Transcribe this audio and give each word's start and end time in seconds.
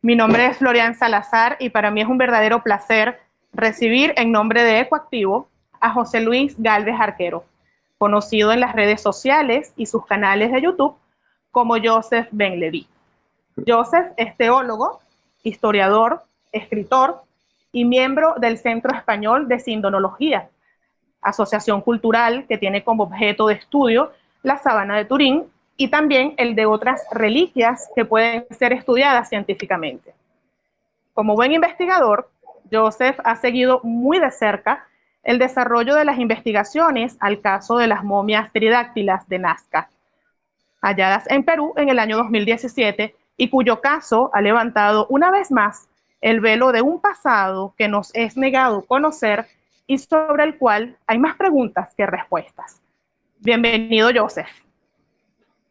Mi 0.00 0.14
nombre 0.14 0.46
es 0.46 0.58
Florian 0.58 0.94
Salazar 0.94 1.56
y 1.58 1.70
para 1.70 1.90
mí 1.90 2.00
es 2.00 2.06
un 2.06 2.18
verdadero 2.18 2.62
placer 2.62 3.20
recibir 3.52 4.14
en 4.16 4.30
nombre 4.30 4.62
de 4.62 4.78
Ecoactivo 4.78 5.48
a 5.80 5.90
José 5.90 6.20
Luis 6.20 6.54
Galvez 6.56 6.94
Arquero, 7.00 7.44
conocido 7.98 8.52
en 8.52 8.60
las 8.60 8.76
redes 8.76 9.00
sociales 9.00 9.72
y 9.76 9.86
sus 9.86 10.06
canales 10.06 10.52
de 10.52 10.62
YouTube 10.62 10.94
como 11.50 11.74
Joseph 11.82 12.28
Benlevy. 12.30 12.86
Joseph 13.66 14.12
es 14.16 14.36
teólogo, 14.36 15.00
historiador, 15.42 16.22
escritor 16.52 17.22
y 17.72 17.84
miembro 17.84 18.36
del 18.38 18.56
Centro 18.56 18.94
Español 18.94 19.48
de 19.48 19.58
Sindonología, 19.58 20.48
asociación 21.20 21.80
cultural 21.80 22.46
que 22.46 22.56
tiene 22.56 22.84
como 22.84 23.02
objeto 23.02 23.48
de 23.48 23.54
estudio 23.54 24.12
la 24.44 24.58
sabana 24.58 24.96
de 24.96 25.06
Turín 25.06 25.44
y 25.80 25.88
también 25.88 26.34
el 26.36 26.56
de 26.56 26.66
otras 26.66 27.06
reliquias 27.12 27.88
que 27.94 28.04
pueden 28.04 28.44
ser 28.50 28.72
estudiadas 28.72 29.28
científicamente. 29.28 30.12
Como 31.14 31.36
buen 31.36 31.52
investigador, 31.52 32.28
Joseph 32.70 33.18
ha 33.24 33.36
seguido 33.36 33.80
muy 33.84 34.18
de 34.18 34.30
cerca 34.32 34.86
el 35.22 35.38
desarrollo 35.38 35.94
de 35.94 36.04
las 36.04 36.18
investigaciones 36.18 37.16
al 37.20 37.40
caso 37.40 37.78
de 37.78 37.86
las 37.86 38.02
momias 38.02 38.52
tridáctilas 38.52 39.28
de 39.28 39.38
Nazca, 39.38 39.88
halladas 40.82 41.30
en 41.30 41.44
Perú 41.44 41.74
en 41.76 41.88
el 41.88 42.00
año 42.00 42.16
2017 42.18 43.14
y 43.36 43.48
cuyo 43.48 43.80
caso 43.80 44.30
ha 44.34 44.40
levantado 44.40 45.06
una 45.08 45.30
vez 45.30 45.52
más 45.52 45.88
el 46.20 46.40
velo 46.40 46.72
de 46.72 46.82
un 46.82 47.00
pasado 47.00 47.74
que 47.78 47.86
nos 47.86 48.12
es 48.14 48.36
negado 48.36 48.82
conocer 48.82 49.46
y 49.86 49.98
sobre 49.98 50.42
el 50.42 50.58
cual 50.58 50.96
hay 51.06 51.18
más 51.18 51.36
preguntas 51.36 51.94
que 51.96 52.04
respuestas. 52.04 52.82
Bienvenido, 53.38 54.10
Joseph. 54.12 54.67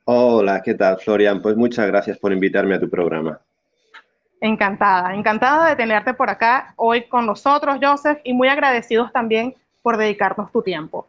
Hola, 0.10 0.62
¿qué 0.64 0.74
tal, 0.74 0.98
Florian? 1.00 1.42
Pues 1.42 1.58
muchas 1.58 1.86
gracias 1.86 2.18
por 2.18 2.32
invitarme 2.32 2.76
a 2.76 2.80
tu 2.80 2.90
programa. 2.90 3.42
Encantada, 4.40 5.14
encantada 5.14 5.68
de 5.68 5.76
tenerte 5.76 6.14
por 6.14 6.30
acá 6.30 6.74
hoy 6.78 7.10
con 7.10 7.26
nosotros, 7.26 7.78
Joseph, 7.82 8.20
y 8.24 8.34
muy 8.34 8.48
agradecidos 8.48 9.12
también 9.12 9.54
por 9.82 9.98
dedicarnos 9.98 10.50
tu 10.54 10.62
tiempo. 10.62 11.08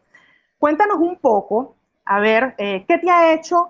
Cuéntanos 0.57 0.97
un 0.97 1.15
poco, 1.15 1.77
a 2.03 2.19
ver, 2.19 2.55
eh, 2.57 2.83
¿qué 2.85 2.97
te 2.97 3.09
ha 3.09 3.33
hecho 3.33 3.69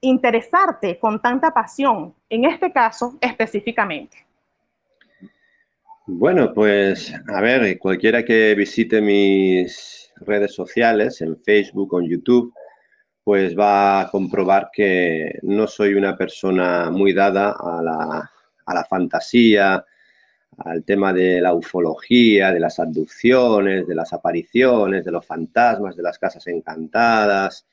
interesarte 0.00 0.98
con 0.98 1.20
tanta 1.20 1.50
pasión, 1.50 2.14
en 2.30 2.46
este 2.46 2.72
caso 2.72 3.18
específicamente? 3.20 4.24
Bueno, 6.06 6.54
pues 6.54 7.12
a 7.28 7.40
ver, 7.42 7.78
cualquiera 7.78 8.24
que 8.24 8.54
visite 8.54 9.02
mis 9.02 10.10
redes 10.22 10.54
sociales 10.54 11.20
en 11.20 11.36
Facebook 11.36 11.92
o 11.92 12.00
en 12.00 12.08
YouTube, 12.08 12.54
pues 13.24 13.56
va 13.56 14.00
a 14.00 14.10
comprobar 14.10 14.70
que 14.72 15.38
no 15.42 15.66
soy 15.66 15.94
una 15.94 16.16
persona 16.16 16.90
muy 16.90 17.12
dada 17.12 17.54
a 17.58 17.82
la, 17.82 18.30
a 18.66 18.74
la 18.74 18.84
fantasía, 18.84 19.84
al 20.58 20.84
tema 20.84 21.12
de 21.12 21.40
la 21.40 21.54
ufología, 21.54 22.52
de 22.52 22.60
las 22.60 22.78
abducciones, 22.78 23.86
de 23.86 23.94
las 23.94 24.12
apariciones, 24.12 25.04
de 25.04 25.12
los 25.12 25.24
fantasmas, 25.24 25.96
de 25.96 26.02
las 26.02 26.18
casas 26.18 26.46
encantadas. 26.46 27.66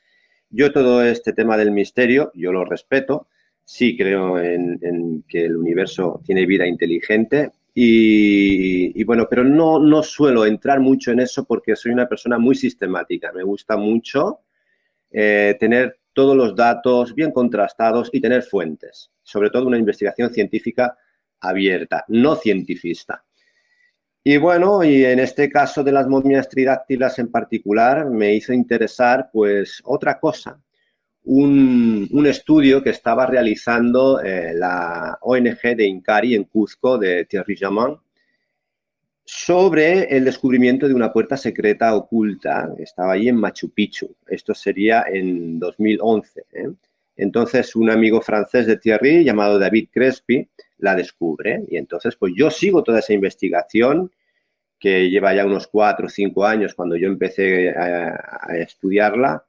Yo 0.50 0.72
todo 0.72 1.04
este 1.04 1.34
tema 1.34 1.58
del 1.58 1.72
misterio, 1.72 2.32
yo 2.34 2.52
lo 2.52 2.64
respeto, 2.64 3.28
sí 3.64 3.98
creo 3.98 4.39
en, 4.39 5.23
que 5.28 5.45
el 5.45 5.58
universo 5.58 6.22
tiene 6.26 6.45
vida 6.45 6.66
inteligente 6.66 7.52
y, 7.73 9.04
bueno, 9.04 9.28
pero 9.30 9.44
no, 9.44 9.78
no 9.78 10.02
suelo 10.02 10.45
entrar 10.45 10.80
mucho 10.80 11.11
en 11.11 11.20
eso 11.20 11.44
porque 11.45 11.76
soy 11.76 11.92
una 11.92 12.08
persona 12.08 12.39
muy 12.39 12.56
sistemática. 12.56 13.32
Me 13.34 13.44
gusta 13.44 13.78
mucho 13.78 14.39
eh, 15.12 15.56
tener 15.60 16.00
todos 16.14 16.36
los 16.36 16.56
datos 16.56 17.14
bien 17.14 17.32
contrastados 17.32 18.10
y 18.12 18.20
tener 18.20 18.44
fuentes, 18.44 19.12
sobre 19.24 19.50
todo 19.50 19.68
una 19.68 19.78
investigación 19.78 20.34
científica 20.34 20.98
abierta, 21.40 22.04
no 22.08 22.36
cientifista. 22.36 23.24
Y 24.24 24.38
bueno, 24.38 24.84
y 24.84 25.06
en 25.06 25.20
este 25.20 25.50
caso 25.50 25.84
de 25.84 25.92
las 25.92 26.08
momias 26.08 26.50
tridáctilas 26.50 27.20
en 27.20 27.32
particular, 27.32 28.10
me 28.10 28.34
hizo 28.34 28.52
interesar 28.52 29.30
pues 29.32 29.82
otra 29.86 30.20
cosa, 30.20 30.60
un, 31.28 32.26
estudio 32.26 32.82
que 32.82 32.90
estaba 32.90 33.26
realizando 33.26 34.22
eh, 34.22 34.54
la 34.54 35.17
ONG 35.22 35.76
de 35.76 35.86
Incari 35.86 36.36
en 36.36 36.46
Cuzco 36.46 36.98
de 36.98 37.26
Thierry 37.26 37.56
Jaman, 37.58 37.98
sobre 39.30 40.04
el 40.15 40.23
descubrimiento 40.23 40.88
de 40.88 40.93
una 40.93 41.11
puerta 41.11 41.36
secreta 41.36 41.93
oculta. 41.93 42.73
Estaba 42.80 43.11
ahí 43.11 43.27
en 43.27 43.36
Machu 43.36 43.70
Picchu. 43.71 44.15
Esto 44.26 44.54
sería 44.54 45.04
en 45.05 45.60
2011. 45.60 46.45
¿eh? 46.54 46.70
Entonces, 47.17 47.76
un 47.76 47.89
amigo 47.89 48.21
francés 48.21 48.67
de 48.67 48.77
Thierry, 48.77 49.26
llamado 49.26 49.60
David 49.60 49.89
Crespi, 49.92 50.48
la 50.77 50.95
descubre. 50.95 51.66
Y 51.67 51.76
entonces, 51.76 52.16
pues 52.16 52.32
yo 52.37 52.49
sigo 52.49 52.83
toda 52.83 52.99
esa 52.99 53.11
investigación 53.11 54.10
que 54.80 55.10
lleva 55.10 55.36
ya 55.36 55.45
unos 55.45 55.67
cuatro 55.67 56.05
o 56.05 56.10
cinco 56.10 56.45
años 56.45 56.73
cuando 56.73 56.95
yo 56.95 57.08
empecé 57.10 57.71
a, 57.71 58.39
a 58.43 58.58
estudiarla 58.58 59.43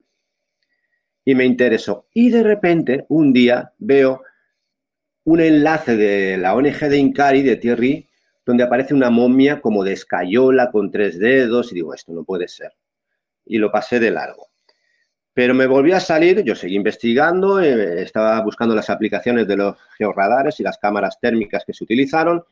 y 1.25 1.37
me 1.37 1.44
interesó. 1.44 2.09
Y 2.12 2.31
de 2.31 2.43
repente, 2.43 3.05
un 3.11 3.33
día, 3.33 3.72
veo 3.78 4.22
un 5.22 5.41
enlace 5.41 5.97
de 5.97 6.37
la 6.37 6.56
ONG 6.56 6.81
de 6.81 6.99
Incari, 6.99 7.43
de 7.43 7.55
Thierry, 7.55 8.08
donde 8.49 8.65
aparece 8.65 8.95
una 8.95 9.11
momia 9.11 9.61
como 9.61 9.85
de 9.85 9.93
escayola 9.93 10.71
con 10.71 10.91
tres 10.91 11.19
dedos 11.19 11.71
y 11.71 11.75
digo, 11.75 11.93
esto 11.93 12.15
no 12.15 12.25
puede 12.25 12.49
ser. 12.49 12.73
Y 13.45 13.59
lo 13.59 13.71
pasé 13.71 14.01
de 14.01 14.11
largo. 14.11 14.47
Pero 15.35 15.53
me 15.53 15.67
volví 15.67 15.93
a 15.93 16.01
salir, 16.01 16.43
yo 16.43 16.55
seguí 16.55 16.75
investigando, 16.75 17.61
eh, 17.61 18.01
estaba 18.01 18.41
buscando 18.41 18.75
las 18.75 18.89
aplicaciones 18.89 19.47
de 19.47 19.55
los 19.55 19.77
georradares 19.99 20.59
y 20.61 20.63
las 20.63 20.79
cámaras 20.79 21.21
térmicas 21.21 21.63
que 21.67 21.75
se 21.75 21.85
utilizaron 21.85 22.43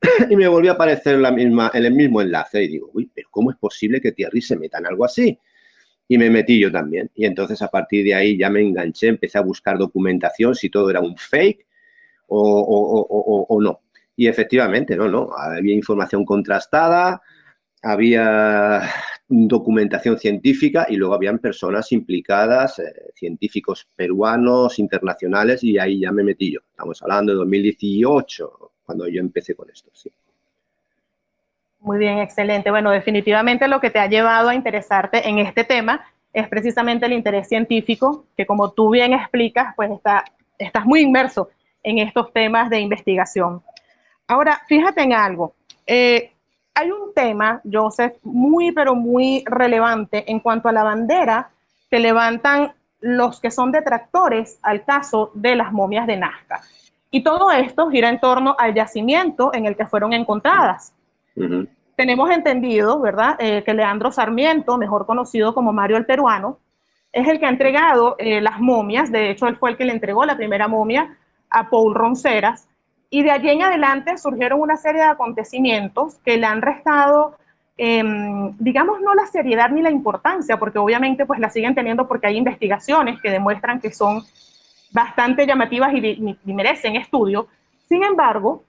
y 0.30 0.36
me 0.36 0.48
volvió 0.48 0.70
a 0.70 0.74
aparecer 0.74 1.18
la 1.18 1.30
misma, 1.30 1.70
el 1.74 1.92
mismo 1.92 2.22
enlace 2.22 2.62
y 2.62 2.68
digo, 2.68 2.90
uy, 2.94 3.10
pero 3.14 3.28
¿cómo 3.30 3.50
es 3.50 3.58
posible 3.58 4.00
que 4.00 4.12
Thierry 4.12 4.40
se 4.40 4.56
meta 4.56 4.78
en 4.78 4.86
algo 4.86 5.04
así? 5.04 5.38
Y 6.08 6.16
me 6.16 6.30
metí 6.30 6.58
yo 6.58 6.72
también. 6.72 7.10
Y 7.14 7.26
entonces 7.26 7.60
a 7.60 7.68
partir 7.68 8.06
de 8.06 8.14
ahí 8.14 8.38
ya 8.38 8.48
me 8.48 8.62
enganché, 8.62 9.08
empecé 9.08 9.36
a 9.36 9.42
buscar 9.42 9.76
documentación, 9.76 10.54
si 10.54 10.70
todo 10.70 10.88
era 10.88 11.00
un 11.00 11.14
fake 11.14 11.66
o, 12.28 13.46
o 13.50 13.60
no. 13.60 13.82
Y 14.16 14.26
efectivamente, 14.28 14.96
no, 14.96 15.08
no, 15.08 15.30
había 15.36 15.74
información 15.74 16.24
contrastada, 16.24 17.20
había 17.82 18.82
documentación 19.28 20.18
científica 20.18 20.86
y 20.88 20.96
luego 20.96 21.14
habían 21.14 21.38
personas 21.38 21.92
implicadas, 21.92 22.78
eh, 22.78 22.84
científicos 23.14 23.88
peruanos, 23.94 24.78
internacionales, 24.78 25.62
y 25.62 25.78
ahí 25.78 26.00
ya 26.00 26.12
me 26.12 26.22
metí 26.22 26.52
yo. 26.52 26.60
Estamos 26.70 27.02
hablando 27.02 27.32
de 27.32 27.38
2018, 27.38 28.72
cuando 28.84 29.08
yo 29.08 29.20
empecé 29.20 29.54
con 29.54 29.68
esto. 29.70 29.90
Muy 31.80 31.98
bien, 31.98 32.18
excelente. 32.18 32.70
Bueno, 32.70 32.90
definitivamente 32.90 33.68
lo 33.68 33.80
que 33.80 33.90
te 33.90 33.98
ha 33.98 34.08
llevado 34.08 34.48
a 34.48 34.54
interesarte 34.54 35.28
en 35.28 35.38
este 35.38 35.64
tema 35.64 36.04
es 36.32 36.48
precisamente 36.48 37.06
el 37.06 37.12
interés 37.12 37.48
científico, 37.48 38.26
que 38.36 38.46
como 38.46 38.72
tú 38.72 38.90
bien 38.90 39.12
explicas, 39.12 39.74
pues 39.76 39.90
está, 39.90 40.24
estás 40.58 40.84
muy 40.84 41.00
inmerso 41.00 41.50
en 41.82 41.98
estos 41.98 42.32
temas 42.32 42.70
de 42.70 42.80
investigación. 42.80 43.62
Ahora, 44.28 44.60
fíjate 44.66 45.02
en 45.02 45.12
algo. 45.12 45.54
Eh, 45.86 46.32
hay 46.74 46.90
un 46.90 47.14
tema, 47.14 47.60
Joseph, 47.70 48.16
muy, 48.22 48.72
pero 48.72 48.94
muy 48.94 49.44
relevante 49.46 50.30
en 50.30 50.40
cuanto 50.40 50.68
a 50.68 50.72
la 50.72 50.82
bandera 50.82 51.50
que 51.90 51.98
levantan 51.98 52.72
los 53.00 53.40
que 53.40 53.50
son 53.50 53.72
detractores 53.72 54.58
al 54.62 54.84
caso 54.84 55.30
de 55.34 55.54
las 55.54 55.72
momias 55.72 56.06
de 56.06 56.16
Nazca. 56.16 56.60
Y 57.10 57.22
todo 57.22 57.50
esto 57.50 57.88
gira 57.88 58.08
en 58.08 58.20
torno 58.20 58.56
al 58.58 58.74
yacimiento 58.74 59.54
en 59.54 59.66
el 59.66 59.76
que 59.76 59.86
fueron 59.86 60.12
encontradas. 60.12 60.92
Tenemos 61.94 62.30
entendido, 62.30 63.00
¿verdad?, 63.00 63.36
eh, 63.38 63.62
que 63.64 63.72
Leandro 63.72 64.10
Sarmiento, 64.10 64.76
mejor 64.76 65.06
conocido 65.06 65.54
como 65.54 65.72
Mario 65.72 65.96
el 65.96 66.04
Peruano, 66.04 66.58
es 67.12 67.26
el 67.28 67.38
que 67.38 67.46
ha 67.46 67.50
entregado 67.50 68.16
eh, 68.18 68.40
las 68.40 68.60
momias. 68.60 69.10
De 69.10 69.30
hecho, 69.30 69.46
él 69.46 69.56
fue 69.56 69.70
el 69.70 69.76
que 69.76 69.84
le 69.84 69.92
entregó 69.92 70.26
la 70.26 70.36
primera 70.36 70.68
momia 70.68 71.16
a 71.48 71.70
Paul 71.70 71.94
Ronceras 71.94 72.68
y 73.10 73.22
de 73.22 73.30
allí 73.30 73.50
en 73.50 73.62
adelante 73.62 74.18
surgieron 74.18 74.60
una 74.60 74.76
serie 74.76 75.02
de 75.02 75.08
acontecimientos 75.08 76.16
que 76.24 76.36
le 76.36 76.46
han 76.46 76.62
restado, 76.62 77.36
em, 77.76 78.56
digamos, 78.58 79.00
no 79.00 79.14
la 79.14 79.26
seriedad 79.26 79.70
ni 79.70 79.82
la 79.82 79.90
importancia, 79.90 80.58
porque 80.58 80.78
obviamente 80.78 81.26
pues 81.26 81.38
la 81.38 81.50
siguen 81.50 81.74
teniendo 81.74 82.08
porque 82.08 82.26
hay 82.26 82.36
investigaciones 82.36 83.20
que 83.20 83.30
demuestran 83.30 83.80
que 83.80 83.92
son 83.92 84.22
bastante 84.92 85.46
llamativas 85.46 85.92
y, 85.94 86.38
y 86.44 86.52
merecen 86.52 86.96
estudio. 86.96 87.48
Sin 87.88 88.02
embargo, 88.02 88.64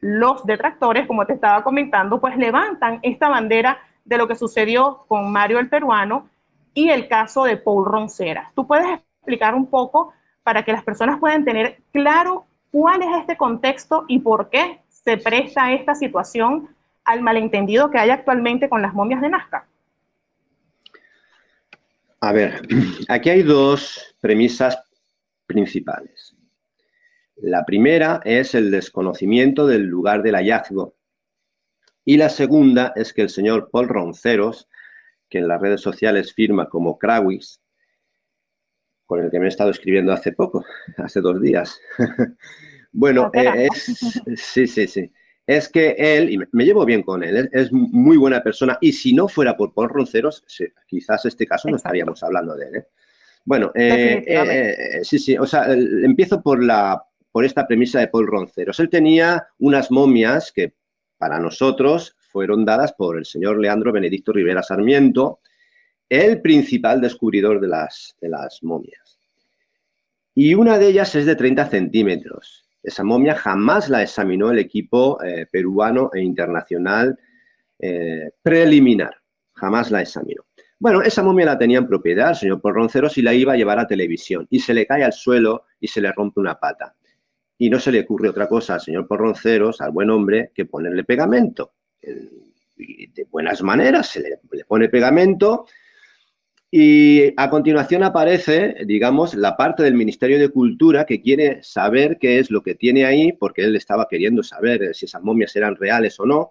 los 0.00 0.44
detractores, 0.44 1.06
como 1.06 1.26
te 1.26 1.34
estaba 1.34 1.62
comentando, 1.62 2.20
pues 2.20 2.36
levantan 2.36 2.98
esta 3.02 3.28
bandera 3.28 3.78
de 4.04 4.18
lo 4.18 4.26
que 4.26 4.34
sucedió 4.34 5.04
con 5.06 5.30
Mario 5.30 5.60
el 5.60 5.68
peruano 5.68 6.28
y 6.74 6.88
el 6.88 7.06
caso 7.06 7.44
de 7.44 7.56
Paul 7.56 7.84
Roncera. 7.84 8.50
¿Tú 8.54 8.66
puedes 8.66 8.86
explicar 8.88 9.54
un 9.54 9.66
poco 9.66 10.12
para 10.42 10.64
que 10.64 10.72
las 10.72 10.82
personas 10.82 11.20
puedan 11.20 11.44
tener 11.44 11.78
claro 11.92 12.46
¿Cuál 12.72 13.02
es 13.02 13.08
este 13.20 13.36
contexto 13.36 14.06
y 14.08 14.18
por 14.20 14.48
qué 14.48 14.80
se 14.88 15.18
presta 15.18 15.74
esta 15.74 15.94
situación 15.94 16.74
al 17.04 17.20
malentendido 17.20 17.90
que 17.90 17.98
hay 17.98 18.08
actualmente 18.08 18.70
con 18.70 18.80
las 18.80 18.94
momias 18.94 19.20
de 19.20 19.28
Nazca? 19.28 19.68
A 22.20 22.32
ver, 22.32 22.62
aquí 23.08 23.28
hay 23.28 23.42
dos 23.42 24.16
premisas 24.20 24.82
principales. 25.44 26.34
La 27.36 27.66
primera 27.66 28.22
es 28.24 28.54
el 28.54 28.70
desconocimiento 28.70 29.66
del 29.66 29.82
lugar 29.82 30.22
del 30.22 30.36
hallazgo. 30.36 30.94
Y 32.06 32.16
la 32.16 32.30
segunda 32.30 32.94
es 32.96 33.12
que 33.12 33.20
el 33.20 33.28
señor 33.28 33.68
Paul 33.70 33.88
Ronceros, 33.88 34.70
que 35.28 35.38
en 35.38 35.48
las 35.48 35.60
redes 35.60 35.82
sociales 35.82 36.32
firma 36.32 36.70
como 36.70 36.98
Krawis, 36.98 37.60
con 39.12 39.22
el 39.22 39.30
que 39.30 39.38
me 39.38 39.44
he 39.44 39.48
estado 39.48 39.68
escribiendo 39.68 40.10
hace 40.10 40.32
poco, 40.32 40.64
hace 40.96 41.20
dos 41.20 41.38
días. 41.42 41.78
bueno, 42.92 43.30
eh, 43.34 43.68
es, 43.70 44.00
sí, 44.36 44.66
sí, 44.66 44.86
sí. 44.86 45.12
Es 45.46 45.68
que 45.68 45.94
él, 45.98 46.30
y 46.30 46.38
me 46.52 46.64
llevo 46.64 46.86
bien 46.86 47.02
con 47.02 47.22
él, 47.22 47.50
es 47.52 47.70
muy 47.72 48.16
buena 48.16 48.42
persona, 48.42 48.78
y 48.80 48.90
si 48.90 49.12
no 49.12 49.28
fuera 49.28 49.54
por 49.54 49.74
Paul 49.74 49.90
Ronceros, 49.90 50.42
quizás 50.86 51.26
este 51.26 51.46
caso 51.46 51.68
no 51.68 51.76
estaríamos 51.76 52.22
hablando 52.22 52.56
de 52.56 52.68
él. 52.68 52.76
¿eh? 52.76 52.86
Bueno, 53.44 53.70
eh, 53.74 55.00
sí, 55.02 55.18
sí, 55.18 55.36
o 55.36 55.44
sea, 55.44 55.70
empiezo 55.70 56.40
por, 56.42 56.64
la, 56.64 57.04
por 57.30 57.44
esta 57.44 57.66
premisa 57.66 58.00
de 58.00 58.08
Paul 58.08 58.28
Ronceros. 58.28 58.80
Él 58.80 58.88
tenía 58.88 59.46
unas 59.58 59.90
momias 59.90 60.52
que 60.52 60.72
para 61.18 61.38
nosotros 61.38 62.16
fueron 62.30 62.64
dadas 62.64 62.94
por 62.94 63.18
el 63.18 63.26
señor 63.26 63.60
Leandro 63.60 63.92
Benedicto 63.92 64.32
Rivera 64.32 64.62
Sarmiento, 64.62 65.40
el 66.12 66.42
principal 66.42 67.00
descubridor 67.00 67.58
de 67.58 67.68
las, 67.68 68.18
de 68.20 68.28
las 68.28 68.62
momias. 68.62 69.01
Y 70.34 70.54
una 70.54 70.78
de 70.78 70.88
ellas 70.88 71.14
es 71.14 71.26
de 71.26 71.36
30 71.36 71.66
centímetros. 71.66 72.66
Esa 72.82 73.04
momia 73.04 73.34
jamás 73.34 73.88
la 73.88 74.02
examinó 74.02 74.50
el 74.50 74.58
equipo 74.58 75.22
eh, 75.22 75.46
peruano 75.50 76.10
e 76.12 76.20
internacional 76.20 77.18
eh, 77.78 78.30
preliminar. 78.42 79.14
Jamás 79.54 79.90
la 79.90 80.00
examinó. 80.00 80.42
Bueno, 80.78 81.02
esa 81.02 81.22
momia 81.22 81.46
la 81.46 81.58
tenía 81.58 81.78
en 81.78 81.86
propiedad 81.86 82.30
el 82.30 82.36
señor 82.36 82.60
Porronceros 82.60 83.16
y 83.18 83.22
la 83.22 83.34
iba 83.34 83.52
a 83.52 83.56
llevar 83.56 83.78
a 83.78 83.86
televisión. 83.86 84.46
Y 84.50 84.58
se 84.58 84.74
le 84.74 84.86
cae 84.86 85.04
al 85.04 85.12
suelo 85.12 85.66
y 85.78 85.86
se 85.86 86.00
le 86.00 86.10
rompe 86.10 86.40
una 86.40 86.58
pata. 86.58 86.96
Y 87.58 87.70
no 87.70 87.78
se 87.78 87.92
le 87.92 88.00
ocurre 88.00 88.30
otra 88.30 88.48
cosa 88.48 88.74
al 88.74 88.80
señor 88.80 89.06
Porronceros, 89.06 89.80
al 89.80 89.92
buen 89.92 90.10
hombre, 90.10 90.50
que 90.52 90.64
ponerle 90.64 91.04
pegamento. 91.04 91.74
Y 92.76 93.06
de 93.12 93.24
buenas 93.30 93.62
maneras 93.62 94.08
se 94.08 94.20
le 94.20 94.64
pone 94.64 94.88
pegamento 94.88 95.66
y 96.74 97.34
a 97.36 97.50
continuación 97.50 98.02
aparece, 98.02 98.76
digamos, 98.86 99.34
la 99.34 99.58
parte 99.58 99.82
del 99.82 99.92
Ministerio 99.92 100.38
de 100.38 100.48
Cultura 100.48 101.04
que 101.04 101.20
quiere 101.20 101.62
saber 101.62 102.16
qué 102.18 102.38
es 102.38 102.50
lo 102.50 102.62
que 102.62 102.74
tiene 102.74 103.04
ahí, 103.04 103.32
porque 103.32 103.62
él 103.64 103.76
estaba 103.76 104.08
queriendo 104.08 104.42
saber 104.42 104.94
si 104.94 105.04
esas 105.04 105.22
momias 105.22 105.54
eran 105.54 105.76
reales 105.76 106.18
o 106.18 106.24
no. 106.24 106.50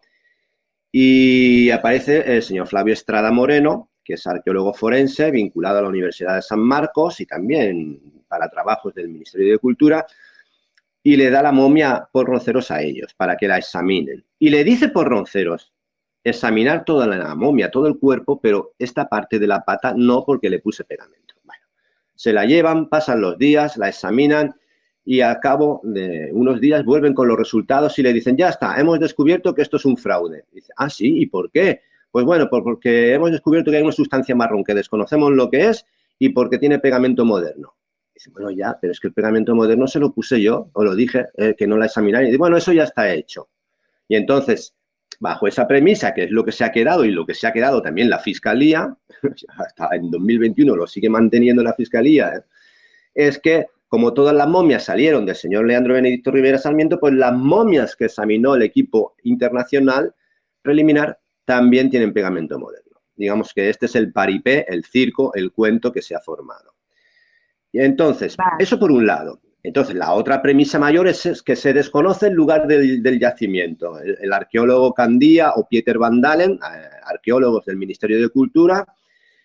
Y 0.92 1.72
aparece 1.72 2.36
el 2.36 2.44
señor 2.44 2.68
Flavio 2.68 2.94
Estrada 2.94 3.32
Moreno, 3.32 3.90
que 4.04 4.14
es 4.14 4.28
arqueólogo 4.28 4.76
forense 4.76 5.32
vinculado 5.32 5.80
a 5.80 5.82
la 5.82 5.90
Universidad 5.90 6.36
de 6.36 6.44
San 6.44 6.60
Marcos 6.60 7.20
y 7.20 7.26
también 7.26 8.00
para 8.28 8.48
trabajos 8.48 8.94
del 8.94 9.10
Ministerio 9.10 9.54
de 9.54 9.58
Cultura, 9.58 10.06
y 11.02 11.16
le 11.16 11.32
da 11.32 11.42
la 11.42 11.52
momia 11.52 12.08
por 12.12 12.28
ronceros 12.28 12.70
a 12.70 12.84
ellos 12.84 13.16
para 13.16 13.36
que 13.38 13.48
la 13.48 13.58
examinen. 13.58 14.24
Y 14.38 14.52
le 14.52 14.64
dice 14.64 14.90
por 14.90 15.10
ronceros, 15.10 15.74
examinar 16.24 16.86
toda 16.86 17.08
la 17.08 17.36
momia, 17.36 17.72
todo 17.72 17.88
el 17.88 17.98
cuerpo, 17.98 18.40
pero 18.40 18.74
esta 18.78 19.08
parte 19.08 19.40
de 19.40 19.48
la 19.48 19.64
pata 19.64 19.94
no 19.96 20.24
porque 20.26 20.50
le 20.50 20.60
puse 20.60 20.84
pegamento. 20.84 21.36
Bueno, 21.44 21.64
se 22.16 22.34
la 22.34 22.46
llevan, 22.46 22.90
pasan 22.90 23.22
los 23.22 23.38
días, 23.38 23.78
la 23.78 23.90
examinan 23.90 24.56
y 25.04 25.22
al 25.22 25.40
cabo 25.40 25.82
de 25.84 26.30
unos 26.32 26.62
días 26.62 26.86
vuelven 26.86 27.14
con 27.14 27.28
los 27.28 27.38
resultados 27.38 27.98
y 27.98 28.04
le 28.04 28.14
dicen, 28.14 28.38
ya 28.38 28.50
está, 28.50 28.80
hemos 28.80 29.00
descubierto 29.00 29.56
que 29.56 29.64
esto 29.64 29.78
es 29.78 29.86
un 29.86 29.98
fraude. 29.98 30.46
dice, 30.52 30.72
ah, 30.78 30.90
sí, 30.90 31.22
¿y 31.22 31.26
por 31.26 31.50
qué? 31.50 31.82
Pues 32.12 32.26
bueno, 32.26 32.48
porque 32.50 33.14
hemos 33.14 33.32
descubierto 33.32 33.72
que 33.72 33.78
hay 33.78 33.84
una 33.84 33.92
sustancia 33.92 34.36
marrón 34.36 34.64
que 34.64 34.74
desconocemos 34.74 35.32
lo 35.32 35.50
que 35.50 35.70
es 35.70 35.86
y 36.20 36.30
porque 36.30 36.60
tiene 36.60 36.78
pegamento 36.78 37.26
moderno. 37.26 37.74
Dice, 38.14 38.30
bueno, 38.30 38.52
ya, 38.52 38.78
pero 38.80 38.92
es 38.92 39.00
que 39.00 39.08
el 39.08 39.14
pegamento 39.14 39.56
moderno 39.56 39.88
se 39.88 40.00
lo 40.00 40.14
puse 40.14 40.40
yo, 40.42 40.70
o 40.74 40.84
lo 40.84 40.94
dije, 40.94 41.28
eh, 41.38 41.56
que 41.58 41.66
no 41.66 41.78
la 41.78 41.86
examinaron. 41.86 42.28
Y 42.28 42.30
dice, 42.30 42.38
bueno, 42.38 42.58
eso 42.58 42.72
ya 42.74 42.84
está 42.84 43.12
hecho. 43.12 43.50
Y 44.08 44.16
entonces 44.18 44.76
bajo 45.22 45.48
esa 45.48 45.68
premisa, 45.68 46.16
que 46.16 46.24
es 46.24 46.32
lo 46.32 46.44
que 46.44 46.52
se 46.52 46.64
ha 46.64 46.72
quedado 46.72 47.06
y 47.06 47.12
lo 47.12 47.28
que 47.28 47.36
se 47.36 47.46
ha 47.46 47.54
quedado 47.54 47.82
también 47.82 48.10
la 48.10 48.18
Fiscalía, 48.18 48.98
hasta 49.58 49.90
en 49.96 50.10
2021 50.10 50.76
lo 50.76 50.88
sigue 50.88 51.10
manteniendo 51.10 51.62
la 51.62 51.74
Fiscalía, 51.74 52.34
¿eh? 52.36 52.42
es 53.14 53.38
que 53.38 53.68
como 53.88 54.14
todas 54.14 54.34
las 54.34 54.48
momias 54.48 54.86
salieron 54.86 55.26
del 55.26 55.36
señor 55.36 55.68
Leandro 55.68 55.94
Benedicto 55.94 56.32
Rivera 56.32 56.58
Sarmiento, 56.58 57.00
pues 57.00 57.14
las 57.14 57.34
momias 57.34 57.96
que 57.96 58.06
examinó 58.06 58.56
el 58.56 58.64
equipo 58.64 59.16
internacional 59.24 60.16
preliminar 60.64 61.20
también 61.46 61.90
tienen 61.90 62.14
pegamento 62.14 62.58
moderno. 62.58 63.00
Digamos 63.16 63.54
que 63.54 63.70
este 63.70 63.86
es 63.86 63.96
el 63.96 64.12
paripé, 64.12 64.66
el 64.70 64.86
circo, 64.86 65.34
el 65.36 65.52
cuento 65.52 65.92
que 65.92 66.02
se 66.02 66.16
ha 66.16 66.20
formado. 66.20 66.74
Y 67.72 67.82
entonces, 67.82 68.36
eso 68.58 68.80
por 68.80 68.92
un 68.92 69.06
lado. 69.06 69.40
Entonces, 69.64 69.96
la 69.96 70.14
otra 70.14 70.42
premisa 70.42 70.80
mayor 70.80 71.08
es, 71.08 71.44
que 71.44 71.56
se 71.56 71.74
desconoce 71.74 72.28
el 72.28 72.34
lugar 72.34 72.68
del, 72.68 73.20
yacimiento. 73.20 74.00
El, 74.00 74.34
arqueólogo 74.34 74.94
Candía 74.94 75.52
o 75.56 75.68
Pieter 75.68 76.00
Van 76.00 76.20
Dalen, 76.20 76.54
eh, 76.54 76.90
arqueólogos 77.06 77.66
del 77.66 77.78
Ministerio 77.78 78.20
de 78.20 78.30
Cultura, 78.30 78.86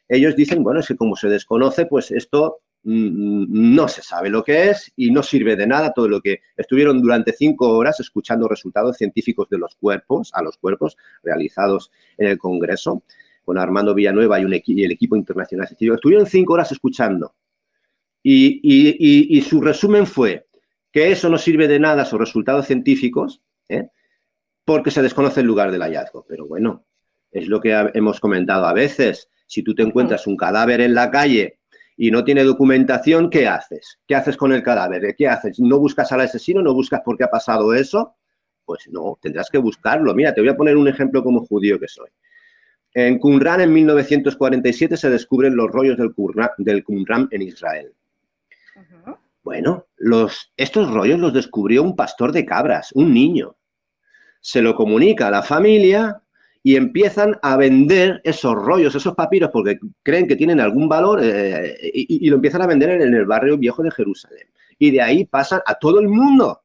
ellos 0.08 0.34
dicen, 0.34 0.62
bueno, 0.62 0.80
es 0.80 0.88
que 0.88 0.96
como 0.96 1.16
se 1.16 1.28
desconoce, 1.28 1.84
pues 1.86 2.10
esto 2.12 2.60
mm, 2.84 3.74
no 3.74 3.88
se 3.88 4.00
sabe 4.00 4.30
lo 4.30 4.42
que 4.42 4.70
es 4.70 4.90
y 4.96 5.10
no 5.10 5.22
sirve 5.22 5.54
de 5.54 5.66
nada 5.66 5.92
todo 5.92 6.08
lo 6.08 6.22
que 6.22 6.40
estuvieron 6.56 7.02
durante 7.02 7.32
cinco 7.32 7.68
horas 7.76 8.00
escuchando 8.00 8.48
resultados 8.48 8.96
científicos 8.96 9.48
de 9.50 9.58
los 9.58 9.74
cuerpos, 9.74 10.30
a 10.32 10.42
los 10.42 10.56
cuerpos 10.56 10.96
realizados 11.22 11.90
en 12.16 12.28
el 12.28 12.38
Congreso, 12.38 13.02
con 13.44 13.58
Armando 13.58 13.94
Villanueva 13.94 14.40
y, 14.40 14.44
un 14.44 14.54
y 14.54 14.84
el 14.84 14.92
equipo 14.92 15.14
internacional 15.14 15.68
Estuvieron 15.70 16.26
cinco 16.26 16.54
horas 16.54 16.72
escuchando 16.72 17.34
y, 18.28 19.40
su 19.42 19.60
resumen 19.60 20.06
fue 20.06 20.46
que 20.90 21.12
eso 21.12 21.28
no 21.28 21.38
sirve 21.38 21.68
de 21.68 21.78
nada, 21.78 22.04
sus 22.04 22.18
resultados 22.18 22.66
científicos, 22.66 23.40
¿eh? 23.68 23.88
porque 24.64 24.90
se 24.90 25.02
desconoce 25.02 25.40
el 25.40 25.46
lugar 25.46 25.70
del 25.70 25.82
hallazgo. 25.82 26.24
Pero 26.28 26.46
bueno, 26.46 26.86
es 27.30 27.46
lo 27.46 27.60
que 27.60 27.72
hemos 27.94 28.18
comentado 28.18 28.66
a 28.66 28.72
veces. 28.72 29.28
Si 29.46 29.62
tú 29.62 29.74
te 29.74 29.82
encuentras 29.82 30.26
un 30.26 30.36
cadáver 30.36 30.80
en 30.80 30.94
la 30.94 31.10
calle 31.10 31.60
y 31.96 32.10
no 32.10 32.24
tiene 32.24 32.42
documentación, 32.42 33.30
¿qué 33.30 33.46
haces? 33.46 34.00
¿Qué 34.08 34.16
haces 34.16 34.36
con 34.36 34.52
el 34.52 34.62
cadáver? 34.62 35.14
¿Qué 35.16 35.28
haces? 35.28 35.60
¿No 35.60 35.78
buscas 35.78 36.10
al 36.10 36.22
asesino? 36.22 36.62
¿No 36.62 36.74
buscas 36.74 37.02
por 37.04 37.16
qué 37.16 37.24
ha 37.24 37.30
pasado 37.30 37.74
eso? 37.74 38.16
Pues 38.64 38.88
no, 38.90 39.18
tendrás 39.22 39.50
que 39.50 39.58
buscarlo. 39.58 40.12
Mira, 40.14 40.34
te 40.34 40.40
voy 40.40 40.50
a 40.50 40.56
poner 40.56 40.76
un 40.76 40.88
ejemplo 40.88 41.22
como 41.22 41.46
judío 41.46 41.78
que 41.78 41.86
soy. 41.86 42.08
En 42.92 43.20
Qumran 43.20 43.60
en 43.60 43.72
1947 43.72 44.96
se 44.96 45.10
descubren 45.10 45.54
los 45.54 45.70
rollos 45.70 45.96
del 45.96 46.12
del 46.58 46.82
Qumran 46.82 47.28
en 47.30 47.42
Israel. 47.42 47.92
Bueno, 49.46 49.86
los, 49.96 50.52
estos 50.56 50.90
rollos 50.90 51.20
los 51.20 51.32
descubrió 51.32 51.82
un 51.84 51.94
pastor 51.94 52.32
de 52.32 52.44
cabras, 52.44 52.90
un 52.94 53.14
niño. 53.14 53.56
Se 54.40 54.60
lo 54.60 54.74
comunica 54.74 55.28
a 55.28 55.30
la 55.30 55.44
familia 55.44 56.20
y 56.66 56.74
empiezan 56.74 57.38
a 57.42 57.56
vender 57.56 58.20
esos 58.24 58.56
rollos, 58.56 58.92
esos 58.96 59.14
papiros, 59.14 59.50
porque 59.52 59.78
creen 60.02 60.26
que 60.26 60.34
tienen 60.34 60.58
algún 60.58 60.88
valor 60.88 61.20
eh, 61.22 61.76
y, 61.94 62.28
lo 62.28 62.34
empiezan 62.34 62.62
a 62.62 62.66
vender 62.66 63.00
en, 63.00 63.14
el 63.14 63.24
barrio 63.24 63.56
viejo 63.56 63.84
de 63.84 63.92
Jerusalén. 63.92 64.48
Y 64.80 64.90
de 64.90 65.00
ahí 65.00 65.24
pasan 65.24 65.60
a 65.64 65.76
todo 65.76 66.00
el 66.00 66.08
mundo. 66.08 66.62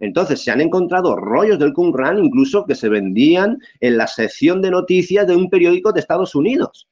Entonces, 0.00 0.42
se 0.42 0.50
han 0.50 0.60
encontrado 0.60 1.16
rollos 1.16 1.58
del 1.58 1.72
Qumran 1.72 2.22
incluso 2.22 2.66
que 2.66 2.74
se 2.74 2.90
vendían 2.90 3.56
en 3.80 3.96
la 3.96 4.06
sección 4.06 4.60
de 4.60 4.70
noticias 4.70 5.26
de 5.26 5.34
un 5.34 5.48
periódico 5.48 5.92
de 5.92 6.00
Estados 6.00 6.34
Unidos. 6.34 6.89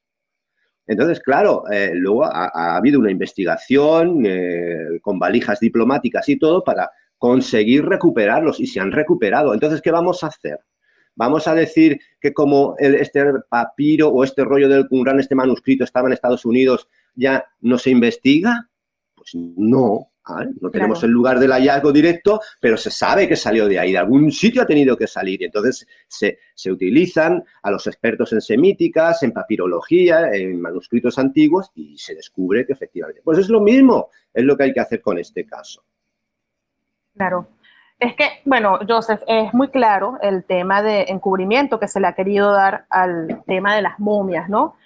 Entonces, 0.88 1.20
claro, 1.20 1.64
eh, 1.70 1.90
luego 1.94 2.24
ha, 2.24 2.76
habido 2.76 2.98
una 2.98 3.10
investigación 3.10 4.24
eh, 4.24 4.98
con 5.02 5.18
valijas 5.18 5.60
diplomáticas 5.60 6.26
y 6.30 6.38
todo 6.38 6.64
para 6.64 6.90
conseguir 7.18 7.84
recuperarlos 7.84 8.58
y 8.58 8.66
se 8.66 8.80
han 8.80 8.90
recuperado. 8.90 9.52
Entonces, 9.52 9.82
¿qué 9.82 9.90
vamos 9.90 10.24
a 10.24 10.28
hacer? 10.28 10.58
¿Vamos 11.14 11.46
a 11.46 11.54
decir 11.54 12.00
que 12.20 12.32
como 12.32 12.74
este 12.78 13.22
papiro 13.50 14.08
o 14.08 14.24
este 14.24 14.44
rollo 14.44 14.68
del 14.68 14.88
Qumran, 14.88 15.20
este 15.20 15.34
manuscrito 15.34 15.84
estaba 15.84 16.08
en 16.08 16.14
Estados 16.14 16.44
Unidos, 16.44 16.88
ya 17.14 17.44
no 17.60 17.76
se 17.76 17.90
investiga? 17.90 18.70
Pues 19.14 19.32
no, 19.34 20.10
no 20.60 20.70
tenemos 20.70 21.02
el 21.04 21.10
lugar 21.10 21.38
del 21.38 21.52
hallazgo 21.52 21.92
directo, 21.92 22.40
pero 22.60 22.76
se 22.76 22.90
sabe 22.90 23.28
que 23.28 23.36
salió 23.36 23.66
de 23.66 23.78
ahí, 23.78 23.92
de 23.92 23.98
algún 23.98 24.30
sitio 24.30 24.62
ha 24.62 24.66
tenido 24.66 24.96
que 24.96 25.06
salir. 25.06 25.40
Y 25.42 25.46
entonces 25.46 25.86
se, 26.06 26.38
utilizan 26.70 27.42
a 27.62 27.70
los 27.70 27.86
expertos 27.86 28.32
en 28.32 28.40
semíticas, 28.40 29.22
en 29.22 29.32
papirología, 29.32 30.30
en 30.32 30.60
manuscritos 30.60 31.18
antiguos 31.18 31.70
y 31.74 31.96
se 31.98 32.14
descubre 32.14 32.66
que 32.66 32.72
efectivamente. 32.72 33.22
Pues 33.24 33.38
es 33.38 33.48
lo 33.48 33.60
mismo, 33.60 34.10
es 34.32 34.44
lo 34.44 34.56
que 34.56 34.64
hay 34.64 34.72
que 34.72 34.80
hacer 34.80 35.00
con 35.00 35.18
este 35.18 35.46
caso. 35.46 35.82
Claro. 37.14 37.48
Es 37.98 38.14
que, 38.14 38.28
bueno, 38.44 38.78
Joseph, 38.88 39.22
es 39.26 39.52
muy 39.52 39.68
claro 39.68 40.18
el 40.22 40.44
tema 40.44 40.82
de 40.82 41.06
encubrimiento 41.08 41.80
que 41.80 41.88
se 41.88 41.98
le 41.98 42.06
ha 42.06 42.14
querido 42.14 42.52
dar 42.52 42.86
al 42.90 43.42
tema 43.46 43.74
de 43.74 43.82
las 43.82 43.98
momias, 43.98 44.48
¿no? 44.48 44.76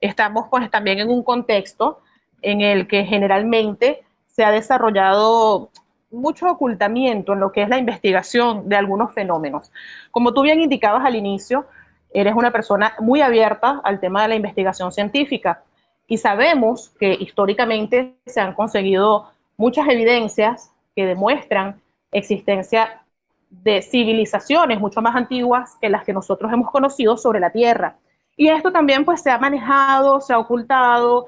Estamos 0.00 0.46
pues 0.48 0.70
también 0.70 1.00
en 1.00 1.10
un 1.10 1.24
contexto 1.24 2.02
en 2.40 2.60
el 2.60 2.86
que 2.86 3.04
generalmente 3.04 4.04
se 4.32 4.44
ha 4.44 4.50
desarrollado 4.50 5.70
mucho 6.10 6.50
ocultamiento 6.50 7.32
en 7.32 7.40
lo 7.40 7.52
que 7.52 7.62
es 7.62 7.68
la 7.68 7.78
investigación 7.78 8.68
de 8.68 8.76
algunos 8.76 9.12
fenómenos. 9.14 9.70
Como 10.10 10.34
tú 10.34 10.42
bien 10.42 10.60
indicabas 10.60 11.04
al 11.04 11.16
inicio, 11.16 11.66
eres 12.12 12.34
una 12.34 12.50
persona 12.50 12.94
muy 13.00 13.20
abierta 13.20 13.80
al 13.84 14.00
tema 14.00 14.22
de 14.22 14.28
la 14.28 14.34
investigación 14.34 14.92
científica 14.92 15.62
y 16.06 16.18
sabemos 16.18 16.90
que 16.98 17.14
históricamente 17.14 18.14
se 18.26 18.40
han 18.40 18.54
conseguido 18.54 19.30
muchas 19.56 19.88
evidencias 19.88 20.72
que 20.94 21.06
demuestran 21.06 21.80
existencia 22.10 23.02
de 23.48 23.82
civilizaciones 23.82 24.80
mucho 24.80 25.00
más 25.02 25.14
antiguas 25.14 25.76
que 25.80 25.88
las 25.88 26.04
que 26.04 26.12
nosotros 26.12 26.52
hemos 26.52 26.70
conocido 26.70 27.16
sobre 27.16 27.40
la 27.40 27.50
Tierra. 27.50 27.96
Y 28.36 28.48
esto 28.48 28.72
también 28.72 29.04
pues 29.04 29.22
se 29.22 29.30
ha 29.30 29.38
manejado, 29.38 30.20
se 30.20 30.32
ha 30.32 30.38
ocultado 30.38 31.26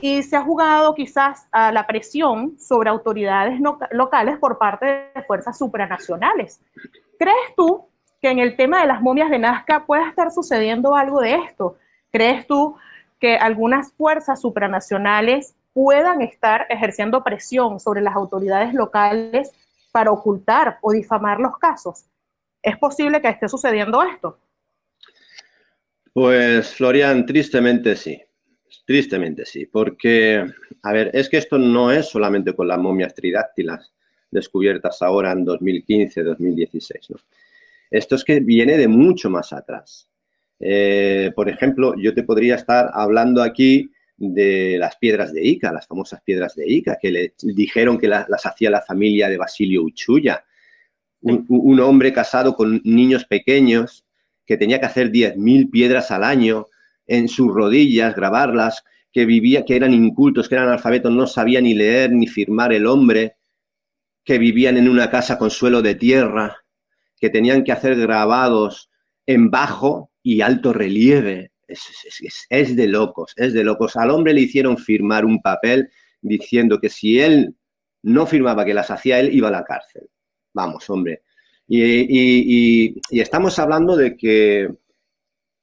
y 0.00 0.22
se 0.22 0.36
ha 0.36 0.42
jugado 0.42 0.94
quizás 0.94 1.48
a 1.50 1.72
la 1.72 1.86
presión 1.86 2.58
sobre 2.58 2.90
autoridades 2.90 3.60
locales 3.90 4.38
por 4.38 4.58
parte 4.58 5.10
de 5.14 5.22
fuerzas 5.26 5.58
supranacionales. 5.58 6.60
¿Crees 7.18 7.54
tú 7.56 7.88
que 8.20 8.30
en 8.30 8.38
el 8.38 8.56
tema 8.56 8.80
de 8.80 8.86
las 8.86 9.00
momias 9.00 9.30
de 9.30 9.38
Nazca 9.38 9.86
pueda 9.86 10.08
estar 10.08 10.30
sucediendo 10.30 10.94
algo 10.94 11.20
de 11.20 11.34
esto? 11.34 11.76
¿Crees 12.10 12.46
tú 12.46 12.76
que 13.18 13.36
algunas 13.36 13.92
fuerzas 13.92 14.40
supranacionales 14.40 15.54
puedan 15.72 16.22
estar 16.22 16.66
ejerciendo 16.68 17.22
presión 17.22 17.80
sobre 17.80 18.00
las 18.00 18.14
autoridades 18.14 18.74
locales 18.74 19.52
para 19.92 20.10
ocultar 20.10 20.78
o 20.80 20.92
difamar 20.92 21.40
los 21.40 21.58
casos? 21.58 22.04
¿Es 22.62 22.76
posible 22.76 23.20
que 23.20 23.28
esté 23.28 23.48
sucediendo 23.48 24.02
esto? 24.02 24.38
Pues, 26.12 26.74
Florian, 26.74 27.26
tristemente 27.26 27.94
sí. 27.94 28.20
Tristemente 28.84 29.44
sí, 29.44 29.66
porque, 29.66 30.44
a 30.82 30.92
ver, 30.92 31.10
es 31.14 31.28
que 31.28 31.38
esto 31.38 31.58
no 31.58 31.90
es 31.90 32.06
solamente 32.08 32.54
con 32.54 32.68
las 32.68 32.78
momias 32.78 33.14
tridáctilas 33.14 33.92
descubiertas 34.30 35.00
ahora 35.02 35.32
en 35.32 35.44
2015, 35.44 36.22
2016, 36.22 37.10
¿no? 37.10 37.16
Esto 37.90 38.16
es 38.16 38.24
que 38.24 38.40
viene 38.40 38.76
de 38.76 38.88
mucho 38.88 39.30
más 39.30 39.52
atrás. 39.52 40.08
Eh, 40.60 41.32
por 41.34 41.48
ejemplo, 41.48 41.94
yo 41.96 42.14
te 42.14 42.22
podría 42.22 42.56
estar 42.56 42.90
hablando 42.92 43.42
aquí 43.42 43.90
de 44.16 44.76
las 44.78 44.96
piedras 44.96 45.32
de 45.32 45.46
Ica, 45.46 45.72
las 45.72 45.86
famosas 45.86 46.20
piedras 46.22 46.54
de 46.54 46.68
Ica, 46.68 46.98
que 47.00 47.10
le 47.10 47.34
dijeron 47.42 47.98
que 47.98 48.08
las, 48.08 48.26
hacía 48.44 48.70
la 48.70 48.82
familia 48.82 49.28
de 49.28 49.38
Basilio 49.38 49.82
Uchuya, 49.82 50.44
un, 51.20 51.80
hombre 51.80 52.12
casado 52.12 52.54
con 52.54 52.80
niños 52.84 53.24
pequeños 53.24 54.04
que 54.44 54.56
tenía 54.56 54.80
que 54.80 54.86
hacer 54.86 55.10
10.000 55.10 55.70
piedras 55.70 56.10
al 56.10 56.24
año 56.24 56.66
en 57.08 57.26
sus 57.26 57.52
rodillas, 57.52 58.14
grabarlas, 58.14 58.84
que 59.12 59.24
vivía, 59.24 59.64
que 59.64 59.74
eran 59.74 59.92
incultos, 59.92 60.48
que 60.48 60.54
eran 60.54 60.68
alfabetos, 60.68 61.10
no 61.10 61.26
sabía 61.26 61.60
ni 61.60 61.74
leer 61.74 62.12
ni 62.12 62.28
firmar 62.28 62.72
el 62.72 62.86
hombre, 62.86 63.36
que 64.24 64.38
vivían 64.38 64.76
en 64.76 64.88
una 64.88 65.10
casa 65.10 65.38
con 65.38 65.50
suelo 65.50 65.82
de 65.82 65.94
tierra, 65.94 66.58
que 67.18 67.30
tenían 67.30 67.64
que 67.64 67.72
hacer 67.72 67.96
grabados 67.96 68.90
en 69.26 69.50
bajo 69.50 70.12
y 70.22 70.42
alto 70.42 70.72
relieve. 70.72 71.52
Es, 71.66 72.76
de 72.76 72.88
locos, 72.88 73.32
es 73.36 73.52
de 73.52 73.64
locos. 73.64 73.96
Al 73.96 74.10
hombre 74.10 74.32
le 74.32 74.42
hicieron 74.42 74.78
firmar 74.78 75.24
un 75.24 75.40
papel 75.42 75.90
diciendo 76.20 76.80
que 76.80 76.88
si 76.88 77.20
él 77.20 77.54
no 78.02 78.26
firmaba 78.26 78.64
que 78.64 78.72
las 78.72 78.90
hacía 78.90 79.20
él, 79.20 79.34
iba 79.34 79.48
a 79.48 79.52
la 79.52 79.64
cárcel. 79.64 80.08
Vamos, 80.54 80.88
hombre. 80.88 81.22
Y, 81.66 82.98
estamos 83.10 83.58
hablando 83.58 83.96
de 83.96 84.16
que 84.16 84.68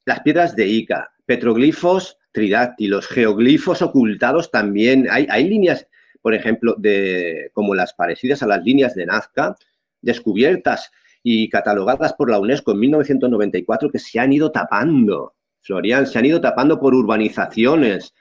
las 0.06 0.20
piedras 0.20 0.56
de 0.56 0.68
Ica, 0.68 1.12
petroglifos 1.26 2.18
tridáctilos, 2.32 3.08
geoglifos 3.08 3.82
ocultados 3.82 4.52
también. 4.52 5.08
Hay, 5.10 5.26
hay 5.30 5.48
líneas, 5.48 5.88
por 6.22 6.34
ejemplo, 6.34 6.76
de, 6.78 7.50
como 7.54 7.74
las 7.74 7.94
parecidas 7.94 8.44
a 8.44 8.48
las 8.48 8.64
líneas 8.64 8.94
de 8.94 9.06
Nazca, 9.06 9.56
descubiertas 10.02 10.92
y 11.24 11.50
catalogadas 11.50 12.14
por 12.14 12.30
la 12.30 12.40
UNESCO 12.40 12.74
en 12.74 12.80
1994 12.80 13.90
que 13.90 14.00
se 14.00 14.20
han 14.20 14.32
ido 14.32 14.52
tapando, 14.52 15.36
Florian, 15.62 16.06
se 16.06 16.20
han 16.20 16.26
ido 16.26 16.40
tapando 16.40 16.80
por 16.80 16.94
urbanizaciones, 16.94 18.14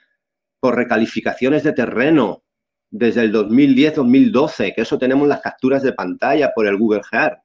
por 0.59 0.75
recalificaciones 0.75 1.63
de 1.63 1.73
terreno 1.73 2.43
desde 2.89 3.21
el 3.21 3.33
2010-2012, 3.33 4.73
que 4.73 4.81
eso 4.81 4.97
tenemos 4.97 5.27
las 5.27 5.41
capturas 5.41 5.83
de 5.83 5.93
pantalla 5.93 6.51
por 6.55 6.65
el 6.65 6.77
Google 6.77 7.01
Earth. 7.11 7.44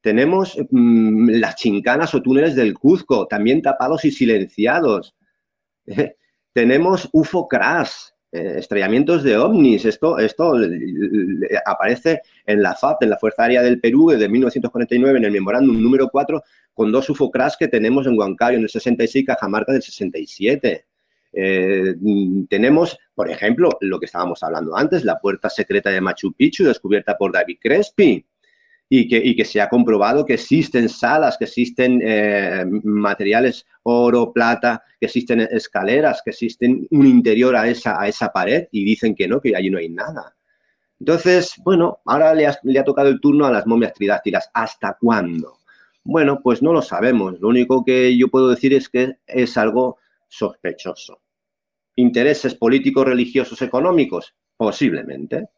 Tenemos 0.00 0.56
mm, 0.70 1.30
las 1.30 1.56
chincanas 1.56 2.14
o 2.14 2.22
túneles 2.22 2.54
del 2.54 2.74
Cuzco, 2.74 3.26
también 3.26 3.62
tapados 3.62 4.04
y 4.04 4.10
silenciados. 4.10 5.16
tenemos 6.52 7.08
UFO 7.12 7.48
crash, 7.48 7.90
eh, 8.32 8.54
estrellamientos 8.58 9.22
de 9.22 9.36
ovnis. 9.36 9.84
Esto, 9.84 10.18
esto 10.18 10.56
aparece 11.64 12.22
en 12.44 12.62
la 12.62 12.74
FAP, 12.74 13.02
en 13.02 13.10
la 13.10 13.18
Fuerza 13.18 13.42
Aérea 13.42 13.62
del 13.62 13.80
Perú, 13.80 14.10
desde 14.10 14.28
1949, 14.28 15.18
en 15.18 15.24
el 15.24 15.32
memorándum 15.32 15.82
número 15.82 16.08
4, 16.08 16.42
con 16.74 16.92
dos 16.92 17.08
UFOCRAS 17.10 17.56
que 17.56 17.68
tenemos 17.68 18.06
en 18.06 18.18
Huancayo 18.18 18.58
en 18.58 18.64
el 18.64 18.68
66 18.68 19.22
y 19.22 19.26
Cajamarca 19.26 19.72
del 19.72 19.82
67. 19.82 20.86
Eh, 21.32 21.94
tenemos, 22.48 22.98
por 23.14 23.30
ejemplo, 23.30 23.76
lo 23.80 23.98
que 24.00 24.06
estábamos 24.06 24.42
hablando 24.42 24.76
antes, 24.76 25.04
la 25.04 25.18
puerta 25.18 25.50
secreta 25.50 25.90
de 25.90 26.00
Machu 26.00 26.32
Picchu, 26.32 26.64
descubierta 26.64 27.16
por 27.16 27.32
David 27.32 27.58
Crespi 27.60 28.24
y 28.88 29.36
que, 29.36 29.44
se 29.44 29.60
ha 29.60 29.68
comprobado 29.68 30.24
que 30.24 30.34
existen 30.34 30.88
salas, 30.88 31.36
que 31.36 31.44
existen 31.44 32.00
eh, 32.04 32.64
materiales 32.84 33.66
oro, 33.82 34.32
plata, 34.32 34.82
que 35.00 35.06
existen 35.06 35.40
escaleras, 35.40 36.22
que 36.24 36.30
existen 36.30 36.86
un 36.90 37.06
interior 37.06 37.56
a 37.56 37.68
esa, 37.68 38.00
a 38.00 38.06
esa 38.06 38.32
pared 38.32 38.68
y 38.70 38.84
dicen 38.84 39.14
que 39.14 39.26
no, 39.26 39.40
que 39.40 39.56
allí 39.56 39.70
no 39.70 39.78
hay 39.78 39.88
nada. 39.88 40.36
Entonces, 41.00 41.54
bueno, 41.64 41.98
ahora 42.04 42.32
le 42.32 42.46
ha, 42.46 42.84
tocado 42.84 43.08
el 43.08 43.20
turno 43.20 43.44
a 43.46 43.50
las 43.50 43.66
momias 43.66 43.92
tridáctilas. 43.92 44.50
¿Hasta 44.54 44.96
cuándo? 44.98 45.58
Bueno, 46.04 46.40
pues 46.40 46.62
no 46.62 46.72
lo 46.72 46.80
sabemos. 46.80 47.38
Lo 47.40 47.48
único 47.48 47.84
que 47.84 48.16
yo 48.16 48.28
puedo 48.28 48.48
decir 48.48 48.72
es 48.72 48.88
que 48.88 49.18
es 49.26 49.56
algo 49.56 49.98
sospechoso. 50.28 51.20
¿Intereses 51.96 52.54
políticos, 52.54 53.04
religiosos, 53.04 53.60
económicos? 53.62 54.34
Posiblemente. 54.56 55.48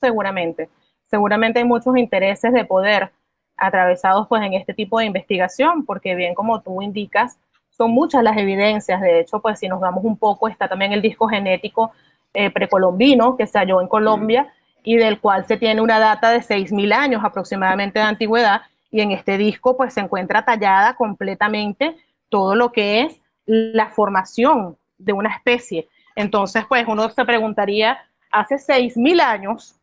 Seguramente 0.00 0.68
seguramente 1.12 1.58
hay 1.58 1.66
muchos 1.66 1.94
intereses 1.98 2.54
de 2.54 2.64
poder 2.64 3.12
atravesados 3.58 4.26
pues 4.28 4.42
en 4.42 4.54
este 4.54 4.72
tipo 4.72 4.98
de 4.98 5.04
investigación, 5.04 5.84
porque 5.84 6.14
bien 6.14 6.34
como 6.34 6.62
tú 6.62 6.80
indicas, 6.80 7.38
son 7.68 7.90
muchas 7.90 8.22
las 8.22 8.38
evidencias. 8.38 8.98
De 9.02 9.20
hecho, 9.20 9.38
pues 9.40 9.58
si 9.58 9.68
nos 9.68 9.78
vamos 9.78 10.02
un 10.04 10.16
poco, 10.16 10.48
está 10.48 10.68
también 10.68 10.94
el 10.94 11.02
disco 11.02 11.28
genético 11.28 11.92
eh, 12.32 12.50
precolombino 12.50 13.36
que 13.36 13.46
se 13.46 13.58
halló 13.58 13.82
en 13.82 13.88
Colombia 13.88 14.50
y 14.82 14.96
del 14.96 15.20
cual 15.20 15.44
se 15.46 15.58
tiene 15.58 15.82
una 15.82 15.98
data 15.98 16.30
de 16.30 16.40
6.000 16.40 16.94
años 16.94 17.22
aproximadamente 17.22 17.98
de 17.98 18.06
antigüedad. 18.06 18.62
Y 18.90 19.02
en 19.02 19.10
este 19.10 19.36
disco 19.36 19.76
pues 19.76 19.92
se 19.92 20.00
encuentra 20.00 20.46
tallada 20.46 20.94
completamente 20.94 21.94
todo 22.30 22.54
lo 22.54 22.72
que 22.72 23.02
es 23.02 23.20
la 23.44 23.90
formación 23.90 24.78
de 24.96 25.12
una 25.12 25.28
especie. 25.36 25.88
Entonces, 26.16 26.64
pues 26.66 26.86
uno 26.88 27.10
se 27.10 27.24
preguntaría, 27.26 27.98
hace 28.30 28.54
6.000 28.54 29.20
años, 29.20 29.78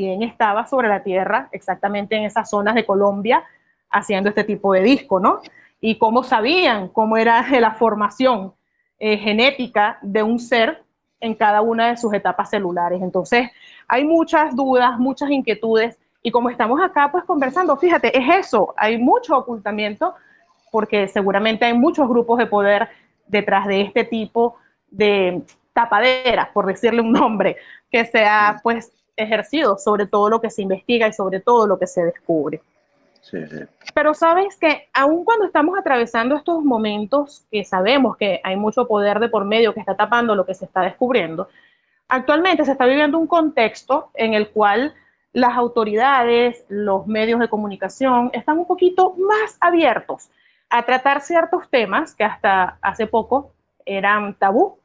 quién 0.00 0.22
estaba 0.22 0.66
sobre 0.66 0.88
la 0.88 1.02
tierra 1.02 1.50
exactamente 1.52 2.16
en 2.16 2.24
esas 2.24 2.48
zonas 2.48 2.74
de 2.74 2.86
Colombia 2.86 3.44
haciendo 3.90 4.30
este 4.30 4.44
tipo 4.44 4.72
de 4.72 4.80
disco, 4.80 5.20
¿no? 5.20 5.40
Y 5.78 5.98
cómo 5.98 6.22
sabían 6.22 6.88
cómo 6.88 7.18
era 7.18 7.46
la 7.60 7.72
formación 7.72 8.54
eh, 8.98 9.18
genética 9.18 9.98
de 10.00 10.22
un 10.22 10.38
ser 10.38 10.82
en 11.20 11.34
cada 11.34 11.60
una 11.60 11.88
de 11.88 11.98
sus 11.98 12.14
etapas 12.14 12.48
celulares. 12.48 13.02
Entonces, 13.02 13.50
hay 13.86 14.06
muchas 14.06 14.56
dudas, 14.56 14.98
muchas 14.98 15.30
inquietudes, 15.30 15.98
y 16.22 16.30
como 16.30 16.48
estamos 16.48 16.80
acá 16.80 17.10
pues 17.12 17.24
conversando, 17.24 17.76
fíjate, 17.76 18.16
es 18.16 18.46
eso, 18.46 18.72
hay 18.78 18.96
mucho 18.96 19.36
ocultamiento, 19.36 20.14
porque 20.72 21.08
seguramente 21.08 21.66
hay 21.66 21.74
muchos 21.74 22.08
grupos 22.08 22.38
de 22.38 22.46
poder 22.46 22.88
detrás 23.26 23.66
de 23.66 23.82
este 23.82 24.04
tipo 24.04 24.56
de 24.90 25.42
tapaderas, 25.74 26.48
por 26.54 26.64
decirle 26.64 27.02
un 27.02 27.12
nombre, 27.12 27.56
que 27.90 28.06
sea 28.06 28.60
pues 28.62 28.94
ejercido 29.22 29.78
sobre 29.78 30.06
todo 30.06 30.28
lo 30.30 30.40
que 30.40 30.50
se 30.50 30.62
investiga 30.62 31.08
y 31.08 31.12
sobre 31.12 31.40
todo 31.40 31.66
lo 31.66 31.78
que 31.78 31.86
se 31.86 32.04
descubre. 32.04 32.60
Pero 33.94 34.14
sabes 34.14 34.56
que 34.56 34.88
aun 34.92 35.24
cuando 35.24 35.46
estamos 35.46 35.78
atravesando 35.78 36.36
estos 36.36 36.62
momentos 36.64 37.44
que 37.50 37.64
sabemos 37.64 38.16
que 38.16 38.40
hay 38.42 38.56
mucho 38.56 38.86
poder 38.88 39.20
de 39.20 39.28
por 39.28 39.44
medio 39.44 39.74
que 39.74 39.80
está 39.80 39.94
tapando 39.94 40.34
lo 40.34 40.46
que 40.46 40.54
se 40.54 40.64
está 40.64 40.80
descubriendo, 40.82 41.48
actualmente 42.08 42.64
se 42.64 42.72
está 42.72 42.86
viviendo 42.86 43.18
un 43.18 43.26
contexto 43.26 44.10
en 44.14 44.34
el 44.34 44.48
cual 44.50 44.94
las 45.32 45.56
autoridades, 45.56 46.64
los 46.68 47.06
medios 47.06 47.38
de 47.38 47.48
comunicación 47.48 48.30
están 48.32 48.58
un 48.58 48.66
poquito 48.66 49.14
más 49.16 49.56
abiertos 49.60 50.30
a 50.70 50.84
tratar 50.84 51.20
ciertos 51.20 51.68
temas 51.68 52.14
que 52.14 52.24
hasta 52.24 52.78
hace 52.80 53.06
poco 53.06 53.52
eran 53.84 54.34
tabú. 54.34 54.78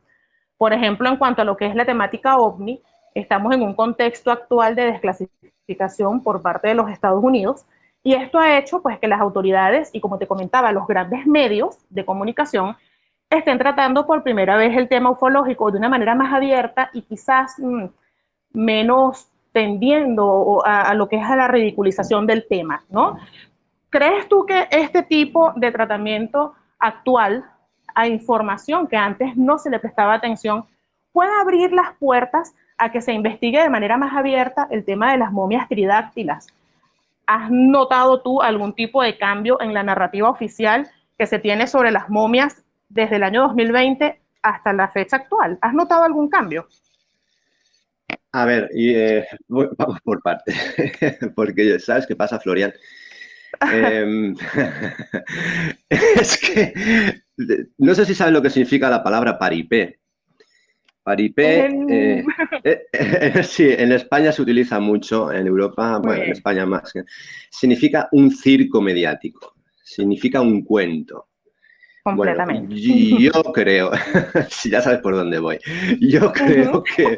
Por 0.58 0.74
ejemplo, 0.74 1.10
en 1.10 1.18
cuanto 1.18 1.42
a 1.42 1.46
lo 1.46 1.58
que 1.58 1.68
es 1.68 1.76
la 1.76 1.86
temática 1.86 2.38
ovni, 2.38 2.82
Estamos 3.16 3.56
en 3.56 3.62
un 3.62 3.74
contexto 3.74 4.30
actual 4.30 4.76
de 4.76 4.92
desclasificación 4.92 6.22
por 6.22 6.42
parte 6.42 6.68
de 6.68 6.76
los 6.76 6.92
Estados 6.92 7.24
Unidos 7.24 7.66
y 8.04 8.14
esto 8.14 8.38
ha 8.38 8.58
hecho 8.58 8.82
pues 8.82 9.00
que 9.00 9.08
las 9.08 9.22
autoridades 9.22 9.90
y 9.94 10.02
como 10.02 10.18
te 10.18 10.28
comentaba, 10.28 10.74
los 10.74 10.86
grandes 10.86 11.26
medios 11.26 11.78
de 11.90 12.06
comunicación 12.06 12.76
estén 13.30 13.58
tratando 13.58 14.06
por 14.06 14.22
primera 14.22 14.58
vez 14.58 14.76
el 14.76 14.90
tema 14.90 15.10
ufológico 15.10 15.72
de 15.72 15.78
una 15.78 15.88
manera 15.88 16.14
más 16.14 16.34
abierta 16.34 16.90
y 16.94 17.04
quizás 17.04 17.56
mm, 17.58 17.86
menos 18.52 19.32
tendiendo 19.54 20.62
a, 20.66 20.82
a, 20.82 20.94
lo 20.94 21.08
que 21.08 21.16
es 21.16 21.24
a 21.24 21.38
la 21.38 21.48
ridiculización 21.48 22.28
del 22.28 22.46
tema, 22.48 22.84
¿no? 22.90 23.18
¿Crees 23.90 24.28
tú 24.28 24.46
que 24.46 24.68
este 24.70 25.04
tipo 25.04 25.54
de 25.56 25.72
tratamiento 25.72 26.54
actual 26.78 27.46
a 27.96 28.08
información 28.08 28.88
que 28.88 28.98
antes 28.98 29.38
no 29.38 29.58
se 29.58 29.70
le 29.70 29.80
prestaba 29.80 30.16
atención 30.16 30.66
puede 31.14 31.32
abrir 31.40 31.72
las 31.72 31.94
puertas 31.98 32.54
a 32.78 32.92
que 32.92 33.02
se 33.02 33.14
investigue 33.14 33.62
de 33.62 33.70
manera 33.70 33.98
más 33.98 34.16
abierta 34.16 34.68
el 34.72 34.84
tema 34.84 35.12
de 35.12 35.18
las 35.18 35.32
momias 35.32 35.68
tridáctilas. 35.70 36.48
¿Has 37.26 37.50
notado 37.50 38.22
tú 38.22 38.42
algún 38.42 38.74
tipo 38.74 39.02
de 39.02 39.18
cambio 39.18 39.60
en 39.62 39.74
la 39.74 39.84
narrativa 39.84 40.30
oficial 40.30 40.88
que 41.18 41.26
se 41.26 41.40
tiene 41.40 41.68
sobre 41.68 41.92
las 41.92 42.10
momias 42.10 42.64
desde 42.90 43.16
el 43.16 43.24
año 43.24 43.44
2020 43.44 44.20
hasta 44.42 44.74
la 44.74 44.90
fecha 44.90 45.18
actual? 45.18 45.58
¿Has 45.62 45.74
notado 45.74 46.04
algún 46.04 46.30
cambio? 46.30 46.68
A 48.32 48.46
ver, 48.46 48.70
eh, 48.76 49.26
vamos 49.48 50.00
por 50.04 50.22
partes, 50.22 50.56
porque 51.36 51.80
sabes 51.80 52.06
qué 52.06 52.16
pasa, 52.16 52.40
Florian. 52.40 52.74
Em, 53.72 54.36
es 55.90 56.38
que 56.38 56.74
no 57.78 57.96
sé 57.96 58.06
si 58.06 58.14
sabes 58.14 58.34
lo 58.34 58.42
que 58.42 58.50
significa 58.50 58.90
la 58.90 59.02
palabra 59.02 59.40
paripé. 59.40 60.00
Paripé, 61.06 61.68
eh, 61.92 62.26
eh, 62.64 63.44
sí, 63.44 63.68
en 63.70 63.92
España 63.92 64.32
se 64.32 64.42
utiliza 64.42 64.80
mucho, 64.80 65.32
en 65.32 65.46
Europa, 65.46 66.00
bueno, 66.00 66.24
en 66.24 66.32
España 66.32 66.66
más. 66.66 66.92
Significa 67.48 68.10
un 68.12 68.32
circo 68.32 68.82
mediático, 68.82 69.54
significa 69.84 70.42
un 70.42 70.64
cuento. 70.64 71.28
Completamente. 72.02 72.76
yo 72.76 73.32
creo, 73.54 73.92
si 74.50 74.72
ya 74.72 74.82
sabes 74.82 75.00
por 75.00 75.16
dónde 75.16 75.38
voy, 75.38 75.60
yo 76.00 76.32
creo 76.34 76.84
que... 76.84 77.18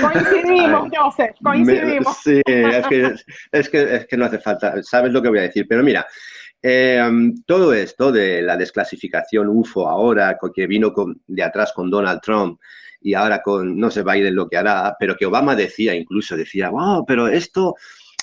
coincidimos, 0.00 0.90
Joseph, 0.94 1.36
coincidimos. 1.42 2.16
sí, 2.22 2.42
es 2.46 2.86
que, 2.86 3.14
es, 3.52 3.68
que, 3.68 3.94
es 3.96 4.06
que 4.06 4.16
no 4.16 4.26
hace 4.26 4.38
falta, 4.38 4.82
sabes 4.82 5.12
lo 5.12 5.22
que 5.22 5.28
voy 5.28 5.38
a 5.38 5.42
decir, 5.42 5.66
pero 5.68 5.82
mira, 5.82 6.06
em, 6.62 7.42
todo 7.44 7.72
esto 7.72 8.12
de 8.12 8.42
la 8.42 8.56
desclasificación 8.56 9.48
UFO 9.48 9.88
ahora, 9.88 10.38
que 10.54 10.66
vino 10.66 10.92
de 11.26 11.42
atrás 11.42 11.72
con 11.74 11.90
Donald 11.90 12.20
Trump 12.20 12.60
y 13.00 13.14
ahora 13.14 13.42
con, 13.42 13.78
no 13.78 13.90
sé 13.90 14.02
Biden 14.02 14.34
lo 14.34 14.48
que 14.48 14.56
hará, 14.56 14.96
pero 14.98 15.16
que 15.16 15.26
Obama 15.26 15.54
decía 15.54 15.94
incluso, 15.94 16.36
decía, 16.36 16.70
wow, 16.70 17.04
pero 17.06 17.28
esto 17.28 17.74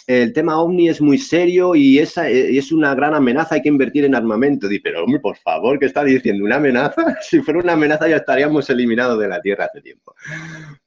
el 0.08 0.34
tema 0.34 0.60
OVNI 0.62 0.90
es 0.90 1.02
muy 1.02 1.18
serio 1.18 1.74
y 1.74 1.98
esa 1.98 2.30
eh, 2.30 2.56
es 2.56 2.72
una 2.72 2.94
gran 2.94 3.16
amenaza, 3.16 3.56
hay 3.56 3.64
que 3.64 3.70
invertir 3.70 4.06
en 4.06 4.14
armamento. 4.14 4.68
Dice, 4.68 4.82
pero 4.84 5.04
hombre, 5.04 5.20
por 5.20 5.36
favor, 5.38 5.80
¿qué 5.80 5.88
está 5.88 6.04
diciendo? 6.04 6.46
¿Una 6.46 6.58
amenaza? 6.58 7.04
Si 7.22 7.42
fuera 7.42 7.60
una 7.60 7.74
amenaza 7.74 8.08
ya 8.08 8.18
estaríamos 8.18 8.70
eliminados 8.70 9.20
de 9.20 9.28
la 9.28 9.42
Tierra 9.42 9.66
hace 9.66 9.82
tiempo. 9.82 10.14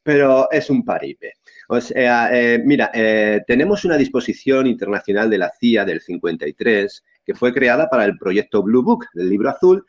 Pero 0.04 0.48
es 0.52 0.70
un 0.70 0.84
paripe. 0.84 1.34
O 1.68 1.80
sea, 1.80 2.30
eh, 2.32 2.62
mira, 2.64 2.90
eh, 2.94 3.40
tenemos 3.46 3.84
una 3.84 3.96
disposición 3.96 4.66
internacional 4.66 5.28
de 5.28 5.38
la 5.38 5.52
CIA 5.58 5.84
del 5.84 6.00
53 6.00 7.04
que 7.28 7.34
fue 7.34 7.52
creada 7.52 7.90
para 7.90 8.06
el 8.06 8.16
proyecto 8.16 8.62
Blue 8.62 8.82
Book, 8.82 9.04
del 9.12 9.28
libro 9.28 9.50
azul, 9.50 9.84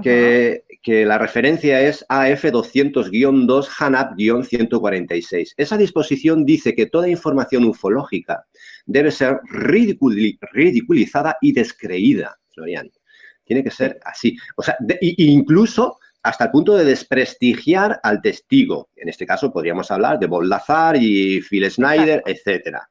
que, 0.00 0.62
la 0.86 1.18
referencia 1.18 1.80
es 1.80 2.06
AF200-2 2.08 3.68
HANAP-146. 3.68 5.54
Esa 5.56 5.76
disposición 5.76 6.46
dice 6.46 6.76
que 6.76 6.86
toda 6.86 7.08
información 7.08 7.64
ufológica 7.64 8.46
debe 8.86 9.10
ser 9.10 9.40
ridiculizada 9.50 11.36
y 11.40 11.52
descreída, 11.52 12.38
Florian. 12.54 12.88
Tiene 13.44 13.64
que 13.64 13.72
ser 13.72 13.98
así. 14.04 14.36
O 14.54 14.62
sea, 14.62 14.76
incluso 15.00 15.98
hasta 16.22 16.44
el 16.44 16.50
punto 16.52 16.76
de 16.76 16.84
desprestigiar 16.84 17.98
al 18.04 18.22
testigo. 18.22 18.90
En 18.94 19.08
este 19.08 19.26
caso 19.26 19.52
podríamos 19.52 19.90
hablar 19.90 20.20
de 20.20 20.26
Bob 20.26 20.44
Lazar 20.44 20.96
y 20.96 21.40
Phil 21.40 21.68
Snyder, 21.68 22.22
etcétera. 22.24 22.88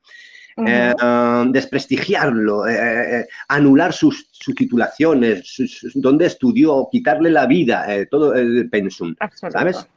Um, 0.58 1.52
desprestigiarlo, 1.52 2.68
eh, 2.68 3.22
eh, 3.22 3.28
anular 3.48 3.94
sus, 3.94 4.30
titulaciones, 4.56 5.56
donde 5.96 6.26
estudió, 6.26 6.88
quitarle 6.92 7.30
la 7.30 7.46
vida, 7.46 7.88
todo 8.10 8.34
el 8.34 8.70
pensum, 8.70 9.16
¿sabes? 9.34 9.88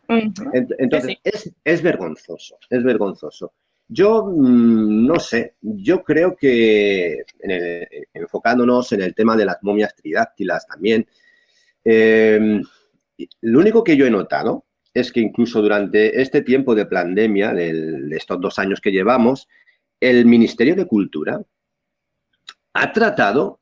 Entonces, 0.52 1.18
es, 1.64 1.82
vergonzoso, 1.82 2.58
es 2.68 2.82
vergonzoso. 2.84 3.54
Yo 3.88 4.26
mm, 4.26 5.06
no 5.06 5.18
sé, 5.18 5.54
yo 5.61 6.02
creo 6.02 6.37
que 6.37 7.25
enfocándonos 8.12 8.92
en 8.92 9.02
el 9.02 9.14
tema 9.14 9.37
de 9.37 9.46
las 9.46 9.59
momias 9.62 9.94
tridáctilas 9.94 10.66
también, 10.66 11.07
em, 11.83 12.62
lo 13.40 13.61
único 13.61 13.83
que 13.83 13.96
yo 13.96 14.07
he 14.07 14.11
notado 14.11 14.66
es 14.92 15.11
que 15.11 15.20
incluso 15.20 15.61
durante 15.61 16.20
este 16.20 16.42
tiempo 16.42 16.74
de 16.74 16.87
pandemia, 16.87 17.52
de 17.52 18.16
estos 18.16 18.40
dos 18.40 18.59
años 18.59 18.81
que 18.81 18.92
llevamos, 18.92 19.48
el 20.00 20.26
Ministerio 20.26 20.74
de 20.74 20.87
Cultura 20.87 21.40
ha 22.74 22.92
tratado 22.92 23.61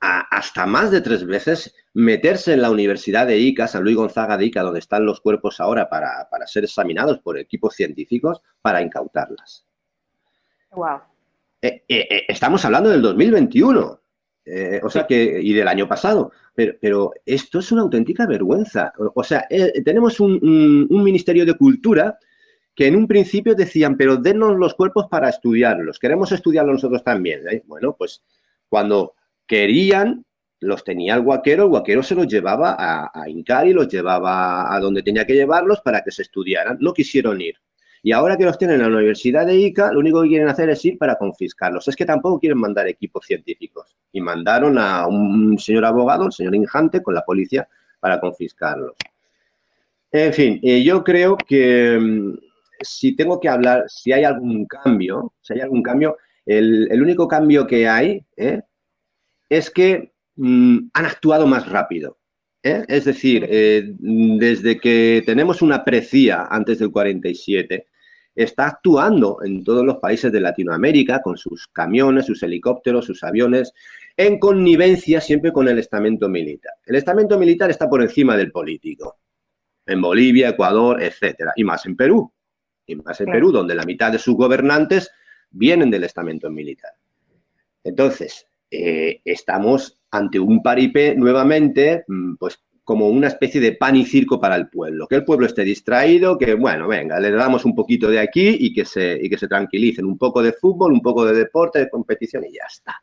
hasta 0.00 0.66
más 0.66 0.90
de 0.90 1.00
tres 1.00 1.26
veces 1.26 1.74
meterse 1.94 2.52
en 2.52 2.62
la 2.62 2.70
Universidad 2.70 3.26
de 3.26 3.38
Ica, 3.38 3.66
San 3.66 3.82
Luis 3.82 3.96
Gonzaga 3.96 4.36
de 4.36 4.46
Ica, 4.46 4.62
donde 4.62 4.78
están 4.78 5.04
los 5.04 5.20
cuerpos 5.20 5.58
ahora 5.60 5.88
para, 5.88 6.28
ser 6.46 6.64
examinados 6.64 7.18
por 7.18 7.36
equipos 7.36 7.74
científicos, 7.74 8.40
para 8.62 8.80
incautarlas. 8.80 9.66
Wow. 10.70 11.00
Eh, 11.60 11.82
eh, 11.88 12.06
eh, 12.08 12.24
estamos 12.28 12.64
hablando 12.64 12.90
del 12.90 13.02
2021, 13.02 14.00
o 14.82 14.90
sea 14.90 15.06
que, 15.06 15.40
y 15.42 15.52
del 15.52 15.66
año 15.66 15.88
pasado, 15.88 16.30
pero, 16.54 17.12
esto 17.26 17.58
es 17.58 17.72
una 17.72 17.82
auténtica 17.82 18.26
vergüenza. 18.26 18.92
O, 19.14 19.24
sea, 19.24 19.46
tenemos 19.84 20.20
un, 20.20 20.86
un 20.88 21.02
Ministerio 21.02 21.44
de 21.44 21.56
Cultura 21.56 22.18
que 22.78 22.86
en 22.86 22.94
un 22.94 23.08
principio 23.08 23.56
decían, 23.56 23.96
pero 23.96 24.18
denos 24.18 24.56
los 24.56 24.72
cuerpos 24.74 25.08
para 25.10 25.28
estudiarlos, 25.28 25.98
queremos 25.98 26.30
estudiarlos 26.30 26.74
nosotros 26.74 27.02
también. 27.02 27.40
¿eh? 27.48 27.64
Bueno, 27.66 27.96
pues 27.98 28.22
cuando 28.68 29.14
querían, 29.48 30.24
los 30.60 30.84
tenía 30.84 31.16
el 31.16 31.22
guaquero, 31.22 31.64
el 31.64 31.70
guaquero 31.70 32.04
se 32.04 32.14
los 32.14 32.28
llevaba 32.28 32.76
a, 32.78 33.10
a 33.12 33.28
y 33.66 33.72
los 33.72 33.88
llevaba 33.88 34.72
a 34.72 34.78
donde 34.78 35.02
tenía 35.02 35.26
que 35.26 35.34
llevarlos 35.34 35.80
para 35.80 36.04
que 36.04 36.12
se 36.12 36.22
estudiaran. 36.22 36.78
No 36.78 36.94
quisieron 36.94 37.40
ir. 37.40 37.56
Y 38.00 38.12
ahora 38.12 38.36
que 38.36 38.44
los 38.44 38.56
tienen 38.56 38.76
en 38.76 38.92
la 38.92 38.98
Universidad 38.98 39.44
de 39.44 39.56
Ica, 39.56 39.92
lo 39.92 39.98
único 39.98 40.22
que 40.22 40.28
quieren 40.28 40.46
hacer 40.46 40.70
es 40.70 40.84
ir 40.84 40.98
para 40.98 41.16
confiscarlos. 41.16 41.88
Es 41.88 41.96
que 41.96 42.06
tampoco 42.06 42.38
quieren 42.38 42.58
mandar 42.58 42.86
equipos 42.86 43.26
científicos. 43.26 43.96
Y 44.12 44.20
mandaron 44.20 44.78
a 44.78 45.08
un 45.08 45.58
señor 45.58 45.84
abogado, 45.84 46.26
el 46.26 46.32
señor 46.32 46.54
Injante, 46.54 47.02
con 47.02 47.12
la 47.12 47.24
policía 47.24 47.66
para 47.98 48.20
confiscarlos. 48.20 48.94
En 50.12 50.32
fin, 50.32 50.60
eh, 50.62 50.84
yo 50.84 51.02
creo 51.02 51.36
que 51.36 51.98
mm, 52.00 52.47
si 52.80 53.14
tengo 53.16 53.40
que 53.40 53.48
hablar, 53.48 53.84
si 53.88 54.12
hay 54.12 54.24
algún 54.24 54.66
cambio, 54.66 55.34
si 55.40 55.54
hay 55.54 55.60
algún 55.60 55.82
cambio, 55.82 56.16
el, 56.48 57.02
único 57.02 57.28
cambio 57.28 57.66
que 57.66 57.86
hay 57.86 58.24
¿eh? 58.36 58.62
es 59.48 59.70
que 59.70 60.12
mm, 60.36 60.78
han 60.94 61.06
actuado 61.06 61.46
más 61.46 61.68
rápido. 61.68 62.18
¿eh? 62.62 62.84
Es 62.88 63.04
decir, 63.04 63.46
eh, 63.48 63.82
desde 63.98 64.78
que 64.78 65.22
tenemos 65.26 65.60
una 65.60 65.84
precia 65.84 66.46
antes 66.50 66.78
del 66.78 66.90
47, 66.90 67.86
está 68.34 68.68
actuando 68.68 69.38
en 69.44 69.62
todos 69.62 69.84
los 69.84 69.98
países 69.98 70.32
de 70.32 70.40
Latinoamérica 70.40 71.20
con 71.20 71.36
sus 71.36 71.66
camiones, 71.68 72.26
sus 72.26 72.42
helicópteros, 72.42 73.04
sus 73.04 73.22
aviones, 73.24 73.72
en 74.16 74.38
connivencia 74.38 75.20
siempre 75.20 75.52
con 75.52 75.68
el 75.68 75.78
estamento 75.78 76.28
militar. 76.28 76.72
El 76.86 76.96
estamento 76.96 77.38
militar 77.38 77.70
está 77.70 77.88
por 77.90 78.00
encima 78.00 78.36
del 78.36 78.50
político, 78.50 79.18
en 79.84 80.00
Bolivia, 80.00 80.50
Ecuador, 80.50 81.02
etcétera, 81.02 81.52
y 81.56 81.64
más 81.64 81.84
en 81.86 81.96
Perú 81.96 82.32
y 82.88 82.96
más 82.96 83.20
en 83.20 83.26
Perú, 83.26 83.52
donde 83.52 83.74
la 83.74 83.84
mitad 83.84 84.10
de 84.10 84.18
sus 84.18 84.34
gobernantes 84.34 85.10
vienen 85.50 85.90
del 85.90 86.04
estamento 86.04 86.50
militar. 86.50 86.92
Entonces, 87.84 88.46
eh, 88.70 89.20
estamos 89.24 90.00
ante 90.10 90.40
un 90.40 90.62
paripé 90.62 91.14
nuevamente, 91.14 92.04
mm, 92.08 92.36
pues 92.36 92.58
como 92.82 93.08
una 93.08 93.28
especie 93.28 93.60
de 93.60 93.72
pan 93.72 93.96
y 93.96 94.06
circo 94.06 94.40
para 94.40 94.56
el 94.56 94.70
pueblo. 94.70 95.06
Que 95.06 95.16
el 95.16 95.24
pueblo 95.24 95.44
esté 95.44 95.62
distraído, 95.62 96.38
que 96.38 96.54
bueno, 96.54 96.88
venga, 96.88 97.20
le 97.20 97.30
damos 97.30 97.66
un 97.66 97.74
poquito 97.74 98.08
de 98.08 98.18
aquí 98.18 98.56
y 98.58 98.72
que 98.72 98.86
se, 98.86 99.18
y 99.20 99.28
que 99.28 99.36
se 99.36 99.46
tranquilicen. 99.46 100.06
Un 100.06 100.16
poco 100.16 100.42
de 100.42 100.54
fútbol, 100.54 100.92
un 100.92 101.02
poco 101.02 101.26
de 101.26 101.34
deporte, 101.34 101.80
de 101.80 101.90
competición 101.90 102.44
y 102.46 102.54
ya 102.54 102.64
está. 102.66 102.96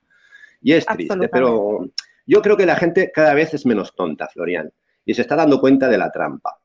Y 0.61 0.73
es 0.73 0.87
triste, 0.87 1.29
pero 1.29 1.87
yo 2.25 2.41
creo 2.41 2.57
que 2.57 2.65
la 2.65 2.75
gente 2.75 3.11
cada 3.13 3.35
vez 3.35 3.53
es 3.53 3.67
menos 3.67 3.93
tonta, 3.95 4.27
Florian, 4.27 4.71
y 5.05 5.13
se 5.13 5.21
está 5.21 5.35
dando 5.35 5.61
cuenta 5.61 5.87
de 5.87 5.99
la 5.99 6.11
trampa. 6.11 6.57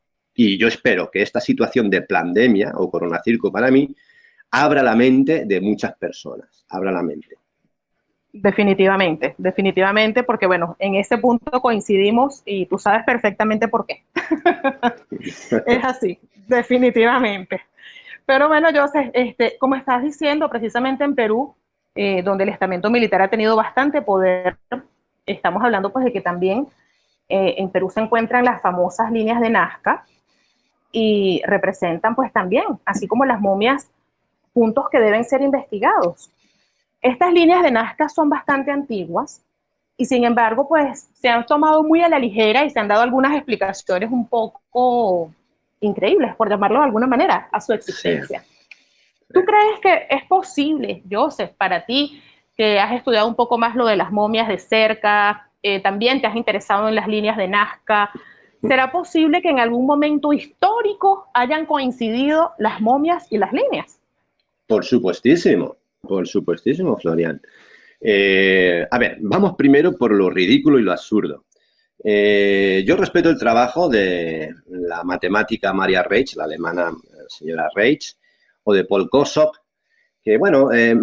Y 0.42 0.56
yo 0.56 0.68
espero 0.68 1.10
que 1.10 1.20
esta 1.20 1.38
situación 1.38 1.90
de 1.90 2.00
pandemia 2.00 2.72
o 2.76 2.90
coronacirco 2.90 3.52
para 3.52 3.70
mí 3.70 3.94
abra 4.50 4.82
la 4.82 4.96
mente 4.96 5.44
de 5.44 5.60
muchas 5.60 5.94
personas, 5.98 6.64
abra 6.70 6.90
la 6.90 7.02
mente. 7.02 7.36
Definitivamente, 8.32 9.34
definitivamente, 9.36 10.22
porque 10.22 10.46
bueno, 10.46 10.76
en 10.78 10.94
ese 10.94 11.18
punto 11.18 11.60
coincidimos 11.60 12.40
y 12.46 12.64
tú 12.64 12.78
sabes 12.78 13.04
perfectamente 13.04 13.68
por 13.68 13.84
qué. 13.84 14.04
es 15.66 15.84
así, 15.84 16.18
definitivamente. 16.48 17.60
Pero 18.24 18.48
bueno, 18.48 18.68
Joseph, 18.74 19.10
este, 19.12 19.58
como 19.58 19.74
estás 19.74 20.02
diciendo, 20.02 20.48
precisamente 20.48 21.04
en 21.04 21.14
Perú, 21.14 21.54
eh, 21.94 22.22
donde 22.22 22.44
el 22.44 22.48
estamento 22.48 22.88
militar 22.88 23.20
ha 23.20 23.28
tenido 23.28 23.56
bastante 23.56 24.00
poder, 24.00 24.56
estamos 25.26 25.62
hablando 25.62 25.92
pues 25.92 26.06
de 26.06 26.14
que 26.14 26.22
también 26.22 26.66
eh, 27.28 27.56
en 27.58 27.68
Perú 27.68 27.90
se 27.90 28.00
encuentran 28.00 28.46
las 28.46 28.62
famosas 28.62 29.12
líneas 29.12 29.38
de 29.42 29.50
Nazca, 29.50 30.06
y 30.92 31.42
representan 31.46 32.14
pues 32.14 32.32
también, 32.32 32.64
así 32.84 33.06
como 33.06 33.24
las 33.24 33.40
momias, 33.40 33.90
puntos 34.52 34.86
que 34.90 34.98
deben 34.98 35.24
ser 35.24 35.42
investigados. 35.42 36.30
Estas 37.00 37.32
líneas 37.32 37.62
de 37.62 37.70
Nazca 37.70 38.08
son 38.08 38.28
bastante 38.28 38.70
antiguas 38.70 39.42
y 39.96 40.04
sin 40.04 40.24
embargo 40.24 40.68
pues 40.68 41.08
se 41.14 41.28
han 41.28 41.46
tomado 41.46 41.82
muy 41.82 42.02
a 42.02 42.08
la 42.08 42.18
ligera 42.18 42.64
y 42.64 42.70
se 42.70 42.80
han 42.80 42.88
dado 42.88 43.02
algunas 43.02 43.34
explicaciones 43.34 44.10
un 44.10 44.26
poco 44.26 45.32
increíbles, 45.80 46.34
por 46.36 46.48
llamarlo 46.48 46.80
de 46.80 46.86
alguna 46.86 47.06
manera, 47.06 47.48
a 47.50 47.60
su 47.60 47.72
existencia. 47.72 48.44
¿Tú 49.32 49.44
crees 49.44 49.80
que 49.80 50.06
es 50.14 50.24
posible, 50.24 51.02
Joseph, 51.10 51.52
para 51.56 51.84
ti, 51.86 52.22
que 52.56 52.78
has 52.78 52.92
estudiado 52.92 53.28
un 53.28 53.34
poco 53.34 53.56
más 53.56 53.74
lo 53.76 53.86
de 53.86 53.96
las 53.96 54.10
momias 54.10 54.48
de 54.48 54.58
cerca, 54.58 55.50
eh, 55.62 55.80
también 55.80 56.20
te 56.20 56.26
has 56.26 56.36
interesado 56.36 56.88
en 56.88 56.94
las 56.94 57.06
líneas 57.06 57.36
de 57.36 57.48
Nazca, 57.48 58.10
¿será 58.60 58.92
posible 58.92 59.42
que 59.42 59.50
en 59.50 59.58
algún 59.58 59.86
momento 59.86 60.32
histórico 60.32 61.28
hayan 61.34 61.66
coincidido 61.66 62.52
las 62.58 62.80
momias 62.80 63.26
y 63.30 63.38
las 63.38 63.52
líneas? 63.52 64.00
Por 64.66 64.84
supuestísimo, 64.84 65.76
por 66.00 66.26
supuestísimo, 66.26 66.96
Florian. 66.96 67.40
Eh, 68.00 68.86
a 68.90 68.98
ver, 68.98 69.18
vamos 69.20 69.54
primero 69.56 69.96
por 69.96 70.12
lo 70.12 70.30
ridículo 70.30 70.78
y 70.78 70.82
lo 70.82 70.92
absurdo. 70.92 71.44
Eh, 72.02 72.82
yo 72.86 72.96
respeto 72.96 73.28
el 73.28 73.38
trabajo 73.38 73.88
de 73.88 74.54
la 74.68 75.04
matemática 75.04 75.72
Maria 75.72 76.02
Reich, 76.02 76.34
la 76.34 76.44
alemana 76.44 76.92
señora 77.28 77.68
Reich, 77.74 78.16
o 78.64 78.72
de 78.72 78.84
Paul 78.84 79.10
Kosok, 79.10 79.58
que, 80.22 80.38
bueno, 80.38 80.72
eh, 80.72 80.94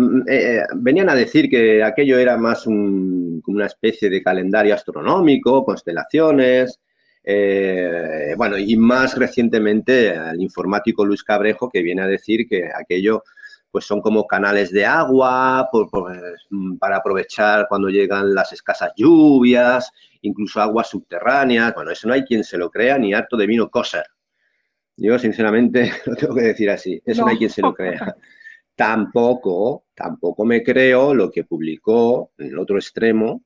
venían 0.76 1.10
a 1.10 1.16
decir 1.16 1.50
que 1.50 1.84
aquello 1.84 2.18
era 2.18 2.38
más 2.38 2.64
como 2.64 3.42
una 3.48 3.66
especie 3.66 4.10
de 4.10 4.24
calendario 4.24 4.74
astronómico, 4.74 5.66
constelaciones, 5.66 6.80
bueno, 8.38 8.58
y 8.58 8.76
más 8.78 9.18
recientemente 9.18 10.10
el 10.10 10.42
informático 10.42 11.06
Luis 11.06 11.24
Cabrejo, 11.24 11.70
que 11.70 11.82
viene 11.82 12.04
a 12.04 12.08
decir 12.08 12.48
que 12.48 12.70
aquello 12.74 13.24
pues 13.72 13.86
son 13.86 14.02
como 14.02 14.26
canales 14.26 14.72
de 14.72 14.86
agua 14.86 15.70
mm, 16.50 16.78
para 16.78 16.98
aprovechar 16.98 17.68
cuando 17.68 17.90
llegan 17.90 18.34
las 18.34 18.54
escasas 18.54 18.92
lluvias, 18.96 19.92
incluso 20.22 20.62
aguas 20.62 20.90
subterráneas. 20.90 21.74
Bueno, 21.76 21.92
eso 21.92 22.08
no 22.08 22.14
hay 22.14 22.24
quien 22.24 22.44
se 22.44 22.58
lo 22.58 22.70
crea 22.70 22.98
ni 22.98 23.14
harto 23.14 23.38
de 23.38 23.48
vino 23.48 23.70
coser. 23.70 24.06
Yo, 24.96 25.20
sinceramente, 25.20 25.92
lo 26.06 26.16
tengo 26.16 26.36
que 26.36 26.42
decir 26.42 26.70
así. 26.70 27.02
Eso 27.06 27.22
no, 27.22 27.28
hay 27.28 27.38
quien 27.38 27.50
se 27.50 27.62
lo 27.62 27.74
crea. 27.74 28.16
Tampoco, 28.76 29.86
tampoco 29.94 30.46
me 30.46 30.64
creo 30.64 31.14
lo 31.14 31.30
que 31.30 31.44
publicó 31.44 32.32
en 32.38 32.48
el 32.48 32.60
otro 32.60 32.78
extremo 32.78 33.44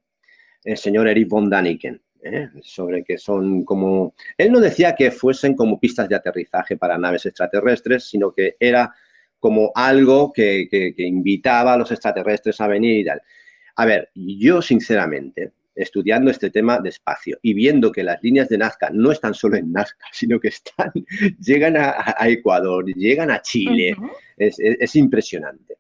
el 0.64 0.78
señor 0.78 1.08
Eric 1.08 1.28
von 1.28 1.50
Daniken. 1.50 2.02
¿Eh? 2.24 2.50
sobre 2.62 3.04
que 3.04 3.18
son 3.18 3.64
como... 3.64 4.14
Él 4.38 4.52
no 4.52 4.60
decía 4.60 4.96
que 4.96 5.12
fuesen 5.12 5.56
como 5.56 5.80
pistas 5.80 6.08
de 6.10 6.16
aterrizaje 6.16 6.78
para 6.78 6.98
naves 6.98 7.26
extraterrestres, 7.26 8.06
sino 8.06 8.32
que 8.34 8.56
era 8.60 8.94
como 9.42 9.72
algo 9.74 10.32
que, 10.32 10.94
invitaba 10.98 11.74
a 11.74 11.78
los 11.78 11.92
extraterrestres 11.92 12.62
a 12.62 12.68
venir 12.68 13.00
y 13.00 13.06
tal. 13.06 13.22
A 13.76 13.86
ver, 13.86 14.10
yo 14.14 14.62
sinceramente, 14.62 15.54
estudiando 15.74 16.30
este 16.30 16.52
tema 16.52 16.80
despacio 16.80 17.40
y 17.42 17.54
viendo 17.56 17.92
que 17.92 18.04
las 18.04 18.22
líneas 18.22 18.50
de 18.50 18.60
Nazca 18.60 18.92
no 18.94 19.12
están 19.12 19.34
solo 19.34 19.58
en 19.58 19.72
Nazca, 19.72 20.06
sino 20.14 20.40
que 20.40 20.50
están, 20.50 20.94
llegan 21.40 21.76
a, 21.76 22.16
Ecuador, 22.28 22.86
llegan 22.86 23.32
a 23.32 23.42
Chile, 23.42 23.96
es, 24.38 24.96
impresionante. 24.96 25.78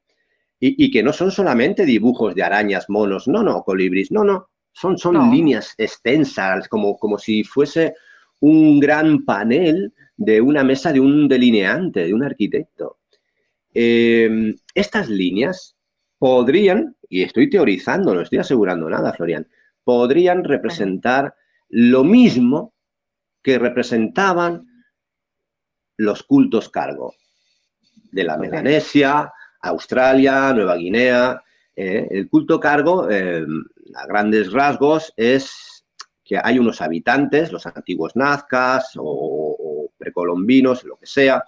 Y, 0.64 0.92
que 0.92 1.02
no 1.02 1.12
son 1.12 1.32
solamente 1.32 1.86
dibujos 1.86 2.36
de 2.36 2.44
arañas, 2.44 2.88
monos, 2.88 3.28
no, 3.28 3.42
no, 3.42 3.64
colibris, 3.64 4.12
no, 4.12 4.24
no, 4.24 4.51
son, 4.74 4.98
son 4.98 5.32
líneas 5.32 5.74
extensas, 5.78 6.68
como, 6.68 6.98
como 6.98 7.18
si 7.18 7.44
fuese 7.44 7.96
un 8.40 8.80
gran 8.80 9.24
panel 9.26 9.94
de 10.18 10.42
una 10.42 10.64
mesa 10.64 10.92
de 10.92 11.00
un 11.00 11.28
delineante, 11.28 12.06
de 12.06 12.14
un 12.14 12.24
arquitecto. 12.24 13.00
Em, 13.74 14.56
estas 14.74 15.10
líneas 15.10 15.76
podrían, 16.18 16.96
y 17.10 17.24
estoy 17.24 17.50
teorizando, 17.50 18.14
no 18.14 18.22
estoy 18.22 18.40
asegurando 18.40 18.90
nada, 18.90 19.14
Florian, 19.14 19.48
podrían 19.84 20.44
representar 20.44 21.36
lo 21.70 22.04
mismo 22.04 22.74
que 23.42 23.58
representaban 23.58 24.68
los 25.98 26.24
cultos 26.24 26.70
cargo 26.70 27.16
de 28.12 28.24
la 28.24 28.38
Melanesia, 28.38 29.32
Australia, 29.62 30.54
Nueva 30.54 30.76
Guinea. 30.76 31.42
Eh, 31.76 32.08
el 32.12 32.30
culto 32.30 32.60
cargo, 32.60 33.10
em, 33.10 33.64
a 33.96 34.06
grandes 34.06 34.52
rasgos, 34.52 35.14
es 35.18 35.86
que 36.24 36.40
hay 36.42 36.60
unos 36.60 36.82
habitantes, 36.82 37.52
los 37.52 37.66
antiguos 37.66 38.16
nazcas 38.16 38.94
o 38.98 39.92
precolombinos, 39.98 40.84
lo 40.84 40.98
que 40.98 41.06
sea, 41.06 41.44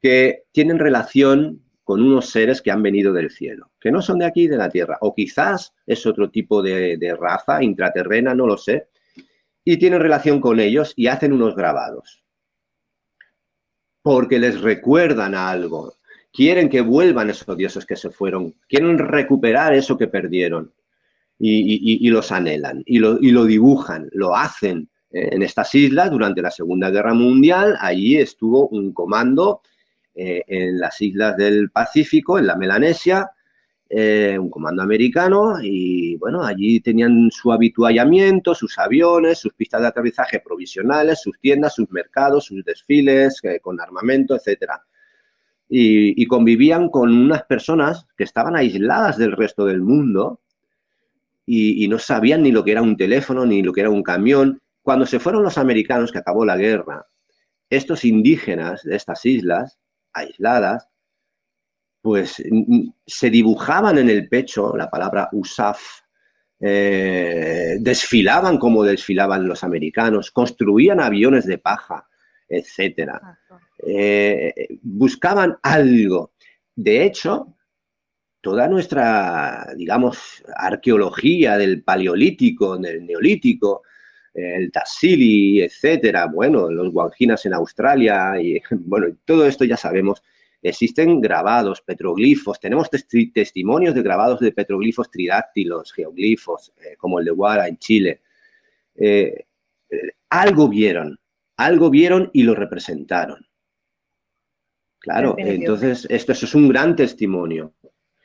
que 0.00 0.44
tienen 0.52 0.78
relación 0.78 1.62
con 1.84 2.02
unos 2.02 2.30
seres 2.30 2.62
que 2.62 2.70
han 2.70 2.82
venido 2.82 3.12
del 3.12 3.30
cielo, 3.30 3.72
que 3.80 3.90
no 3.90 4.00
son 4.00 4.18
de 4.18 4.24
aquí, 4.24 4.46
de 4.46 4.56
la 4.56 4.68
tierra, 4.68 4.98
o 5.00 5.14
quizás 5.14 5.74
es 5.86 6.06
otro 6.06 6.30
tipo 6.30 6.62
de, 6.62 7.16
raza 7.18 7.62
intraterrena, 7.62 8.34
no 8.34 8.46
lo 8.46 8.56
sé, 8.56 8.88
y 9.64 9.76
tienen 9.76 10.00
relación 10.00 10.40
con 10.40 10.60
ellos 10.60 10.92
y 10.96 11.08
hacen 11.08 11.32
unos 11.32 11.54
grabados, 11.54 12.22
porque 14.02 14.38
les 14.38 14.60
recuerdan 14.60 15.34
algo, 15.34 15.94
quieren 16.32 16.68
que 16.68 16.80
vuelvan 16.80 17.28
esos 17.28 17.56
dioses 17.56 17.84
que 17.84 17.96
se 17.96 18.10
fueron, 18.10 18.54
quieren 18.68 18.96
recuperar 18.98 19.74
eso 19.74 19.98
que 19.98 20.06
perdieron 20.06 20.72
y, 21.40 22.08
los 22.10 22.30
anhelan 22.32 22.82
y 22.84 22.98
lo, 22.98 23.18
y 23.20 23.30
lo, 23.30 23.44
dibujan, 23.44 24.08
lo 24.12 24.36
hacen. 24.36 24.90
¿eh? 25.10 25.30
En 25.32 25.42
estas 25.42 25.74
islas, 25.74 26.10
durante 26.10 26.42
la 26.42 26.50
Segunda 26.50 26.90
Guerra 26.90 27.14
Mundial, 27.14 27.76
allí 27.80 28.16
estuvo 28.16 28.68
un 28.68 28.92
comando 28.92 29.62
eh, 30.14 30.44
en 30.46 30.78
las 30.78 31.00
islas 31.00 31.36
del 31.36 31.70
Pacífico, 31.70 32.38
en 32.38 32.46
la 32.46 32.56
Melanesia, 32.56 33.30
eh, 33.88 34.38
un 34.38 34.50
comando 34.50 34.82
americano 34.82 35.56
y 35.60 36.14
bueno, 36.16 36.44
allí 36.44 36.78
tenían 36.80 37.28
su 37.32 37.52
habituallamiento, 37.52 38.54
sus 38.54 38.78
aviones, 38.78 39.38
sus 39.38 39.52
pistas 39.54 39.80
de 39.80 39.88
aterrizaje 39.88 40.40
provisionales, 40.40 41.22
sus 41.22 41.40
tiendas, 41.40 41.74
sus 41.74 41.90
mercados, 41.90 42.44
sus 42.44 42.64
desfiles 42.64 43.40
con 43.62 43.80
armamento, 43.80 44.36
etcétera. 44.36 44.84
Y, 45.72 46.26
convivían 46.26 46.88
con 46.88 47.12
unas 47.12 47.44
personas 47.44 48.06
que 48.16 48.24
estaban 48.24 48.56
aisladas 48.56 49.16
del 49.18 49.32
resto 49.32 49.64
del 49.64 49.80
mundo 49.80 50.40
y, 51.52 51.84
y 51.84 51.88
no 51.88 51.98
sabían 51.98 52.42
ni 52.42 52.52
lo 52.52 52.62
que 52.62 52.72
era 52.72 52.82
un 52.82 52.96
teléfono, 52.96 53.44
ni 53.44 53.62
lo 53.62 53.72
que 53.72 53.80
era 53.80 53.90
un 53.90 54.04
camión. 54.04 54.60
Cuando 54.82 55.04
se 55.04 55.18
fueron 55.18 55.42
los 55.42 55.58
americanos, 55.58 56.12
que 56.12 56.18
acabó 56.18 56.44
la 56.44 56.56
guerra, 56.56 57.04
estos 57.68 58.04
indígenas 58.04 58.82
de 58.84 58.96
estas 58.96 59.24
islas 59.26 59.78
aisladas, 60.12 60.88
pues 62.02 62.42
se 63.06 63.30
dibujaban 63.30 63.98
en 63.98 64.08
el 64.08 64.28
pecho 64.28 64.76
la 64.76 64.88
palabra 64.88 65.28
USAF, 65.32 65.80
eh, 66.60 67.76
desfilaban 67.80 68.58
como 68.58 68.84
desfilaban 68.84 69.46
los 69.46 69.64
americanos, 69.64 70.30
construían 70.30 71.00
aviones 71.00 71.46
de 71.46 71.58
paja, 71.58 72.08
etcétera. 72.48 73.38
Eh, 73.86 74.78
buscaban 74.82 75.56
algo. 75.62 76.32
De 76.74 77.04
hecho, 77.04 77.56
toda 78.40 78.68
nuestra, 78.68 79.72
digamos, 79.76 80.42
arqueología 80.56 81.58
del 81.58 81.82
paleolítico, 81.82 82.78
del 82.78 83.04
neolítico, 83.06 83.82
el 84.32 84.70
Tassili, 84.70 85.60
etcétera, 85.62 86.26
bueno, 86.26 86.70
los 86.70 86.92
guanginas 86.92 87.44
en 87.46 87.54
Australia, 87.54 88.40
y 88.40 88.60
bueno, 88.70 89.16
todo 89.24 89.46
esto 89.46 89.64
ya 89.64 89.76
sabemos. 89.76 90.22
Existen 90.62 91.22
grabados, 91.22 91.80
petroglifos, 91.80 92.60
tenemos 92.60 92.90
testimonios 92.90 93.94
de 93.94 94.02
grabados 94.02 94.40
de 94.40 94.52
petroglifos 94.52 95.10
tridáctilos, 95.10 95.90
geoglifos, 95.92 96.72
eh, 96.82 96.96
como 96.98 97.18
el 97.18 97.24
de 97.24 97.30
Guara 97.30 97.66
en 97.66 97.78
Chile. 97.78 98.20
Eh, 98.94 99.46
eh, 99.88 99.96
algo 100.28 100.68
vieron, 100.68 101.18
algo 101.56 101.88
vieron 101.88 102.30
y 102.34 102.42
lo 102.42 102.54
representaron. 102.54 103.46
Claro, 104.98 105.34
entonces 105.38 106.06
esto, 106.10 106.32
es 106.32 106.54
un 106.54 106.68
gran 106.68 106.94
testimonio. 106.94 107.72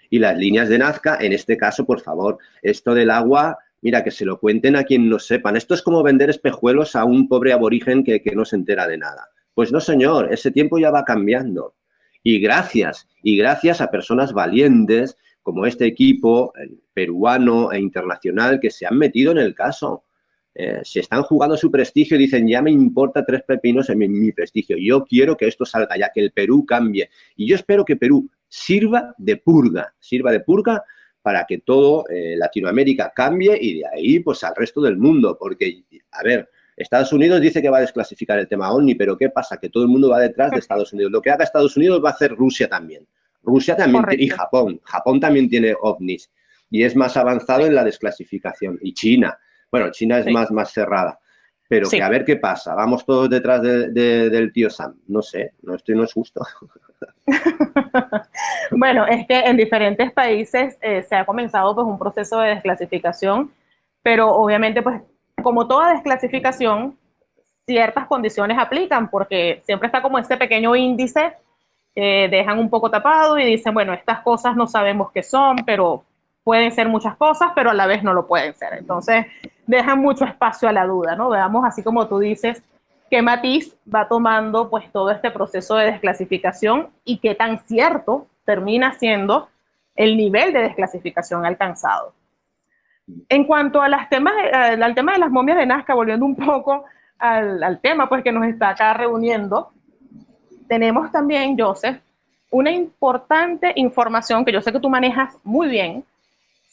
Y 0.09 0.19
las 0.19 0.37
líneas 0.37 0.69
de 0.69 0.77
Nazca, 0.77 1.17
en 1.19 1.33
este 1.33 1.57
caso, 1.57 1.85
por 1.85 2.01
favor, 2.01 2.37
esto 2.61 2.93
del 2.93 3.11
agua 3.11 3.57
Mira, 3.85 4.03
que 4.03 4.09
se 4.09 4.25
lo 4.25 4.39
cuenten 4.39 4.75
a 4.75 4.83
quien 4.83 5.07
no 5.07 5.19
sepan. 5.19 5.55
Esto 5.55 5.75
es 5.75 5.83
como 5.83 6.01
vender 6.01 6.31
espejuelos 6.31 6.95
a 6.95 7.05
un 7.05 7.27
pobre 7.27 7.53
aborigen 7.53 8.03
que, 8.03 8.19
no 8.33 8.43
se 8.43 8.55
entera 8.55 8.87
de 8.87 8.97
nada. 8.97 9.29
Pues 9.53 9.71
no, 9.71 9.79
señor, 9.79 10.33
ese 10.33 10.49
tiempo 10.49 10.79
ya 10.79 10.89
va 10.89 11.05
cambiando. 11.05 11.75
Y 12.23 12.39
gracias, 12.39 13.07
y 13.21 13.37
gracias 13.37 13.81
a 13.81 13.91
personas 13.91 14.33
valientes 14.33 15.17
como 15.43 15.67
este 15.67 15.85
equipo 15.85 16.51
peruano 16.95 17.71
e 17.71 17.79
internacional 17.79 18.59
que 18.59 18.71
se 18.71 18.87
han 18.87 18.97
metido 18.97 19.31
en 19.31 19.37
el 19.37 19.53
caso. 19.53 20.03
Eh, 20.55 20.79
se 20.83 21.01
están 21.01 21.21
jugando 21.21 21.55
su 21.55 21.69
prestigio 21.69 22.17
y 22.17 22.21
dicen, 22.21 22.47
ya 22.47 22.63
me 22.63 22.71
importa 22.71 23.23
tres 23.23 23.43
pepinos 23.43 23.87
en 23.91 23.99
mi, 23.99 24.09
mi, 24.09 24.31
prestigio. 24.31 24.77
Yo 24.79 25.05
quiero 25.05 25.37
que 25.37 25.47
esto 25.47 25.63
salga 25.63 25.95
ya, 25.95 26.09
que 26.11 26.21
el 26.21 26.31
Perú 26.31 26.65
cambie. 26.65 27.11
Y 27.35 27.45
yo 27.45 27.55
espero 27.55 27.85
que 27.85 27.97
Perú 27.97 28.27
sirva 28.55 29.13
de 29.17 29.35
purga, 29.35 29.93
sirva 29.99 30.31
de 30.31 30.39
purga 30.39 30.81
para 31.21 31.45
que 31.45 31.57
todo 31.57 32.05
eh, 32.09 32.35
Latinoamérica 32.37 33.11
cambie 33.13 33.57
y 33.59 33.79
de 33.79 33.83
ahí 33.87 34.19
pues 34.19 34.43
al 34.45 34.55
resto 34.55 34.81
del 34.81 34.97
mundo, 34.97 35.37
porque, 35.37 35.83
a 36.11 36.23
ver, 36.23 36.49
Estados 36.77 37.11
Unidos 37.11 37.41
dice 37.41 37.61
que 37.61 37.69
va 37.69 37.79
a 37.79 37.81
desclasificar 37.81 38.39
el 38.39 38.47
tema 38.47 38.71
OVNI, 38.71 38.95
pero 38.95 39.17
¿qué 39.17 39.29
pasa? 39.29 39.57
Que 39.57 39.69
todo 39.69 39.83
el 39.83 39.89
mundo 39.89 40.09
va 40.09 40.19
detrás 40.19 40.51
de 40.51 40.59
Estados 40.59 40.93
Unidos. 40.93 41.11
Lo 41.11 41.21
que 41.21 41.31
haga 41.31 41.43
Estados 41.43 41.75
Unidos 41.75 42.01
va 42.03 42.09
a 42.09 42.13
hacer 42.13 42.31
Rusia 42.31 42.69
también. 42.69 43.05
Rusia 43.43 43.75
también 43.75 44.05
y 44.17 44.27
Japón. 44.29 44.79
Japón 44.83 45.19
también 45.19 45.49
tiene 45.49 45.75
ovnis 45.81 46.31
y 46.69 46.83
es 46.83 46.95
más 46.95 47.17
avanzado 47.17 47.65
en 47.65 47.75
la 47.75 47.83
desclasificación. 47.83 48.79
Y 48.81 48.93
China. 48.93 49.37
Bueno, 49.71 49.91
China 49.91 50.19
es 50.19 50.27
más, 50.27 50.51
más 50.51 50.71
cerrada. 50.71 51.19
Pero 51.67 51.89
que 51.89 52.01
a 52.01 52.09
ver 52.09 52.23
qué 52.25 52.35
pasa, 52.35 52.75
vamos 52.75 53.05
todos 53.05 53.29
detrás 53.29 53.61
del 53.61 54.51
tío 54.53 54.69
Sam. 54.69 54.95
No 55.07 55.21
sé, 55.21 55.53
no 55.63 55.75
estoy, 55.75 55.95
no 55.95 56.03
es 56.03 56.13
justo. 56.13 56.41
bueno, 58.71 59.05
es 59.07 59.25
que 59.27 59.39
en 59.39 59.57
diferentes 59.57 60.11
países 60.11 60.77
eh, 60.81 61.01
se 61.03 61.15
ha 61.15 61.25
comenzado 61.25 61.73
pues 61.73 61.87
un 61.87 61.97
proceso 61.97 62.39
de 62.39 62.49
desclasificación, 62.49 63.51
pero 64.03 64.29
obviamente 64.29 64.81
pues 64.83 65.01
como 65.41 65.67
toda 65.67 65.93
desclasificación, 65.93 66.97
ciertas 67.65 68.05
condiciones 68.07 68.57
aplican 68.59 69.09
porque 69.09 69.61
siempre 69.65 69.87
está 69.87 70.01
como 70.01 70.19
este 70.19 70.37
pequeño 70.37 70.75
índice 70.75 71.33
que 71.95 72.27
dejan 72.29 72.59
un 72.59 72.69
poco 72.69 72.91
tapado 72.91 73.39
y 73.39 73.45
dicen, 73.45 73.73
bueno, 73.73 73.93
estas 73.93 74.19
cosas 74.19 74.55
no 74.55 74.67
sabemos 74.67 75.11
qué 75.11 75.23
son, 75.23 75.57
pero 75.65 76.03
pueden 76.45 76.71
ser 76.71 76.87
muchas 76.87 77.17
cosas, 77.17 77.49
pero 77.55 77.71
a 77.71 77.73
la 77.73 77.87
vez 77.87 78.03
no 78.03 78.13
lo 78.13 78.27
pueden 78.27 78.53
ser. 78.53 78.75
Entonces, 78.75 79.25
dejan 79.65 79.99
mucho 79.99 80.25
espacio 80.25 80.69
a 80.69 80.71
la 80.71 80.85
duda, 80.85 81.15
¿no? 81.15 81.29
Veamos 81.29 81.65
así 81.65 81.81
como 81.81 82.07
tú 82.07 82.19
dices, 82.19 82.61
qué 83.09 83.23
matiz 83.23 83.75
va 83.93 84.07
tomando 84.07 84.69
pues 84.69 84.91
todo 84.91 85.09
este 85.09 85.31
proceso 85.31 85.75
de 85.75 85.85
desclasificación 85.85 86.89
y 87.03 87.17
qué 87.17 87.33
tan 87.33 87.59
cierto 87.65 88.27
termina 88.45 88.93
siendo 88.93 89.49
el 89.95 90.15
nivel 90.15 90.53
de 90.53 90.59
desclasificación 90.59 91.47
alcanzado. 91.47 92.13
En 93.27 93.45
cuanto 93.45 93.81
a 93.81 93.89
las 93.89 94.07
temas, 94.07 94.33
al 94.53 94.93
tema 94.93 95.13
de 95.13 95.19
las 95.19 95.31
momias 95.31 95.57
de 95.57 95.65
Nazca, 95.65 95.95
volviendo 95.95 96.27
un 96.27 96.35
poco 96.35 96.85
al, 97.17 97.79
tema 97.81 98.07
pues 98.07 98.23
que 98.23 98.31
nos 98.31 98.45
está 98.45 98.69
acá 98.69 98.93
reuniendo, 98.93 99.71
tenemos 100.67 101.11
también, 101.11 101.57
Joseph, 101.57 101.99
una 102.51 102.69
importante 102.69 103.73
información 103.77 104.45
que 104.45 104.51
yo 104.51 104.61
sé 104.61 104.71
que 104.71 104.79
tú 104.79 104.89
manejas 104.89 105.35
muy 105.43 105.69
bien 105.69 106.05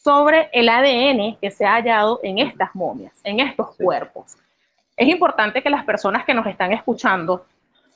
sobre 0.03 0.51
el 0.53 0.69
ADN 0.69 1.37
que 1.41 1.51
se 1.51 1.65
ha 1.65 1.75
hallado 1.75 2.21
en 2.23 2.39
estas 2.39 2.75
momias, 2.75 3.13
en 3.25 3.41
estos 3.41 3.77
cuerpos 3.77 4.37
es 4.97 5.09
importante 5.09 5.63
que 5.63 5.71
las 5.71 5.85
personas 5.85 6.25
que 6.25 6.35
nos 6.35 6.47
están 6.47 6.73
escuchando 6.73 7.45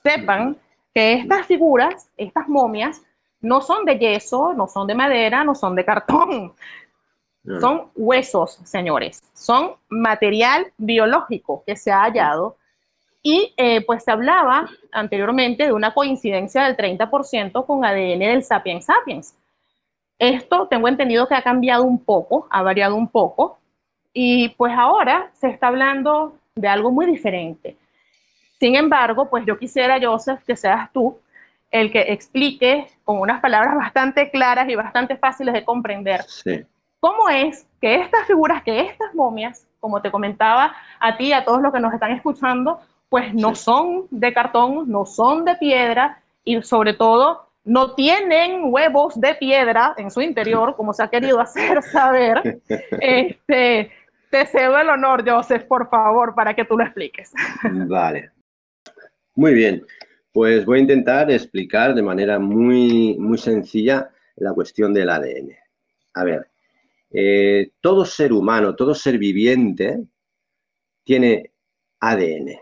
sepan 0.03 0.57
que 0.93 1.13
estas 1.13 1.45
figuras, 1.45 2.09
estas 2.17 2.47
momias, 2.47 3.01
no 3.39 3.61
son 3.61 3.85
de 3.85 3.97
yeso, 3.99 4.53
no 4.53 4.67
son 4.67 4.87
de 4.87 4.95
madera, 4.95 5.43
no 5.43 5.53
son 5.53 5.75
de 5.75 5.85
cartón. 5.85 6.53
Son 7.61 7.91
huesos, 7.95 8.59
señores. 8.65 9.23
Son 9.33 9.75
material 9.87 10.73
biológico 10.77 11.63
que 11.65 11.77
se 11.77 11.91
ha 11.91 12.01
hallado. 12.01 12.57
Y 13.23 13.53
eh, 13.55 13.85
pues 13.85 14.03
se 14.03 14.11
hablaba 14.11 14.67
anteriormente 14.91 15.65
de 15.65 15.71
una 15.71 15.93
coincidencia 15.93 16.63
del 16.63 16.75
30% 16.75 17.65
con 17.65 17.85
ADN 17.85 18.19
del 18.19 18.43
sapiens 18.43 18.85
sapiens. 18.85 19.33
Esto 20.19 20.67
tengo 20.67 20.87
entendido 20.87 21.27
que 21.27 21.35
ha 21.35 21.43
cambiado 21.43 21.83
un 21.83 22.03
poco, 22.03 22.47
ha 22.49 22.61
variado 22.61 22.95
un 22.95 23.07
poco. 23.07 23.59
Y 24.13 24.49
pues 24.49 24.73
ahora 24.75 25.29
se 25.33 25.49
está 25.49 25.67
hablando 25.67 26.33
de 26.55 26.67
algo 26.67 26.91
muy 26.91 27.05
diferente. 27.05 27.77
Sin 28.59 28.75
embargo, 28.75 29.29
pues 29.29 29.45
yo 29.45 29.57
quisiera, 29.59 29.99
Joseph, 30.01 30.43
que 30.45 30.55
seas 30.55 30.91
tú 30.91 31.19
el 31.69 31.91
que 31.91 32.01
explique 32.13 32.87
con 33.03 33.19
unas 33.19 33.41
palabras 33.41 33.75
bastante 33.77 34.31
claras 34.31 34.67
y 34.69 34.75
bastante 34.75 35.17
fáciles 35.17 35.53
de 35.53 35.65
comprender 35.65 36.21
cómo 36.99 37.29
es 37.29 37.67
que 37.79 37.95
estas 37.95 38.25
figuras, 38.25 38.63
que 38.63 38.81
estas 38.81 39.13
momias, 39.13 39.67
como 39.79 40.01
te 40.01 40.09
comentaba 40.09 40.75
a 40.99 41.17
ti 41.17 41.27
y 41.27 41.33
a 41.33 41.45
todos 41.45 41.61
los 41.61 41.71
que 41.71 41.79
nos 41.79 41.93
están 41.93 42.11
escuchando, 42.11 42.79
pues 43.09 43.33
no 43.33 43.55
son 43.55 44.07
de 44.09 44.33
cartón, 44.33 44.89
no 44.89 45.05
son 45.05 45.45
de 45.45 45.55
piedra 45.55 46.21
y 46.43 46.61
sobre 46.63 46.93
todo 46.93 47.46
no 47.67 47.95
tienen 47.95 48.61
huevos 48.63 49.19
de 49.19 49.35
piedra 49.35 49.93
en 49.97 50.09
su 50.09 50.21
interior, 50.21 50.75
como 50.75 50.93
se 50.93 51.03
ha 51.03 51.09
querido 51.09 51.39
hacer 51.41 51.83
saber, 51.83 52.61
este, 53.01 53.91
te 54.29 54.45
cedo 54.45 54.79
el 54.79 54.89
honor, 54.89 55.29
Joseph, 55.29 55.65
por 55.65 55.89
favor, 55.89 56.33
para 56.33 56.55
que 56.55 56.63
tú 56.63 56.77
lo 56.77 56.85
expliques. 56.85 57.33
Vale. 57.63 58.31
Muy 59.35 59.53
bien. 59.53 59.85
Pues 60.31 60.65
voy 60.65 60.79
a 60.79 60.81
intentar 60.81 61.29
explicar 61.29 61.93
de 61.93 62.03
manera 62.03 62.39
muy, 62.39 63.17
muy 63.19 63.37
sencilla 63.37 64.09
la 64.37 64.53
cuestión 64.53 64.93
del 64.93 65.09
ADN. 65.09 65.55
A 66.13 66.23
ver, 66.23 66.47
eh, 67.11 67.71
todo 67.81 68.05
ser 68.05 68.31
humano, 68.31 68.75
todo 68.75 68.95
ser 68.95 69.17
viviente 69.17 70.05
tiene 71.03 71.51
ADN. 71.99 72.59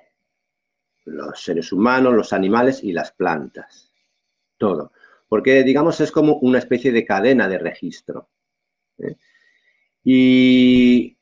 Los 1.06 1.42
seres 1.42 1.72
humanos, 1.72 2.16
los 2.16 2.34
animales 2.34 2.84
y 2.84 2.92
las 2.92 3.12
plantas. 3.12 3.85
Todo. 4.66 4.92
Porque, 5.30 5.64
digamos, 5.64 6.02
es 6.02 6.12
como 6.12 6.38
una 6.38 6.58
especie 6.58 6.92
de 6.92 7.06
cadena 7.06 7.48
de 7.48 7.60
registro. 7.60 8.30
¿eh? 8.98 9.16
Y 10.04 11.18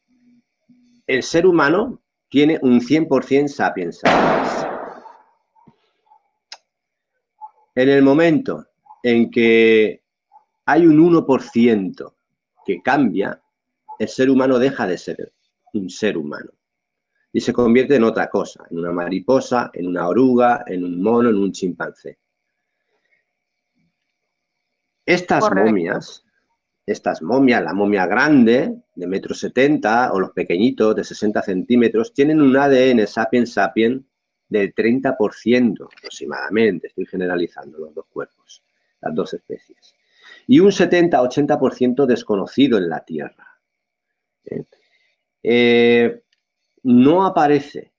el 1.05 1.23
ser 1.23 1.45
humano 1.45 2.01
tiene 2.29 2.57
un 2.61 2.79
100% 2.79 3.47
sapiens 3.49 3.99
sapiens. 3.99 4.67
En 7.75 7.89
el 7.89 8.01
momento 8.01 8.65
en 9.03 9.29
que 9.29 10.03
hay 10.65 10.85
un 10.85 10.97
1% 10.99 12.13
que 12.65 12.81
cambia, 12.81 13.41
el 13.99 14.07
ser 14.07 14.29
humano 14.29 14.57
deja 14.57 14.87
de 14.87 14.97
ser 14.97 15.33
un 15.73 15.89
ser 15.89 16.17
humano 16.17 16.51
y 17.33 17.41
se 17.41 17.51
convierte 17.51 17.95
en 17.95 18.03
otra 18.03 18.29
cosa, 18.29 18.63
en 18.69 18.77
una 18.77 18.91
mariposa, 18.91 19.71
en 19.73 19.87
una 19.87 20.07
oruga, 20.07 20.63
en 20.67 20.83
un 20.83 21.01
mono, 21.01 21.29
en 21.29 21.37
un 21.37 21.51
chimpancé. 21.51 22.19
Estas 25.05 25.51
momias 25.53 26.23
estas 26.85 27.21
momias, 27.21 27.63
la 27.63 27.73
momia 27.73 28.05
grande 28.05 28.75
de 28.93 29.07
metro 29.07 29.33
setenta 29.33 30.11
o 30.11 30.19
los 30.19 30.31
pequeñitos 30.31 30.95
de 30.95 31.03
60 31.03 31.41
centímetros, 31.41 32.13
tienen 32.13 32.41
un 32.41 32.55
ADN 32.55 33.07
sapiens 33.07 33.53
sapiens 33.53 34.01
del 34.49 34.75
30% 34.75 35.87
aproximadamente, 35.97 36.87
estoy 36.87 37.05
generalizando 37.05 37.79
los 37.79 37.93
dos 37.93 38.05
cuerpos, 38.11 38.63
las 39.01 39.15
dos 39.15 39.33
especies, 39.33 39.95
y 40.47 40.59
un 40.59 40.71
70-80% 40.71 42.05
desconocido 42.05 42.77
en 42.77 42.89
la 42.89 42.99
Tierra. 42.99 43.47
¿eh? 44.45 44.65
Eh, 45.41 46.21
no 46.83 47.25
aparece 47.25 47.92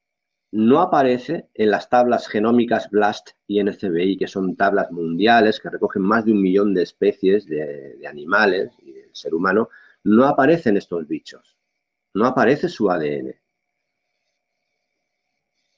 no 0.55 0.81
aparece 0.81 1.49
en 1.55 1.73
las 1.73 1.89
tablas 1.89 2.29
genómicas 2.29 2.89
BLAST 2.89 3.31
y 3.49 3.61
NCBI, 3.61 4.17
que 4.17 4.29
son 4.29 4.55
tablas 4.55 4.89
mundiales 4.93 5.59
que 5.59 5.69
recogen 5.69 6.03
más 6.03 6.25
de 6.25 6.31
un 6.31 6.41
millón 6.41 6.73
de 6.75 6.85
especies 6.85 7.47
de, 7.47 7.99
animales 8.09 8.71
y 8.81 8.93
del 8.93 9.11
ser 9.13 9.35
humano, 9.35 9.69
no 10.05 10.27
aparecen 10.27 10.77
estos 10.77 11.09
bichos, 11.09 11.57
no 12.15 12.25
aparece 12.27 12.69
su 12.69 12.89
ADN. 12.89 13.35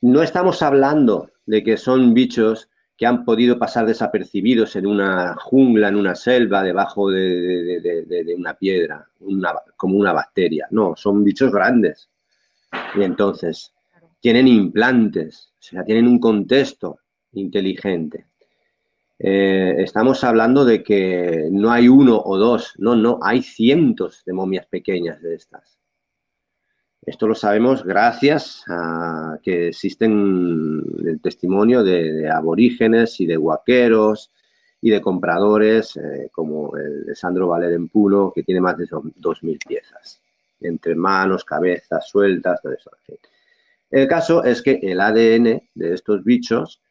No 0.03 0.23
estamos 0.23 0.61
hablando 0.61 1.31
de 1.47 1.65
que 1.65 1.79
son 1.79 2.13
bichos 2.13 2.69
que 2.99 3.07
han 3.07 3.25
podido 3.25 3.59
pasar 3.59 3.87
desapercibidos 3.87 4.77
en 4.77 4.87
una 4.87 5.37
jungla, 5.37 5.89
en 5.89 5.97
una 5.97 6.15
selva, 6.15 6.63
debajo 6.63 7.11
de, 7.11 8.35
una 8.37 8.53
piedra, 8.53 9.09
como 9.75 9.97
una 9.97 10.13
bacteria. 10.13 10.69
No, 10.71 10.95
son 10.97 11.25
bichos 11.25 11.51
grandes. 11.51 12.11
Y 12.95 13.03
entonces, 13.03 13.73
tienen 14.27 14.49
implantes, 14.49 15.53
o 15.57 15.63
sea, 15.63 15.85
tienen 15.85 16.09
un 16.09 16.19
contexto 16.19 16.99
inteligente. 17.35 18.27
Eh, 19.21 19.77
estamos 19.79 20.25
hablando 20.25 20.65
de 20.65 20.83
que 20.83 21.47
no 21.53 21.71
hay 21.71 21.87
uno 21.87 22.21
o 22.25 22.37
dos, 22.37 22.73
no, 22.79 22.97
no, 22.97 23.21
hay 23.23 23.41
cientos 23.41 24.25
de 24.27 24.33
momias 24.33 24.67
pequeñas 24.67 25.23
de 25.23 25.37
estas. 25.37 25.79
Esto 27.03 27.29
lo 27.29 27.37
sabemos 27.37 27.85
gracias 27.85 28.65
a 28.67 29.39
que 29.45 29.69
existen 29.69 30.83
el 31.07 31.21
testimonio 31.21 31.85
de, 31.85 32.29
aborígenes 32.29 33.21
y 33.21 33.27
de 33.27 33.37
guaqueros 33.37 34.33
y 34.81 34.91
de 34.91 35.01
compradores 35.01 35.97
eh, 35.99 36.31
como 36.33 36.77
el 36.77 37.07
de 37.07 37.15
Sandro 37.15 37.47
Valer 37.47 37.75
en 37.75 37.87
Puno, 37.87 38.33
que 38.35 38.43
tiene 38.43 38.61
más 38.61 38.77
de 38.77 38.87
2.000 38.89 39.59
piezas, 39.69 40.21
entre 40.63 40.97
manos, 40.97 41.45
cabezas 41.45 42.09
sueltas, 42.09 42.61
todo 42.61 42.73
eso. 42.73 42.91
El 43.97 44.09
caso 44.09 44.45
es 44.45 44.61
que 44.61 44.79
el 44.83 45.01
ADN 45.01 45.71
de 45.75 45.95
estos 45.95 46.23
bichos 46.23 46.83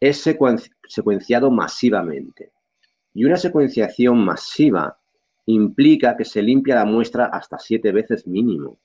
es 0.00 0.20
secuenciado 0.20 1.52
masivamente. 1.52 2.50
Y 3.14 3.24
una 3.26 3.36
secuenciación 3.36 4.18
masiva 4.24 4.98
implica 5.46 6.16
que 6.16 6.24
se 6.24 6.42
limpia 6.42 6.74
la 6.74 6.84
muestra 6.84 7.26
hasta 7.26 7.60
siete 7.60 7.92
veces 7.92 8.26
mínimo. 8.26 8.80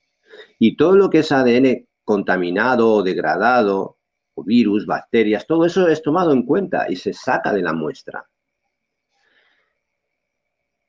Y 0.60 0.76
todo 0.76 0.94
lo 0.94 1.10
que 1.10 1.18
es 1.18 1.32
ADN 1.32 1.88
contaminado 2.04 2.92
o 2.92 3.02
degradado, 3.02 3.96
o 4.34 4.44
virus, 4.44 4.86
bacterias, 4.86 5.44
todo 5.44 5.64
eso 5.64 5.88
es 5.88 6.00
tomado 6.00 6.30
en 6.30 6.44
cuenta 6.44 6.86
y 6.88 6.94
se 6.94 7.12
saca 7.12 7.52
de 7.52 7.62
la 7.62 7.72
muestra. 7.72 8.24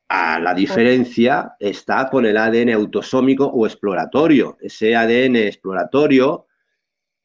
A 0.09 0.39
la 0.39 0.53
diferencia 0.53 1.55
está 1.59 2.11
con 2.11 2.27
el 2.27 2.37
ADN 2.37 2.69
autosómico 2.73 3.47
o 3.47 3.65
exploratorio. 3.65 4.59
Ese 4.61 4.95
ADN 4.95 5.37
exploratorio 5.37 6.45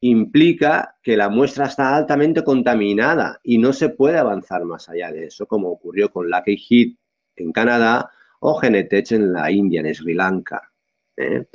implica 0.01 0.97
que 1.01 1.15
la 1.15 1.29
muestra 1.29 1.65
está 1.65 1.95
altamente 1.95 2.43
contaminada 2.43 3.39
y 3.43 3.57
no 3.57 3.71
se 3.71 3.89
puede 3.89 4.17
avanzar 4.17 4.65
más 4.65 4.89
allá 4.89 5.11
de 5.11 5.25
eso, 5.25 5.45
como 5.45 5.69
ocurrió 5.69 6.11
con 6.11 6.29
Lucky 6.29 6.57
Heat 6.57 6.97
en 7.35 7.51
Canadá 7.51 8.09
o 8.39 8.55
Genetech 8.55 9.11
en 9.11 9.31
la 9.31 9.51
India, 9.51 9.81
en 9.81 9.93
Sri 9.93 10.15
Lanka. 10.15 10.71
¿eh? 11.17 11.45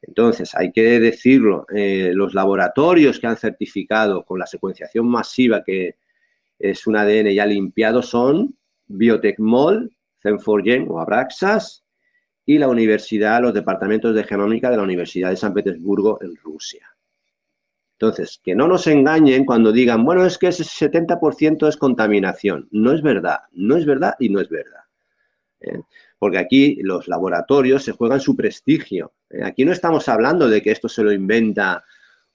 Entonces, 0.00 0.54
hay 0.54 0.72
que 0.72 0.98
decirlo, 0.98 1.66
eh, 1.74 2.12
los 2.14 2.34
laboratorios 2.34 3.20
que 3.20 3.26
han 3.26 3.36
certificado 3.36 4.24
con 4.24 4.38
la 4.38 4.46
secuenciación 4.46 5.06
masiva 5.06 5.62
que 5.62 5.96
es 6.58 6.86
un 6.86 6.96
ADN 6.96 7.34
ya 7.34 7.44
limpiado 7.44 8.02
son 8.02 8.56
Biotecmol, 8.86 9.94
Zen4Gen 10.22 10.86
o 10.88 11.00
Abraxas 11.00 11.84
y 12.46 12.58
la 12.58 12.68
universidad, 12.68 13.42
los 13.42 13.52
departamentos 13.52 14.14
de 14.14 14.24
genómica 14.24 14.70
de 14.70 14.76
la 14.78 14.82
Universidad 14.82 15.30
de 15.30 15.36
San 15.36 15.52
Petersburgo 15.52 16.18
en 16.22 16.34
Rusia. 16.36 16.93
Entonces, 17.98 18.40
que 18.42 18.54
no 18.54 18.66
nos 18.66 18.86
engañen 18.86 19.44
cuando 19.44 19.72
digan, 19.72 20.04
bueno, 20.04 20.26
es 20.26 20.36
que 20.36 20.48
ese 20.48 20.64
70% 20.64 21.68
es 21.68 21.76
contaminación. 21.76 22.68
No 22.70 22.92
es 22.92 23.02
verdad, 23.02 23.40
no 23.52 23.76
es 23.76 23.86
verdad 23.86 24.14
y 24.18 24.28
no 24.28 24.40
es 24.40 24.48
verdad. 24.48 24.82
¿eh? 25.60 25.80
Porque 26.18 26.38
aquí 26.38 26.76
los 26.82 27.06
laboratorios 27.06 27.84
se 27.84 27.92
juegan 27.92 28.20
su 28.20 28.34
prestigio. 28.34 29.12
¿eh? 29.30 29.44
Aquí 29.44 29.64
no 29.64 29.72
estamos 29.72 30.08
hablando 30.08 30.48
de 30.48 30.60
que 30.60 30.72
esto 30.72 30.88
se 30.88 31.02
lo 31.02 31.12
inventa 31.12 31.84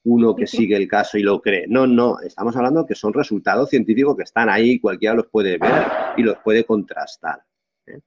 uno 0.04 0.36
que 0.36 0.48
sigue 0.48 0.76
el 0.76 0.88
caso 0.88 1.18
y 1.18 1.24
lo 1.24 1.42
cree. 1.42 1.66
No, 1.68 1.86
no, 1.86 2.20
estamos 2.22 2.56
hablando 2.56 2.86
que 2.86 2.96
son 2.96 3.14
resultados 3.14 3.70
científicos 3.70 4.16
que 4.16 4.24
están 4.24 4.50
ahí, 4.50 4.80
cualquiera 4.80 5.16
los 5.16 5.28
puede 5.28 5.58
ver 5.58 5.86
y 6.18 6.24
los 6.24 6.38
puede 6.38 6.64
contrastar. 6.64 7.44
¿eh? 7.86 8.00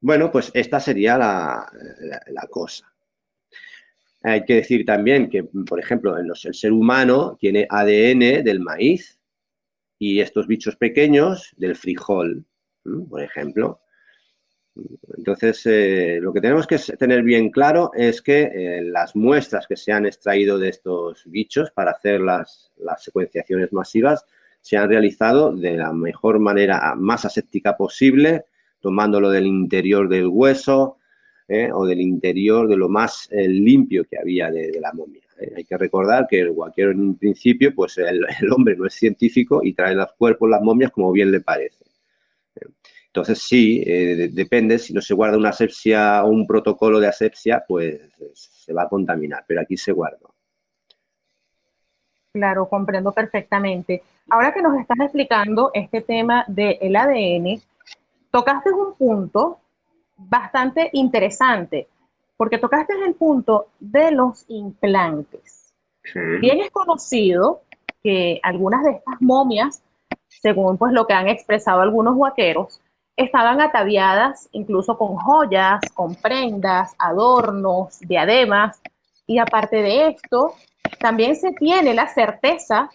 Bueno, 0.00 0.30
pues 0.30 0.50
esta 0.54 0.80
sería 0.80 1.16
la, 1.16 2.46
cosa. 2.50 2.91
Hay 4.24 4.44
que 4.44 4.56
decir 4.56 4.84
también 4.84 5.28
que, 5.28 5.44
por 5.44 5.80
ejemplo, 5.80 6.16
el 6.16 6.34
ser 6.34 6.72
humano 6.72 7.36
tiene 7.40 7.66
ADN 7.68 8.44
del 8.44 8.60
maíz 8.60 9.18
y 9.98 10.20
estos 10.20 10.46
bichos 10.46 10.76
pequeños 10.76 11.52
del 11.56 11.74
frijol, 11.76 12.44
por 13.08 13.22
ejemplo. 13.22 13.80
Entonces, 15.16 15.66
eh, 15.66 16.18
lo 16.20 16.32
que 16.32 16.40
tenemos 16.40 16.66
que 16.66 16.78
tener 16.78 17.22
bien 17.22 17.50
claro 17.50 17.90
es 17.94 18.22
que 18.22 18.42
eh, 18.42 18.82
las 18.82 19.14
muestras 19.14 19.66
que 19.66 19.76
se 19.76 19.92
han 19.92 20.06
extraído 20.06 20.58
de 20.58 20.70
estos 20.70 21.24
bichos 21.26 21.70
para 21.72 21.90
hacer 21.90 22.20
las, 22.20 22.70
secuenciaciones 22.98 23.72
masivas 23.72 24.24
se 24.60 24.76
han 24.76 24.88
realizado 24.88 25.54
de 25.54 25.76
la 25.76 25.92
mejor 25.92 26.38
manera, 26.38 26.94
más 26.96 27.24
aséptica 27.24 27.76
posible, 27.76 28.46
tomándolo 28.80 29.30
del 29.30 29.46
interior 29.46 30.08
del 30.08 30.28
hueso 30.28 30.98
eh, 31.48 31.70
o 31.72 31.84
del 31.86 32.00
interior 32.00 32.68
de 32.68 32.76
lo 32.76 32.88
más 32.88 33.28
limpio 33.30 34.04
que 34.04 34.18
había 34.18 34.50
de, 34.50 34.78
la 34.80 34.92
momia. 34.92 35.22
Hay 35.56 35.64
que 35.64 35.76
recordar 35.76 36.26
que 36.28 36.40
el 36.40 36.52
guaquero 36.52 36.92
en 36.92 37.00
un 37.00 37.16
principio, 37.16 37.74
pues 37.74 37.98
el, 37.98 38.24
hombre 38.52 38.76
no 38.76 38.86
es 38.86 38.94
científico 38.94 39.60
y 39.62 39.74
trae 39.74 39.94
los 39.94 40.12
cuerpos, 40.12 40.48
las 40.48 40.62
momias, 40.62 40.92
como 40.92 41.12
bien 41.12 41.30
le 41.30 41.40
parece. 41.40 41.84
Entonces, 43.12 43.42
sí, 43.42 43.82
eh, 43.86 44.30
depende, 44.32 44.78
si 44.78 44.94
no 44.94 45.02
se 45.02 45.12
guarda 45.12 45.36
una 45.36 45.50
asepsia 45.50 46.24
o 46.24 46.28
un 46.28 46.46
protocolo 46.46 46.98
de 46.98 47.08
asepsia, 47.08 47.62
pues 47.68 48.00
se 48.32 48.72
va 48.72 48.84
a 48.84 48.88
contaminar, 48.88 49.44
pero 49.46 49.60
aquí 49.60 49.76
se 49.76 49.92
guarda. 49.92 50.18
Claro, 52.32 52.66
comprendo 52.70 53.12
perfectamente. 53.12 54.02
Ahora 54.30 54.54
que 54.54 54.62
nos 54.62 54.78
estás 54.80 54.98
explicando 55.00 55.70
este 55.74 56.00
tema 56.00 56.46
del 56.48 56.96
ADN, 56.96 57.60
tocaste 58.30 58.70
un 58.70 58.94
punto 58.94 59.58
bastante 60.16 60.90
interesante, 60.92 61.88
porque 62.36 62.58
tocaste 62.58 62.94
el 63.04 63.14
punto 63.14 63.68
de 63.80 64.10
los 64.10 64.44
implantes. 64.48 65.72
Bien 66.40 66.60
es 66.60 66.70
conocido 66.70 67.62
que 68.02 68.40
algunas 68.42 68.82
de 68.82 68.90
estas 68.92 69.20
momias, 69.20 69.82
según 70.28 70.76
pues 70.76 70.92
lo 70.92 71.06
que 71.06 71.14
han 71.14 71.28
expresado 71.28 71.80
algunos 71.80 72.16
huaqueros, 72.16 72.80
estaban 73.16 73.60
ataviadas 73.60 74.48
incluso 74.52 74.98
con 74.98 75.16
joyas, 75.16 75.80
con 75.94 76.14
prendas, 76.14 76.94
adornos, 76.98 78.00
diademas. 78.00 78.80
Y 79.26 79.38
aparte 79.38 79.76
de 79.76 80.08
esto, 80.08 80.54
también 80.98 81.36
se 81.36 81.52
tiene 81.52 81.94
la 81.94 82.08
certeza 82.08 82.90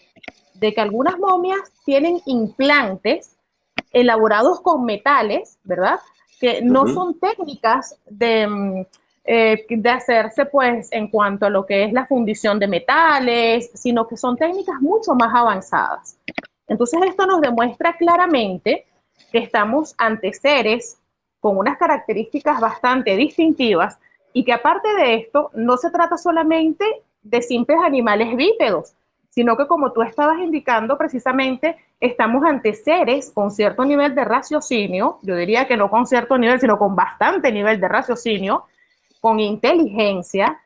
de 0.56 0.74
que 0.74 0.82
algunas 0.82 1.18
momias 1.20 1.60
tienen 1.86 2.20
implantes 2.26 3.38
elaborados 3.92 4.62
con 4.62 4.86
metales, 4.86 5.60
¿verdad? 5.64 6.00
Que 6.40 6.62
no 6.62 6.88
son 6.88 7.20
técnicas 7.20 8.00
de, 8.06 8.48
mm, 8.48 8.86
eh, 9.26 9.66
de 9.70 9.90
hacerse, 9.90 10.46
pues, 10.46 10.90
en 10.92 11.10
cuanto 11.10 11.46
a 11.46 11.50
lo 11.50 11.66
que 11.66 11.84
es 11.84 11.94
la 11.94 12.06
fundición 12.06 12.60
de 12.60 12.68
metales, 12.68 13.72
sino 13.74 14.08
que 14.08 14.18
son 14.18 14.38
técnicas 14.38 14.80
mucho 14.82 15.16
más 15.16 15.34
avanzadas. 15.34 16.18
Entonces, 16.68 17.00
esto 17.06 17.26
nos 17.26 17.42
demuestra 17.42 17.96
claramente 17.98 18.86
que 19.32 19.40
estamos 19.40 19.96
ante 19.98 20.34
seres 20.34 20.98
con 21.40 21.58
unas 21.58 21.78
características 21.78 22.60
bastante 22.60 23.16
distintivas 23.16 24.00
y 24.34 24.44
que 24.44 24.54
aparte 24.54 24.94
de 24.96 25.16
esto 25.16 25.52
no 25.54 25.78
se 25.78 25.90
trata 25.92 26.18
solamente 26.18 26.86
de 27.22 27.42
simples 27.42 27.80
animales 27.84 28.36
bípedos, 28.36 28.94
sino 29.30 29.58
que 29.58 29.68
como 29.68 29.92
tú 29.92 30.02
estabas 30.02 30.40
indicando 30.40 30.98
precisamente, 30.98 31.78
estamos 32.00 32.44
ante 32.44 32.74
seres 32.74 33.32
con 33.34 33.52
cierto 33.52 33.84
nivel 33.86 34.14
de 34.16 34.24
raciocinio, 34.24 35.20
yo 35.24 35.36
diría 35.36 35.68
que 35.68 35.78
no 35.78 35.90
con 35.90 36.06
cierto 36.06 36.38
nivel, 36.38 36.60
sino 36.60 36.78
con 36.78 36.96
bastante 36.96 37.52
nivel 37.52 37.80
de 37.80 37.88
raciocinio, 37.88 38.66
con 39.20 39.40
inteligencia, 39.40 40.62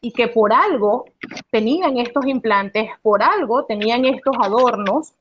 y 0.00 0.12
que 0.12 0.28
por 0.28 0.52
algo 0.52 1.04
tenían 1.50 1.98
estos 1.98 2.26
implantes, 2.26 2.90
por 3.02 3.22
algo 3.22 3.66
tenían 3.66 4.04
estos 4.04 4.34
adornos, 4.40 5.14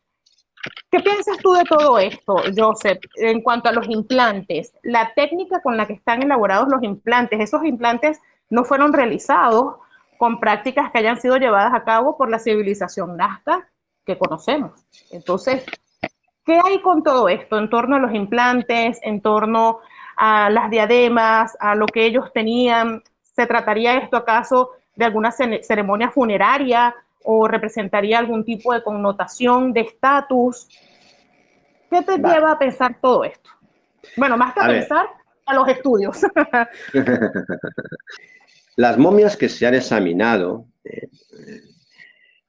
¿Qué 0.89 0.99
piensas 0.99 1.37
tú 1.37 1.53
de 1.53 1.63
todo 1.63 1.99
esto, 1.99 2.37
Joseph, 2.55 2.99
en 3.17 3.41
cuanto 3.41 3.69
a 3.69 3.71
los 3.71 3.87
implantes? 3.87 4.73
La 4.81 5.13
técnica 5.13 5.61
con 5.61 5.77
la 5.77 5.85
que 5.85 5.93
están 5.93 6.23
elaborados 6.23 6.67
los 6.69 6.81
implantes, 6.81 7.39
esos 7.39 7.63
implantes 7.65 8.19
no 8.49 8.63
fueron 8.63 8.93
realizados 8.93 9.75
con 10.17 10.39
prácticas 10.39 10.91
que 10.91 10.99
hayan 10.99 11.19
sido 11.19 11.37
llevadas 11.37 11.73
a 11.73 11.83
cabo 11.83 12.17
por 12.17 12.29
la 12.29 12.39
civilización 12.39 13.17
nazca 13.17 13.69
que 14.05 14.17
conocemos. 14.17 14.85
Entonces, 15.11 15.65
¿qué 16.45 16.59
hay 16.63 16.81
con 16.81 17.03
todo 17.03 17.29
esto 17.29 17.57
en 17.57 17.69
torno 17.69 17.95
a 17.95 17.99
los 17.99 18.13
implantes, 18.13 18.99
en 19.03 19.21
torno 19.21 19.79
a 20.17 20.49
las 20.49 20.69
diademas, 20.69 21.57
a 21.59 21.75
lo 21.75 21.85
que 21.87 22.05
ellos 22.05 22.31
tenían? 22.33 23.03
¿Se 23.21 23.45
trataría 23.45 23.97
esto 23.97 24.17
acaso 24.17 24.71
de 24.95 25.05
alguna 25.05 25.31
ceremonia 25.31 26.09
funeraria? 26.09 26.95
o 27.25 27.47
representaría 27.47 28.19
algún 28.19 28.45
tipo 28.45 28.73
de 28.73 28.83
connotación 28.83 29.73
de 29.73 29.81
estatus. 29.81 30.67
¿Qué 31.89 32.01
te 32.03 32.17
lleva 32.17 32.51
a 32.51 32.59
pensar 32.59 32.97
todo 33.01 33.23
esto? 33.23 33.49
Bueno, 34.15 34.37
más 34.37 34.53
que 34.53 34.61
a, 34.61 34.67
pensar, 34.67 35.07
a 35.45 35.53
los 35.53 35.67
estudios. 35.67 36.21
Las 38.77 38.97
momias 38.97 39.35
que 39.35 39.49
se 39.49 39.65
han 39.65 39.73
examinado, 39.73 40.65
eh, 40.83 41.07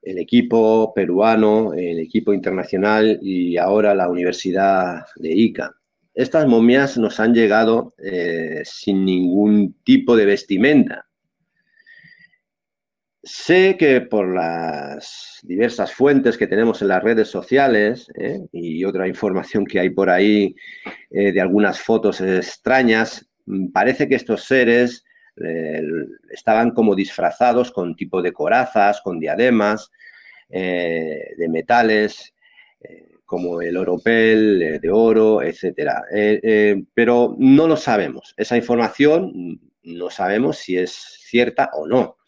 el 0.07 0.19
equipo 0.19 0.95
peruano, 0.95 1.75
el 1.75 1.99
equipo 1.99 2.33
internacional 2.33 3.19
y 3.21 3.57
ahora 3.57 3.92
la 3.92 4.09
Universidad 4.09 5.05
de 5.16 5.33
Ica, 5.33 5.75
estas 6.14 6.47
momias 6.47 6.97
nos 6.97 7.19
han 7.19 7.35
llegado 7.35 7.95
eh, 7.99 8.62
sin 8.64 9.05
ningún 9.05 9.75
tipo 9.83 10.16
de 10.16 10.27
vestimenta. 10.27 11.07
Sé 13.23 13.77
que 13.77 14.01
por 14.01 14.33
las 14.33 15.40
diversas 15.42 15.92
fuentes 15.92 16.38
que 16.38 16.47
tenemos 16.47 16.81
en 16.81 16.88
las 16.88 17.03
redes 17.03 17.29
sociales 17.29 18.09
¿eh? 18.14 18.38
y 18.53 18.85
otra 18.85 19.09
información 19.09 19.66
que 19.66 19.81
hay 19.81 19.90
por 19.90 20.09
ahí 20.09 20.55
eh, 21.11 21.33
de 21.33 21.40
algunas 21.40 21.81
fotos 21.81 22.21
extrañas, 22.21 23.29
mm, 23.47 23.73
parece 23.73 24.09
que 24.09 24.14
estos 24.14 24.45
seres 24.45 25.05
eh, 25.44 25.83
estaban 26.31 26.70
como 26.70 26.94
disfrazados 26.94 27.70
con 27.70 27.96
tipo 27.96 28.22
de 28.22 28.33
corazas, 28.33 29.01
con 29.03 29.18
diademas, 29.18 29.90
de 30.49 31.49
metales, 31.49 32.33
como 33.25 33.61
el 33.61 33.77
oropel, 33.77 34.79
de 34.81 34.90
oro, 34.90 35.42
etc. 35.42 36.85
pero 36.94 37.35
no 37.37 37.66
lo 37.66 37.77
sabemos. 37.77 38.33
Esa 38.37 38.57
información 38.57 39.61
no 39.83 40.09
sabemos 40.09 40.59
si 40.59 40.79
es 40.79 40.92
cierta 40.92 41.70
o 41.72 41.88
no. 41.88 42.18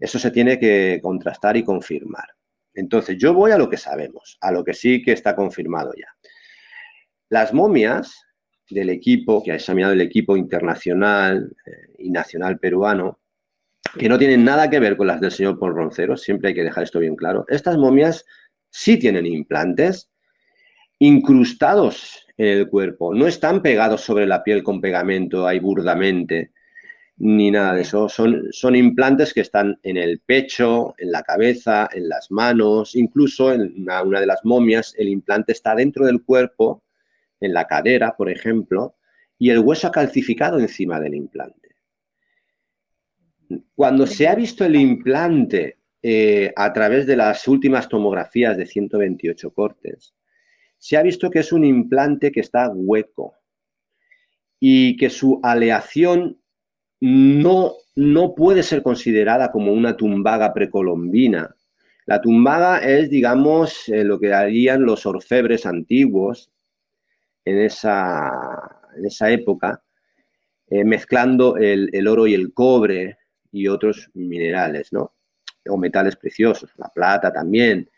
Eso 0.00 0.18
se 0.18 0.32
tiene 0.32 0.58
que 0.58 0.98
contrastar 1.00 1.56
y 1.56 1.62
confirmar. 1.62 2.26
Entonces, 2.74 3.16
yo 3.18 3.34
voy 3.34 3.52
a 3.52 3.58
lo 3.58 3.68
que 3.68 3.76
sabemos, 3.76 4.38
a 4.40 4.50
lo 4.50 4.64
que 4.64 4.74
sí 4.74 5.02
que 5.02 5.12
está 5.12 5.36
confirmado 5.36 5.92
ya. 5.96 6.08
Las 7.28 7.52
momias 7.52 8.26
del 8.72 8.90
equipo, 8.90 9.42
que 9.42 9.52
ha 9.52 9.56
examinado 9.56 9.92
el 9.92 10.00
equipo 10.00 10.36
internacional 10.36 11.54
eh, 11.66 11.94
y 11.98 12.10
nacional 12.10 12.58
peruano, 12.58 13.20
que 13.98 14.08
no 14.08 14.18
tienen 14.18 14.44
nada 14.44 14.70
que 14.70 14.80
ver 14.80 14.96
con 14.96 15.06
las 15.06 15.20
del 15.20 15.32
señor 15.32 15.58
Paul 15.58 15.90
siempre 16.16 16.48
hay 16.48 16.54
que 16.54 16.64
dejar 16.64 16.84
esto 16.84 16.98
bien 16.98 17.16
claro. 17.16 17.44
Estas 17.48 17.76
momias 17.76 18.24
sí 18.70 18.98
tienen 18.98 19.26
implantes 19.26 20.10
incrustados 20.98 22.26
en 22.36 22.46
el 22.46 22.68
cuerpo, 22.68 23.14
no 23.14 23.26
están 23.26 23.60
pegados 23.60 24.00
sobre 24.02 24.26
la 24.26 24.42
piel 24.42 24.62
con 24.62 24.80
pegamento 24.80 25.46
ahí 25.46 25.58
burdamente, 25.58 26.52
ni 27.18 27.50
nada 27.50 27.74
de 27.74 27.82
eso. 27.82 28.08
Son, 28.08 28.48
son 28.50 28.74
implantes 28.76 29.34
que 29.34 29.40
están 29.40 29.78
en 29.82 29.96
el 29.96 30.20
pecho, 30.20 30.94
en 30.98 31.12
la 31.12 31.22
cabeza, 31.22 31.88
en 31.92 32.08
las 32.08 32.30
manos, 32.30 32.94
incluso 32.96 33.52
en 33.52 33.74
una, 33.76 34.20
de 34.20 34.26
las 34.26 34.44
momias 34.44 34.94
el 34.96 35.08
implante 35.08 35.52
está 35.52 35.74
dentro 35.74 36.06
del 36.06 36.22
cuerpo, 36.22 36.82
en 37.42 37.52
la 37.52 37.66
cadera, 37.66 38.14
por 38.16 38.30
ejemplo, 38.30 38.96
y 39.38 39.50
el 39.50 39.58
hueso 39.58 39.90
calcificado 39.90 40.60
encima 40.60 41.00
del 41.00 41.14
implante. 41.14 41.74
Cuando 43.74 44.06
se 44.06 44.28
ha 44.28 44.34
visto 44.34 44.64
el 44.64 44.76
implante 44.76 45.78
eh, 46.00 46.52
a 46.54 46.72
través 46.72 47.06
de 47.06 47.16
las 47.16 47.46
últimas 47.48 47.88
tomografías 47.88 48.56
de 48.56 48.66
128 48.66 49.52
cortes, 49.52 50.14
se 50.78 50.96
ha 50.96 51.02
visto 51.02 51.28
que 51.28 51.40
es 51.40 51.52
un 51.52 51.64
implante 51.64 52.30
que 52.30 52.40
está 52.40 52.70
hueco 52.72 53.34
y 54.60 54.96
que 54.96 55.10
su 55.10 55.40
aleación 55.42 56.40
no, 57.00 57.72
no 57.96 58.36
puede 58.36 58.62
ser 58.62 58.84
considerada 58.84 59.50
como 59.50 59.72
una 59.72 59.96
tumbaga 59.96 60.54
precolombina. 60.54 61.56
La 62.06 62.20
tumbaga 62.20 62.78
es, 62.78 63.10
digamos, 63.10 63.88
eh, 63.88 64.04
lo 64.04 64.20
que 64.20 64.32
harían 64.32 64.84
los 64.84 65.04
orfebres 65.04 65.66
antiguos 65.66 66.51
en 67.44 67.58
esa, 67.60 68.80
en 68.96 69.06
esa 69.06 69.30
época, 69.30 69.82
eh, 70.68 70.84
mezclando 70.84 71.56
el, 71.56 71.90
el, 71.92 72.08
oro 72.08 72.26
y 72.26 72.34
el 72.34 72.52
cobre 72.52 73.18
y 73.50 73.68
otros 73.68 74.10
minerales, 74.14 74.92
¿no? 74.92 75.12
O 75.68 75.76
metales 75.76 76.16
preciosos, 76.16 76.70
la 76.76 76.88
plata 76.88 77.32
también. 77.32 77.88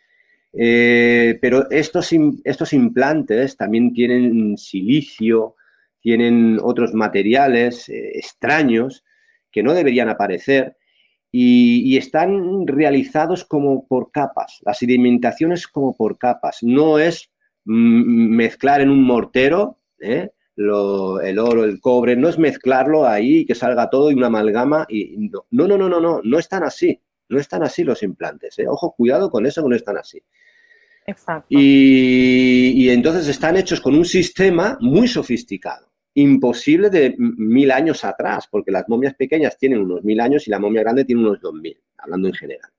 Eh, 0.57 1.39
pero 1.41 1.69
estos, 1.71 2.11
estos 2.45 2.73
implantes 2.73 3.57
también 3.57 3.93
tienen 3.93 4.57
silicio, 4.57 5.57
tienen 6.01 6.61
otros 6.63 6.95
materiales 6.95 7.89
eh, 7.89 8.13
extraños 8.15 9.05
que 9.51 9.63
no 9.65 9.75
deberían 9.75 10.09
aparecer 10.09 10.77
y, 11.33 11.97
están 11.97 12.67
realizados 12.69 13.45
como 13.45 13.87
por 13.89 14.13
capas. 14.13 14.61
La 14.65 14.75
sedimentación 14.75 15.53
es 15.53 15.67
como 15.67 15.97
por 15.97 16.19
capas, 16.19 16.59
no 16.63 16.99
es 17.01 17.31
mezclar 17.65 18.81
en 18.81 18.91
un 18.91 19.03
mortero 19.03 19.79
¿eh? 20.01 20.31
el 20.57 21.39
oro, 21.39 21.65
el 21.65 21.81
cobre, 21.81 22.17
no 22.17 22.29
es 22.29 22.39
mezclarlo 22.39 23.07
ahí 23.07 23.39
y 23.39 23.47
que 23.47 23.55
salga 23.55 23.91
todo 23.91 24.11
y 24.11 24.15
una 24.15 24.29
amalgama. 24.29 24.87
Y 24.89 25.17
no, 25.31 25.45
no, 25.51 25.67
no, 25.67 25.89
no, 25.89 26.01
no, 26.01 26.21
no, 26.23 26.39
están 26.39 26.63
así. 26.63 27.01
No 27.29 27.41
están 27.41 27.63
así 27.63 27.83
los 27.85 28.03
implantes. 28.03 28.57
Ojo, 28.69 28.95
cuidado 28.97 29.31
con 29.31 29.47
eso, 29.47 29.67
no 29.67 29.75
están 29.75 29.97
así. 29.97 30.23
Exacto. 31.07 31.47
Y, 31.49 32.89
entonces 32.91 33.29
están 33.29 33.57
hechos 33.57 33.81
con 33.81 33.95
un 33.95 34.05
sistema 34.05 34.79
muy 34.81 35.09
sofisticado, 35.09 35.91
imposible 36.15 36.91
de 36.91 37.15
mil 37.19 37.71
años 37.71 38.05
atrás, 38.05 38.47
porque 38.51 38.71
las 38.71 38.89
momias 38.89 39.15
pequeñas 39.15 39.59
tienen 39.59 39.81
unos 39.81 40.05
mil 40.05 40.21
años 40.21 40.47
y 40.47 40.51
la 40.51 40.59
momia 40.59 40.83
grande 40.83 41.05
tiene 41.05 41.23
unos 41.23 41.41
dos 41.41 41.55
mil, 41.55 41.79
hablando 41.99 42.29
en 42.29 42.35
general. 42.35 42.71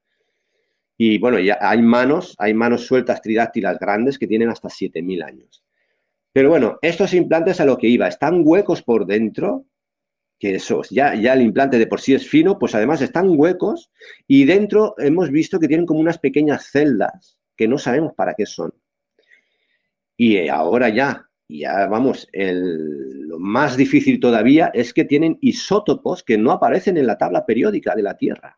Y 0.97 1.17
bueno, 1.17 1.39
ya 1.39 1.57
hay 1.61 1.81
manos, 1.81 2.35
hay 2.37 2.53
manos 2.53 2.85
sueltas 2.85 3.21
tridáctilas 3.21 3.77
grandes 3.79 4.17
que 4.17 4.27
tienen 4.27 4.49
hasta 4.49 4.69
siete 4.69 5.01
mil 5.01 5.23
años. 5.23 5.63
Pero 6.31 6.49
bueno, 6.49 6.79
estos 6.81 7.13
implantes 7.13 7.59
a 7.59 7.65
lo 7.65 7.77
que 7.77 7.87
iba, 7.87 8.07
están 8.07 8.41
huecos 8.43 8.81
por 8.81 9.05
dentro, 9.05 9.65
que 10.39 10.55
eso, 10.55 10.81
ya, 10.89 11.15
ya 11.15 11.33
el 11.33 11.41
implante 11.41 11.77
de 11.79 11.87
por 11.87 12.01
sí 12.01 12.13
es 12.13 12.27
fino, 12.27 12.59
pues 12.59 12.75
además 12.75 13.01
están 13.01 13.27
huecos 13.29 13.89
y 14.27 14.45
dentro 14.45 14.95
hemos 14.97 15.31
visto 15.31 15.59
que 15.59 15.67
tienen 15.67 15.85
como 15.85 16.01
unas 16.01 16.19
pequeñas 16.19 16.69
celdas 16.71 17.37
que 17.55 17.67
no 17.67 17.77
sabemos 17.77 18.13
para 18.13 18.33
qué 18.33 18.45
son. 18.45 18.73
Y 20.17 20.47
ahora 20.47 20.89
ya, 20.89 21.29
ya 21.47 21.87
vamos, 21.87 22.27
lo 22.33 23.39
más 23.39 23.77
difícil 23.77 24.19
todavía 24.19 24.71
es 24.73 24.93
que 24.93 25.05
tienen 25.05 25.37
isótopos 25.41 26.23
que 26.23 26.37
no 26.37 26.51
aparecen 26.51 26.97
en 26.97 27.07
la 27.07 27.17
tabla 27.17 27.45
periódica 27.45 27.95
de 27.95 28.03
la 28.03 28.17
Tierra. 28.17 28.57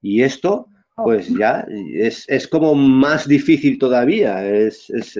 Y 0.00 0.22
esto, 0.22 0.68
pues 0.96 1.28
ya 1.28 1.66
es, 1.68 2.24
es 2.28 2.48
como 2.48 2.74
más 2.74 3.28
difícil 3.28 3.78
todavía. 3.78 4.46
Es, 4.46 4.88
es, 4.90 5.18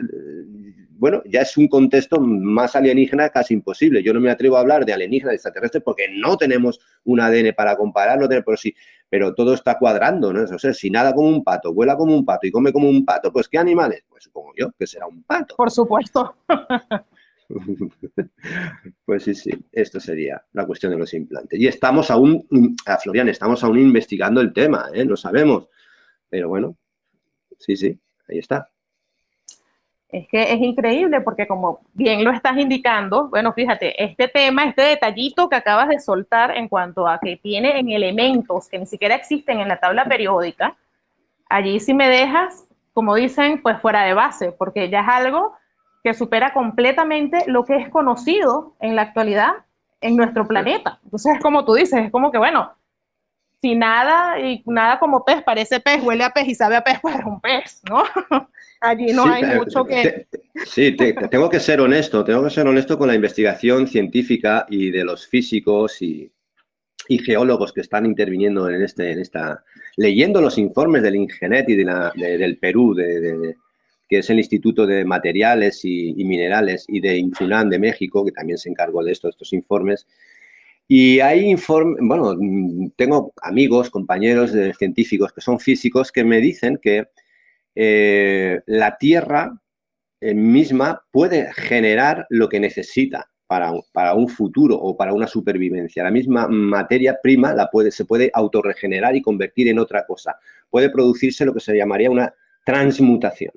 bueno, 0.99 1.23
ya 1.27 1.43
es 1.43 1.57
un 1.57 1.69
contexto 1.69 2.19
más 2.21 2.75
alienígena 2.75 3.29
casi 3.29 3.55
imposible. 3.55 4.03
Yo 4.03 4.15
no 4.15 4.21
me 4.21 4.31
atrevo 4.31 4.57
a 4.57 4.61
hablar 4.61 4.85
de 4.85 4.95
alienígena, 4.95 5.31
de 5.31 5.37
extraterrestre, 5.37 5.83
porque 5.83 6.09
no 6.11 6.37
tenemos 6.37 6.81
un 7.05 7.21
ADN 7.21 7.55
para 7.55 7.77
comparar, 7.77 8.19
no 8.19 8.29
pero 8.29 8.57
sí, 8.57 8.75
pero 9.09 9.35
todo 9.35 9.55
está 9.55 9.79
cuadrando, 9.79 10.33
¿no? 10.33 10.43
O 10.43 10.59
sea, 10.59 10.73
si 10.73 10.91
nada 10.91 11.15
como 11.15 11.29
un 11.29 11.45
pato, 11.45 11.73
vuela 11.75 11.97
como 11.97 12.17
un 12.17 12.25
pato 12.25 12.47
y 12.47 12.51
come 12.51 12.73
como 12.73 12.89
un 12.89 13.05
pato, 13.05 13.31
pues 13.31 13.49
¿qué 13.49 13.59
animales? 13.59 14.05
Pues 14.09 14.25
supongo 14.25 14.53
yo 14.57 14.73
que 14.79 14.87
será 14.87 15.07
un 15.07 15.23
pato. 15.23 15.57
Por 15.57 15.71
supuesto. 15.71 16.37
pues 19.05 19.25
sí, 19.25 19.35
sí, 19.35 19.51
esto 19.73 20.01
sería 20.01 20.43
la 20.53 20.67
cuestión 20.67 20.93
de 20.93 20.99
los 20.99 21.13
implantes. 21.15 21.59
Y 21.59 21.67
estamos 21.67 22.11
aún, 22.11 22.47
a 22.87 22.97
Florian, 22.99 23.29
estamos 23.29 23.63
aún 23.65 23.79
investigando 23.79 24.41
el 24.41 24.53
tema, 24.53 24.87
¿eh? 24.93 25.05
No 25.05 25.17
sabemos. 25.17 25.69
Pero 26.29 26.49
bueno, 26.49 26.77
sí, 27.59 27.77
sí, 27.77 27.99
ahí 28.29 28.39
está. 28.39 28.69
Es 30.09 30.29
que 30.29 30.53
es 30.53 30.61
increíble 30.61 31.21
porque 31.21 31.49
como 31.49 31.81
bien 31.93 32.23
lo 32.25 32.31
estás 32.31 32.57
indicando, 32.57 33.29
bueno, 33.29 33.53
fíjate, 33.53 34.03
este 34.03 34.29
tema, 34.29 34.65
este 34.65 34.83
detallito 34.83 35.49
que 35.49 35.57
acabas 35.57 35.89
de 35.89 35.99
soltar 35.99 36.57
en 36.57 36.69
cuanto 36.69 37.09
a 37.09 37.19
que 37.19 37.37
tiene 37.37 37.79
en 37.79 37.91
elementos 37.91 38.69
que 38.69 38.79
ni 38.79 38.87
siquiera 38.87 39.17
existen 39.17 39.61
en 39.61 39.69
la 39.69 39.81
tabla 39.81 40.05
periódica, 40.05 40.77
allí 41.49 41.81
sí 41.81 41.93
me 41.93 42.09
dejas, 42.09 42.67
como 42.93 43.17
dicen, 43.17 43.61
pues 43.61 43.81
fuera 43.81 44.05
de 44.05 44.15
base, 44.15 44.53
porque 44.53 44.89
ya 44.89 45.01
es 45.01 45.09
algo 45.09 45.55
que 46.07 46.15
supera 46.15 46.53
completamente 46.53 47.43
lo 47.49 47.65
que 47.65 47.75
es 47.75 47.89
conocido 47.89 48.77
en 48.79 48.95
la 48.95 49.03
actualidad 49.03 49.51
en 50.01 50.15
nuestro 50.15 50.47
planeta. 50.47 51.01
Entonces 51.03 51.35
es 51.35 51.41
como 51.41 51.65
tú 51.65 51.75
dices, 51.75 51.99
es 52.05 52.13
como 52.13 52.31
que, 52.31 52.39
bueno, 52.39 52.77
si 53.61 53.75
nada 53.75 54.39
y 54.39 54.63
nada 54.67 55.01
como 55.01 55.25
pez 55.25 55.43
parece 55.43 55.81
pez, 55.81 56.01
huele 56.05 56.23
a 56.23 56.31
pez 56.31 56.47
y 56.47 56.55
sabe 56.55 56.77
a 56.77 56.85
pez, 56.85 56.99
pues 57.03 57.17
es 57.17 57.25
un 57.25 57.41
pez, 57.41 57.83
¿no? 57.91 58.05
Allí 58.81 59.13
no 59.13 59.25
hay 59.25 59.57
mucho 59.57 59.85
que... 59.85 60.29
sí, 60.65 60.95
tengo 61.31 61.51
que 61.51 61.59
ser 61.59 61.81
honesto, 61.81 62.23
tengo 62.23 62.45
que 62.45 62.51
ser 62.51 62.69
honesto 62.69 62.97
con 62.97 63.09
la 63.09 63.17
investigación 63.17 63.89
científica 63.89 64.65
y 64.69 64.93
de 64.93 65.03
los 65.03 65.27
físicos 65.27 66.01
y, 66.03 66.31
geólogos 67.09 67.73
que 67.73 67.81
están 67.81 68.07
interviniendo 68.07 68.71
en, 68.71 68.81
este, 68.81 69.11
en 69.11 69.19
esta... 69.19 69.65
Leyendo 69.97 70.41
los 70.41 70.57
informes 70.57 71.03
del 71.03 71.17
Ingenet 71.17 71.69
y 71.69 71.75
de 71.75 71.85
la, 71.85 72.13
del 72.15 72.59
Perú, 72.59 72.95
de, 72.95 73.57
que 74.09 74.19
es 74.19 74.31
el 74.31 74.39
Instituto 74.39 74.87
de 74.87 75.05
Materiales 75.05 75.85
y, 75.85 76.15
Minerales, 76.25 76.85
y 76.89 77.01
de 77.01 77.17
Infunan 77.19 77.71
de 77.71 77.79
México, 77.79 78.25
que 78.25 78.33
también 78.33 78.59
se 78.59 78.69
encargó 78.69 79.03
de 79.03 79.13
esto, 79.13 79.29
estos 79.29 79.53
informes, 79.53 80.07
y 80.89 81.19
hay 81.21 81.41
informes, 81.51 81.99
bueno, 82.01 82.37
tengo 82.95 83.33
amigos, 83.43 83.91
compañeros 83.91 84.53
de 84.53 84.73
científicos 84.75 85.33
que 85.33 85.41
son 85.41 85.59
físicos 85.59 86.13
que 86.13 86.23
me 86.23 86.41
dicen 86.41 86.79
que 86.81 87.09
eh, 87.75 88.61
la 88.67 88.97
Tierra 88.97 89.61
misma 90.21 91.03
puede 91.11 91.53
generar 91.53 92.27
lo 92.31 92.49
que 92.49 92.61
necesita 92.61 93.29
para, 93.47 93.73
para, 93.93 94.15
un 94.15 94.29
futuro 94.29 94.77
o 94.77 94.97
para 94.97 95.13
una 95.13 95.27
supervivencia. 95.27 96.03
La 96.03 96.11
misma 96.11 96.49
materia 96.49 97.19
prima 97.23 97.53
la 97.53 97.69
puede, 97.69 97.91
se 97.91 98.05
puede 98.05 98.31
autorregenerar 98.33 99.15
y 99.15 99.23
convertir 99.23 99.69
en 99.69 99.79
otra 99.79 100.07
cosa. 100.07 100.37
Puede 100.71 100.91
producirse 100.91 101.45
lo 101.45 101.55
que 101.55 101.61
se 101.61 101.77
llamaría 101.77 102.11
una 102.11 102.33
transmutación. 102.65 103.53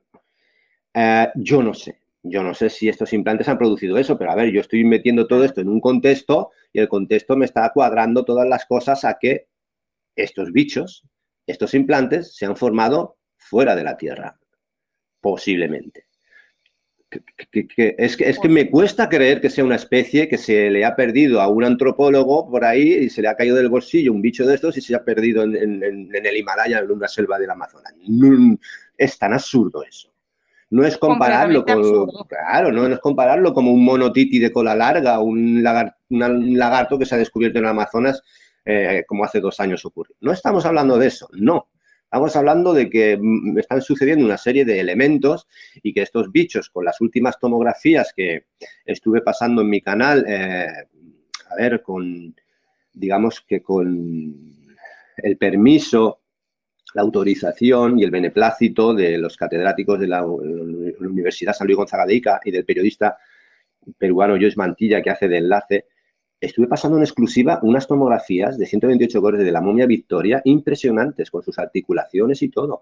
Eh, 0.93 1.27
yo 1.35 1.61
no 1.61 1.73
sé, 1.73 1.99
yo 2.23 2.43
no 2.43 2.53
sé 2.53 2.69
si 2.69 2.89
estos 2.89 3.13
implantes 3.13 3.47
han 3.47 3.57
producido 3.57 3.97
eso, 3.97 4.17
pero 4.17 4.31
a 4.31 4.35
ver, 4.35 4.51
yo 4.51 4.61
estoy 4.61 4.83
metiendo 4.83 5.27
todo 5.27 5.43
esto 5.43 5.61
en 5.61 5.69
un 5.69 5.79
contexto 5.79 6.51
y 6.73 6.79
el 6.79 6.87
contexto 6.87 7.35
me 7.35 7.45
está 7.45 7.71
cuadrando 7.73 8.25
todas 8.25 8.47
las 8.47 8.65
cosas 8.65 9.05
a 9.05 9.17
que 9.19 9.47
estos 10.15 10.51
bichos, 10.51 11.03
estos 11.47 11.73
implantes, 11.73 12.35
se 12.35 12.45
han 12.45 12.57
formado 12.57 13.17
fuera 13.37 13.75
de 13.75 13.83
la 13.83 13.95
Tierra, 13.97 14.37
posiblemente. 15.21 16.07
es, 17.09 18.17
que, 18.17 18.25
es 18.27 18.39
que 18.39 18.49
me 18.49 18.69
cuesta 18.69 19.07
creer 19.07 19.39
que 19.41 19.49
sea 19.49 19.63
una 19.63 19.77
especie 19.77 20.27
que 20.27 20.37
se 20.37 20.69
le 20.69 20.85
ha 20.85 20.95
perdido 20.95 21.41
a 21.41 21.47
un 21.47 21.63
antropólogo 21.63 22.49
por 22.49 22.65
ahí 22.65 22.93
y 22.95 23.09
se 23.09 23.21
le 23.21 23.29
ha 23.29 23.35
caído 23.35 23.55
del 23.55 23.69
bolsillo 23.69 24.11
un 24.11 24.21
bicho 24.21 24.45
de 24.45 24.55
estos 24.55 24.77
y 24.77 24.81
se 24.81 24.93
ha 24.93 25.03
perdido 25.03 25.43
en, 25.43 25.53
el 25.53 26.37
Himalaya, 26.37 26.79
en 26.79 26.91
una 26.91 27.07
selva 27.07 27.39
del 27.39 27.49
Amazonas. 27.49 27.93
es 28.97 29.17
tan 29.17 29.33
absurdo 29.33 29.83
eso. 29.83 30.08
No 30.71 30.85
es 30.85 30.97
compararlo 30.97 31.65
con, 31.65 32.07
claro, 32.27 32.71
no, 32.71 32.85
es 32.85 32.99
compararlo 32.99 33.53
como 33.53 33.71
un 33.71 33.83
monotiti 33.83 34.37
de 34.37 34.51
cola 34.51 34.75
larga, 34.75 35.19
un, 35.19 35.65
un 35.65 36.57
lagarto 36.57 36.99
que 36.99 37.05
se 37.05 37.15
ha 37.15 37.17
descubierto 37.17 37.57
en 37.57 37.65
el 37.65 37.71
Amazonas 37.71 38.21
eh, 38.65 39.03
como 39.07 39.23
hace 39.23 39.39
dos 39.39 39.59
años 39.59 39.83
ocurrió. 39.85 40.15
No 40.21 40.31
estamos 40.31 40.63
hablando 40.65 40.99
de 40.99 41.07
eso, 41.07 41.27
no. 41.33 41.69
Estamos 42.03 42.35
hablando 42.35 42.73
de 42.73 42.89
que 42.89 43.17
mm, 43.19 43.57
están 43.57 43.81
sucediendo 43.81 44.25
una 44.25 44.37
serie 44.37 44.63
de 44.63 44.79
elementos 44.79 45.47
y 45.81 45.93
que 45.93 46.03
estos 46.03 46.31
bichos, 46.31 46.69
con 46.69 46.85
las 46.85 47.01
últimas 47.01 47.39
tomografías 47.39 48.13
que 48.15 48.45
estuve 48.85 49.21
pasando 49.21 49.61
en 49.61 49.69
mi 49.69 49.81
canal, 49.81 50.25
eh, 50.27 50.67
a 51.49 51.55
ver, 51.55 51.81
con, 51.81 52.35
digamos 52.93 53.41
que 53.41 53.63
con 53.63 54.67
el 55.17 55.37
permiso, 55.37 56.21
la 56.93 57.01
autorización 57.01 57.99
y 57.99 58.03
el 58.03 58.11
beneplácito 58.11 58.93
de 58.93 59.17
los 59.17 59.37
catedráticos 59.37 59.99
de 59.99 60.07
la, 60.07 60.25
Universidad 60.25 61.53
San 61.53 61.67
Luis 61.67 61.77
Gonzaga 61.77 62.05
de 62.05 62.15
Ica 62.15 62.39
y 62.43 62.51
del 62.51 62.65
periodista 62.65 63.17
peruano 63.97 64.35
Joyce 64.35 64.57
Mantilla, 64.57 65.01
que 65.01 65.09
hace 65.09 65.27
de 65.27 65.37
enlace, 65.37 65.85
estuve 66.39 66.67
pasando 66.67 66.97
en 66.97 67.03
exclusiva 67.03 67.59
unas 67.63 67.87
tomografías 67.87 68.57
de 68.57 68.65
128 68.65 69.21
cortes 69.21 69.45
de 69.45 69.51
la 69.51 69.61
momia 69.61 69.85
Victoria 69.85 70.41
impresionantes 70.45 71.31
con 71.31 71.43
sus 71.43 71.57
articulaciones 71.59 72.41
y 72.41 72.49
todo. 72.49 72.81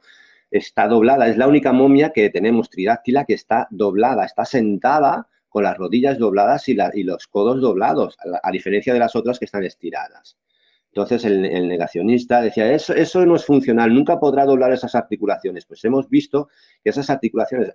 Está 0.50 0.88
doblada, 0.88 1.28
es 1.28 1.38
la 1.38 1.48
única 1.48 1.74
momia 1.74 2.12
que 2.12 2.30
tenemos 2.30 2.70
tridáctila 2.70 3.26
que 3.26 3.34
está 3.34 3.68
doblada, 3.70 4.26
está 4.26 4.46
sentada 4.46 5.28
con 5.50 5.64
las 5.64 5.78
rodillas 5.78 6.18
dobladas 6.18 6.68
y, 6.70 6.76
los 7.04 7.28
codos 7.28 7.62
doblados, 7.62 8.18
a, 8.44 8.52
diferencia 8.52 8.94
de 8.94 9.00
las 9.00 9.16
otras 9.16 9.40
que 9.40 9.46
están 9.46 9.64
estiradas. 9.64 10.38
Entonces 10.98 11.26
el, 11.26 11.68
negacionista 11.68 12.42
decía, 12.42 12.74
eso, 12.74 12.92
eso 12.92 13.24
no 13.24 13.36
es 13.36 13.46
funcional, 13.46 13.94
nunca 13.94 14.20
podrá 14.20 14.46
doblar 14.46 14.74
esas 14.74 14.96
articulaciones. 14.96 15.64
Pues 15.68 15.86
hemos 15.86 16.10
visto 16.10 16.50
que 16.84 16.90
esas 16.90 17.12
articulaciones 17.12 17.72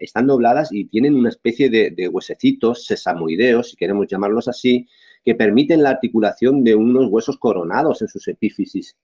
están 0.00 0.26
dobladas 0.26 0.72
y 0.72 0.86
tienen 0.86 1.14
una 1.14 1.28
especie 1.28 1.68
de, 1.68 1.90
de 1.90 2.08
huesecitos 2.08 2.86
sesamoideos, 2.86 3.68
si 3.68 3.76
queremos 3.76 4.06
llamarlos 4.06 4.48
así, 4.48 4.88
que 5.22 5.34
permiten 5.34 5.82
la 5.82 5.90
articulación 5.90 6.64
de 6.64 6.74
unos 6.74 7.08
huesos 7.10 7.36
coronados 7.36 8.00
en 8.00 8.08
sus 8.08 8.26
epífisis. 8.26 8.96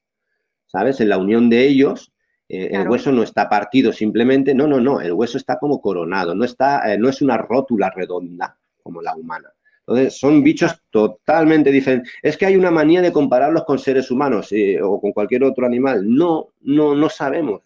¿Sabes? 0.64 1.02
En 1.02 1.10
la 1.10 1.18
unión 1.18 1.50
de 1.50 1.66
ellos, 1.66 2.10
eh, 2.48 2.70
el 2.72 2.88
hueso 2.88 3.12
no 3.12 3.22
está 3.22 3.50
partido 3.50 3.92
simplemente, 3.92 4.54
no, 4.54 4.66
no, 4.66 4.80
no, 4.80 5.02
el 5.02 5.12
hueso 5.12 5.36
está 5.36 5.58
como 5.58 5.82
coronado, 5.82 6.34
no, 6.34 6.46
está, 6.46 6.90
eh, 6.90 6.96
no 6.96 7.10
es 7.10 7.20
una 7.20 7.36
rótula 7.36 7.90
redonda 7.94 8.58
como 8.82 9.02
la 9.02 9.14
humana. 9.14 9.52
Entonces, 9.88 10.18
son 10.18 10.42
bichos 10.42 10.82
totalmente 10.90 11.72
diferentes. 11.72 12.12
Es 12.22 12.36
que 12.36 12.44
hay 12.44 12.56
una 12.56 12.70
manía 12.70 13.00
de 13.00 13.10
compararlos 13.10 13.64
con 13.64 13.78
seres 13.78 14.10
humanos 14.10 14.52
eh, 14.52 14.78
o 14.82 15.00
con 15.00 15.12
cualquier 15.12 15.44
otro 15.44 15.64
animal. 15.64 16.02
No, 16.06 16.48
no, 16.60 16.94
no 16.94 17.08
sabemos. 17.08 17.62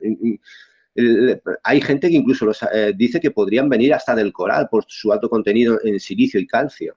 Hay 1.65 1.81
gente 1.81 2.09
que 2.09 2.15
incluso 2.15 2.49
eh, 2.73 2.93
dice 2.95 3.19
que 3.19 3.33
podrían 3.33 3.69
venir 3.69 3.93
hasta 3.93 4.15
del 4.15 4.33
coral 4.33 4.69
por 4.71 4.85
su 4.87 5.13
alto 5.13 5.29
contenido 5.29 5.81
en 5.83 5.99
silicio 5.99 6.39
y 6.39 6.47
calcio 6.47 6.97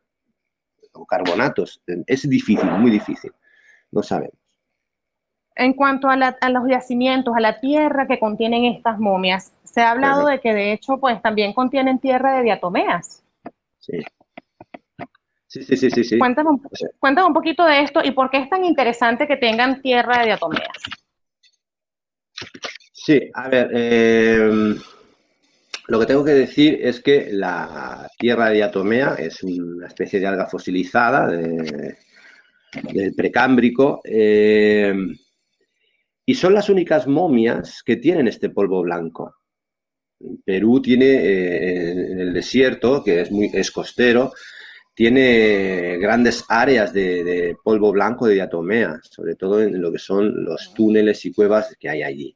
o 0.91 1.07
carbonatos. 1.07 1.81
Es 2.05 2.29
difícil, 2.29 2.69
muy 2.73 2.91
difícil. 2.91 3.31
No 3.91 4.03
sabemos. 4.03 4.37
En 5.55 5.73
cuanto 5.73 6.07
a, 6.07 6.17
los 6.17 6.69
yacimientos, 6.69 7.33
a 7.35 7.39
la 7.39 7.59
tierra 7.59 8.05
que 8.05 8.19
contienen 8.19 8.65
estas 8.65 8.99
momias, 8.99 9.53
se 9.63 9.81
ha 9.81 9.89
hablado 9.89 10.27
de 10.27 10.39
que 10.39 10.53
de 10.53 10.71
hecho 10.71 10.99
pues 10.99 11.19
también 11.23 11.53
contienen 11.53 11.97
tierra 11.97 12.37
de 12.37 12.43
diatomeas. 12.43 13.23
Sí. 13.79 14.03
Sí, 15.63 15.77
sí, 15.77 15.89
sí, 15.89 16.03
sí. 16.03 16.17
Cuéntame, 16.19 16.49
un, 16.49 17.33
poquito 17.33 17.63
de 17.63 17.81
esto 17.81 18.01
y 18.03 18.11
por 18.11 18.29
qué 18.29 18.39
es 18.39 18.49
tan 18.49 18.65
interesante 18.65 19.25
que 19.25 19.37
tengan 19.37 19.81
tierra 19.81 20.19
de 20.19 20.25
diatomeas. 20.25 20.77
Sí, 22.91 23.29
a 23.33 23.47
ver, 23.47 23.69
em, 23.71 24.77
lo 25.87 25.99
que 25.99 26.05
tengo 26.05 26.25
que 26.25 26.33
decir 26.33 26.79
es 26.81 26.99
que 26.99 27.29
la 27.31 28.09
tierra 28.17 28.49
de 28.49 28.55
diatomea 28.55 29.15
es 29.17 29.41
una 29.43 29.87
especie 29.87 30.19
de 30.19 30.27
alga 30.27 30.47
fosilizada 30.47 31.27
del 31.27 31.95
precámbrico 33.15 34.01
em, 34.03 35.15
y 36.25 36.35
son 36.35 36.53
las 36.53 36.67
únicas 36.67 37.07
momias 37.07 37.81
que 37.81 37.95
tienen 37.95 38.27
este 38.27 38.49
polvo 38.49 38.81
blanco. 38.81 39.35
Perú 40.43 40.81
tiene 40.81 41.05
eh, 41.05 41.91
en 42.11 42.19
el 42.19 42.33
desierto, 42.33 43.01
que 43.01 43.21
es 43.21 43.31
muy 43.31 43.49
es 43.53 43.71
costero, 43.71 44.33
tiene 44.95 45.97
grandes 45.97 46.45
áreas 46.47 46.93
de, 46.93 47.57
polvo 47.63 47.91
blanco 47.91 48.27
de 48.27 48.35
diatomea, 48.35 48.99
sobre 49.03 49.35
todo 49.35 49.61
en 49.61 49.81
lo 49.81 49.91
que 49.91 49.99
son 49.99 50.45
los 50.45 50.73
túneles 50.73 51.23
y 51.25 51.33
cuevas 51.33 51.75
que 51.77 51.89
hay 51.89 52.01
allí. 52.01 52.35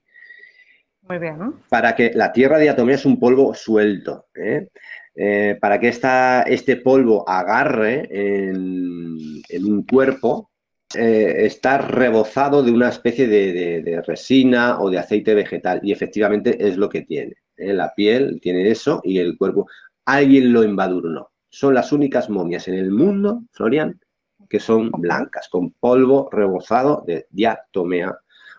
Muy 1.04 1.18
bien. 1.18 1.38
Para 1.70 1.96
que 1.96 2.12
la 2.14 2.32
tierra 2.32 2.58
de 2.58 2.64
diatomea 2.64 2.96
es 2.96 3.06
un 3.06 3.18
polvo 3.18 3.56
suelto. 3.56 4.28
¿eh? 4.36 4.68
Eh, 5.16 5.58
para 5.60 5.80
que 5.80 5.88
esta, 5.88 6.44
este 6.44 6.76
polvo 6.76 7.28
agarre 7.28 8.08
en, 8.12 9.66
un 9.66 9.86
cuerpo, 9.90 10.52
eh, 10.96 11.46
está 11.46 11.78
rebozado 11.78 12.62
de 12.62 12.72
una 12.72 12.90
especie 12.90 13.28
de, 13.28 13.82
de, 13.82 14.02
resina 14.02 14.82
o 14.82 14.90
de 14.90 15.00
aceite 15.00 15.34
vegetal. 15.34 15.80
Y 15.82 15.94
efectivamente 15.94 16.58
es 16.68 16.76
lo 16.76 16.90
que 16.90 17.04
tiene. 17.04 17.36
La 17.56 17.94
piel 17.96 18.40
tiene 18.42 18.70
eso 18.70 19.02
y 19.04 19.18
el 19.18 19.38
cuerpo. 19.38 19.68
Alguien 20.06 20.52
lo 20.52 20.64
embadurnó 20.64 21.30
son 21.50 21.74
las 21.74 21.92
únicas 21.92 22.30
momias 22.30 22.68
en 22.68 22.76
el 22.76 22.92
mundo, 22.92 23.44
Florian, 23.52 24.00
que 24.48 24.60
son 24.60 24.90
blancas, 24.92 25.50
con 25.50 25.72
polvo 25.72 26.30
rebozado 26.32 27.04
de 27.06 27.28
diatomea 27.30 28.18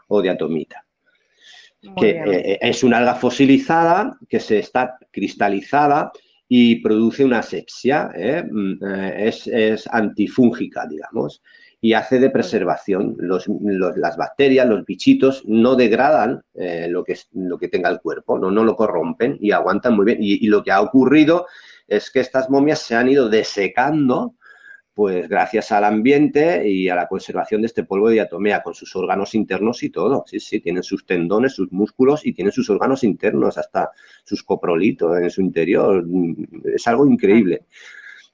o 0.09 0.21
diatomita. 0.21 0.85
que 1.97 2.11
eh, 2.11 2.25
eh, 2.27 2.59
es 2.61 2.85
una 2.85 2.99
alga 2.99 3.15
fosilizada 3.15 4.19
que 4.29 4.39
se 4.39 4.59
está 4.59 4.99
cristalizada 5.11 6.13
y 6.47 6.77
produce 6.77 7.25
una 7.25 7.39
asepsia, 7.39 8.11
¿eh? 8.15 8.43
mm, 8.43 8.85
es, 8.85 9.89
antifúngica, 9.91 10.87
digamos, 10.87 11.43
y 11.81 11.95
hace 11.95 12.19
de 12.19 12.29
preservación. 12.29 13.17
las 13.97 14.17
bacterias, 14.17 14.67
los 14.67 14.85
bichitos, 14.85 15.43
no 15.47 15.77
degradan 15.77 16.43
lo, 16.89 17.03
que, 17.03 17.17
lo 17.33 17.57
que 17.57 17.69
tenga 17.69 17.89
el 17.89 18.01
cuerpo, 18.01 18.39
no, 18.39 18.51
no 18.51 18.65
lo 18.65 18.77
corrompen 18.77 19.39
y 19.41 19.53
aguantan 19.53 19.97
muy 19.97 20.05
bien. 20.05 20.19
y 20.21 20.47
lo 20.49 20.63
que 20.63 20.73
ha 20.73 20.83
ocurrido 20.83 21.47
es 21.91 22.11
que 22.11 22.21
estas 22.21 22.49
momias 22.49 22.79
se 22.79 22.95
han 22.95 23.09
ido 23.11 23.29
desecando 23.29 24.37
pues 24.95 25.29
gracias 25.29 25.73
al 25.73 25.85
ambiente 25.85 26.69
y 26.69 26.89
a 26.89 26.95
la 26.95 27.09
conservación 27.09 27.63
de 27.63 27.69
este 27.69 27.85
polvo 27.85 28.09
de 28.09 28.15
diatomea, 28.15 28.63
con 28.63 28.75
sus 28.75 28.95
órganos 28.97 29.35
internos 29.35 29.83
y 29.83 29.91
todo. 29.91 30.25
Sí, 30.27 30.41
sí, 30.41 30.61
tienen 30.61 30.83
sus 30.83 31.07
tendones, 31.07 31.55
sus 31.55 31.73
músculos 31.73 32.27
y 32.27 32.35
tienen 32.35 32.53
sus 32.53 32.69
órganos 32.69 33.03
internos, 33.03 33.57
hasta 33.57 33.91
sus 34.25 34.43
coprolitos 34.43 35.17
en 35.19 35.31
su 35.31 35.41
interior. 35.41 36.05
Es 36.75 36.87
algo 36.87 37.07
increíble. 37.07 37.63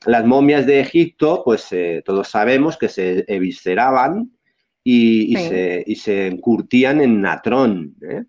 Las 0.07 0.25
momias 0.25 0.67
de 0.67 0.81
Egipto, 0.81 1.43
pues 1.45 1.69
eh, 1.71 2.03
todos 2.05 2.29
sabemos 2.29 2.77
que 2.77 2.89
se 2.89 3.25
evisceraban 3.29 4.33
y, 4.83 5.37
se, 5.37 6.27
encurtían 6.27 7.01
en 7.01 7.21
natrón. 7.21 7.95
¿eh? 8.03 8.25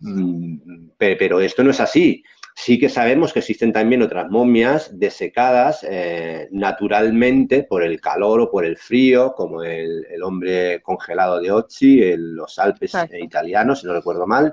Mm, 0.00 0.90
pero 0.98 1.40
esto 1.40 1.64
no 1.64 1.70
es 1.70 1.80
así. 1.80 2.22
Sí 2.62 2.78
que 2.78 2.90
sabemos 2.90 3.32
que 3.32 3.38
existen 3.38 3.72
también 3.72 4.02
otras 4.02 4.30
momias 4.30 4.90
desecadas 4.98 5.82
eh, 5.88 6.46
naturalmente 6.52 7.62
por 7.62 7.82
el 7.82 8.02
calor 8.02 8.38
o 8.42 8.50
por 8.50 8.66
el 8.66 8.76
frío, 8.76 9.32
como 9.34 9.62
el, 9.62 10.04
hombre 10.22 10.82
congelado 10.82 11.40
de 11.40 11.50
Occi 11.50 12.02
en 12.02 12.36
los 12.36 12.58
Alpes 12.58 12.92
italianos, 13.18 13.80
si 13.80 13.86
no 13.86 13.94
recuerdo 13.94 14.26
mal, 14.26 14.52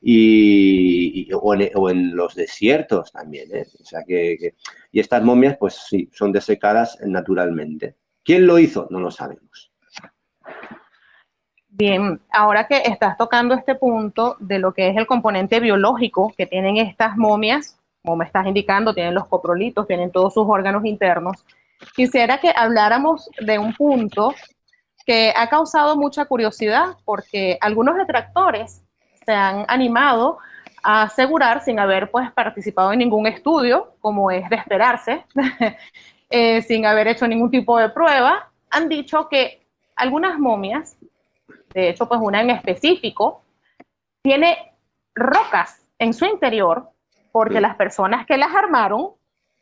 y, 0.00 1.28
o, 1.34 1.90
en, 1.90 2.16
los 2.16 2.34
desiertos 2.34 3.12
también. 3.12 3.54
¿eh? 3.54 3.66
O 3.78 3.84
sea 3.84 4.02
que, 4.02 4.54
y 4.90 4.98
estas 4.98 5.22
momias, 5.22 5.58
pues 5.58 5.74
sí, 5.74 6.08
son 6.14 6.32
desecadas 6.32 6.96
naturalmente. 7.04 7.96
¿Quién 8.24 8.46
lo 8.46 8.58
hizo? 8.58 8.88
No 8.90 8.98
lo 8.98 9.10
sabemos. 9.10 9.69
Bien, 11.72 12.20
ahora 12.32 12.66
que 12.66 12.78
estás 12.84 13.16
tocando 13.16 13.54
este 13.54 13.76
punto 13.76 14.36
de 14.40 14.58
lo 14.58 14.74
que 14.74 14.88
es 14.88 14.96
el 14.96 15.06
componente 15.06 15.60
biológico 15.60 16.34
que 16.36 16.46
tienen 16.46 16.78
estas 16.78 17.16
momias, 17.16 17.78
como 18.02 18.16
me 18.16 18.24
estás 18.24 18.46
indicando, 18.46 18.92
tienen 18.92 19.14
los 19.14 19.26
coprolitos, 19.26 19.86
tienen 19.86 20.10
todos 20.10 20.34
sus 20.34 20.46
órganos 20.48 20.84
internos, 20.84 21.44
quisiera 21.94 22.38
que 22.38 22.52
habláramos 22.54 23.30
de 23.40 23.58
un 23.58 23.72
punto 23.74 24.34
que 25.06 25.32
ha 25.36 25.48
causado 25.48 25.96
mucha 25.96 26.24
curiosidad 26.24 26.96
porque 27.04 27.56
algunos 27.60 27.96
detractores 27.96 28.82
se 29.24 29.32
han 29.32 29.64
animado 29.68 30.38
a 30.82 31.02
asegurar, 31.02 31.62
sin 31.62 31.78
haber 31.78 32.10
pues 32.10 32.32
participado 32.32 32.92
en 32.92 32.98
ningún 32.98 33.28
estudio, 33.28 33.94
como 34.00 34.30
es 34.32 34.48
de 34.50 34.56
esperarse, 34.56 35.24
eh, 36.30 36.62
sin 36.62 36.84
haber 36.84 37.06
hecho 37.06 37.28
ningún 37.28 37.50
tipo 37.50 37.78
de 37.78 37.90
prueba, 37.90 38.50
han 38.70 38.88
dicho 38.88 39.28
que 39.28 39.62
algunas 39.94 40.38
momias 40.38 40.96
de 41.72 41.90
hecho, 41.90 42.08
pues 42.08 42.20
una 42.22 42.40
en 42.40 42.50
específico, 42.50 43.42
tiene 44.22 44.74
rocas 45.14 45.86
en 45.98 46.12
su 46.12 46.24
interior 46.24 46.90
porque 47.32 47.60
las 47.60 47.76
personas 47.76 48.26
que 48.26 48.36
las 48.36 48.54
armaron 48.54 49.10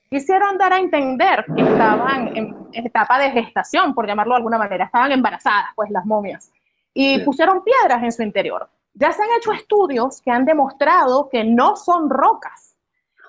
quisieron 0.08 0.56
dar 0.56 0.72
a 0.72 0.78
entender 0.78 1.44
que 1.54 1.62
estaban 1.62 2.34
en 2.34 2.56
etapa 2.72 3.18
de 3.18 3.30
gestación, 3.30 3.94
por 3.94 4.06
llamarlo 4.06 4.32
de 4.32 4.38
alguna 4.38 4.58
manera, 4.58 4.86
estaban 4.86 5.12
embarazadas, 5.12 5.66
pues 5.76 5.90
las 5.90 6.06
momias, 6.06 6.50
y 6.94 7.18
pusieron 7.20 7.62
piedras 7.62 8.02
en 8.02 8.12
su 8.12 8.22
interior. 8.22 8.68
Ya 8.94 9.12
se 9.12 9.22
han 9.22 9.28
hecho 9.36 9.52
estudios 9.52 10.22
que 10.22 10.30
han 10.30 10.46
demostrado 10.46 11.28
que 11.28 11.44
no 11.44 11.76
son 11.76 12.08
rocas. 12.08 12.74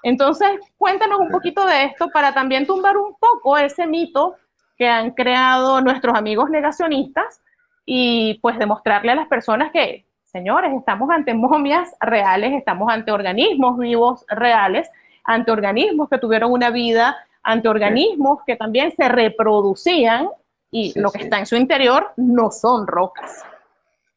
Entonces, 0.03 0.51
cuéntanos 0.77 1.19
un 1.19 1.30
poquito 1.30 1.65
de 1.65 1.84
esto 1.84 2.09
para 2.09 2.34
también 2.34 2.65
tumbar 2.65 2.97
un 2.97 3.13
poco 3.19 3.57
ese 3.57 3.86
mito 3.86 4.36
que 4.77 4.88
han 4.88 5.11
creado 5.11 5.82
nuestros 5.82 6.17
amigos 6.17 6.49
negacionistas 6.49 7.41
y 7.86 8.39
pues 8.41 8.57
demostrarle 8.59 9.11
a 9.11 9.15
las 9.15 9.27
personas 9.27 9.71
que, 9.71 10.05
señores, 10.23 10.71
estamos 10.77 11.09
ante 11.09 11.34
momias 11.34 11.95
reales, 11.99 12.53
estamos 12.53 12.91
ante 12.91 13.11
organismos 13.11 13.77
vivos 13.77 14.25
reales, 14.30 14.89
ante 15.23 15.51
organismos 15.51 16.09
que 16.09 16.17
tuvieron 16.17 16.51
una 16.51 16.69
vida, 16.69 17.17
ante 17.43 17.67
organismos 17.67 18.39
que 18.45 18.55
también 18.55 18.91
se 18.95 19.07
reproducían 19.09 20.30
y 20.71 20.99
lo 20.99 21.11
que 21.11 21.23
está 21.23 21.39
en 21.39 21.45
su 21.45 21.55
interior 21.55 22.11
no 22.17 22.51
son 22.51 22.86
rocas. 22.86 23.43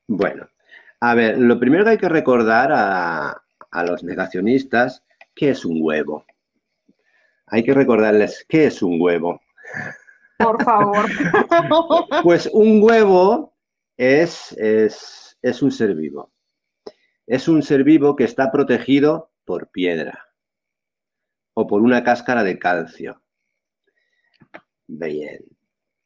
Bueno, 0.07 0.47
a 1.01 1.15
ver, 1.15 1.39
lo 1.39 1.59
primero 1.59 1.85
que 1.85 1.91
hay 1.91 1.99
que 1.99 2.09
recordar 2.09 2.71
a, 2.73 3.43
a 3.71 3.85
los 3.85 4.05
negacionistas, 4.05 5.03
¿qué 5.35 5.51
es 5.51 5.65
un 5.65 5.79
huevo? 5.81 6.25
Hay 7.47 7.65
que 7.65 7.75
recordarles 7.75 8.45
qué 8.49 8.67
es 8.67 8.83
un 8.83 9.01
huevo. 9.01 9.41
Por 10.39 10.63
favor. 10.63 11.07
pues 12.23 12.49
un 12.53 12.83
huevo 12.83 13.52
es, 14.03 14.57
es, 15.43 15.63
un 15.63 15.71
ser 15.71 15.95
vivo. 15.95 16.33
Es 17.27 17.49
un 17.49 17.63
ser 17.63 17.85
vivo 17.85 18.17
que 18.17 18.25
está 18.25 18.51
protegido 18.51 19.33
por 19.45 19.71
piedra 19.71 20.29
o 21.55 21.67
por 21.67 21.83
una 21.83 22.03
cáscara 22.03 22.43
de 22.43 22.59
calcio. 22.59 23.23
Bien. 24.87 25.45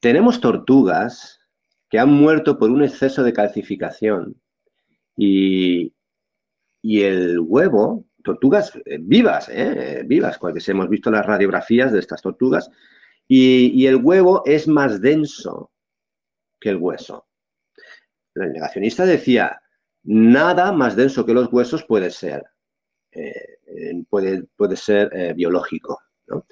Tenemos 0.00 0.40
tortugas 0.40 1.40
que 1.88 1.98
han 1.98 2.12
muerto 2.12 2.58
por 2.58 2.70
un 2.70 2.82
exceso 2.82 3.22
de 3.22 3.32
calcificación. 3.32 4.40
Y, 5.16 5.94
y 6.82 7.02
el 7.02 7.40
huevo, 7.40 8.04
tortugas 8.22 8.76
eh, 8.84 8.98
vivas, 9.00 9.48
eh, 9.48 10.02
vivas, 10.06 10.38
porque 10.38 10.60
hemos 10.66 10.88
visto 10.90 11.10
las 11.10 11.24
radiografías 11.24 11.92
de 11.92 12.00
estas 12.00 12.20
tortugas, 12.20 12.70
y, 13.28 13.86
el 13.86 13.96
huevo 13.96 14.42
es 14.44 14.68
más 14.68 15.00
denso 15.00 15.72
que 16.60 16.70
el 16.70 16.76
hueso. 16.76 17.26
El 18.36 18.52
negacionista 18.52 19.04
decía, 19.04 19.60
nada 20.04 20.72
más 20.72 20.94
denso 20.96 21.24
que 21.24 21.34
los 21.34 21.52
huesos 21.52 21.84
puede 21.84 22.10
ser, 22.10 22.44
eh, 23.12 24.04
puede, 24.08 24.44
puede 24.56 24.76
ser 24.76 25.34
biológico. 25.34 25.98
¿no? 26.28 26.46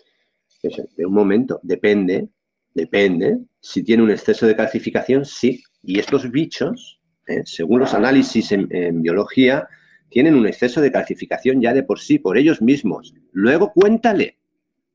De 0.97 1.07
un 1.07 1.13
momento, 1.13 1.61
depende, 1.63 2.29
depende. 2.73 3.39
Si 3.61 3.83
tiene 3.83 4.03
un 4.03 4.11
exceso 4.11 4.47
de 4.47 4.57
calcificación, 4.57 5.25
sí. 5.25 5.63
Y 5.83 5.99
estos 5.99 6.31
bichos, 6.31 7.01
según 7.45 7.81
los 7.81 7.93
análisis 7.93 8.51
en 8.53 9.03
biología, 9.03 9.69
tienen 10.15 10.37
un 10.37 10.47
exceso 10.47 10.81
de 10.81 10.93
calcificación 10.93 11.61
ya 11.61 11.75
de 11.75 11.83
por 11.83 11.99
sí, 11.99 12.21
por 12.21 12.39
ellos 12.39 12.63
mismos. 12.63 13.15
Luego 13.33 13.73
cuéntale, 13.73 14.39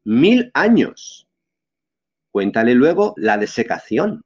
mil 0.06 0.50
años. 0.54 1.28
Cuéntale 2.32 2.74
luego 2.74 3.14
la 3.18 3.38
desecación. 3.38 4.24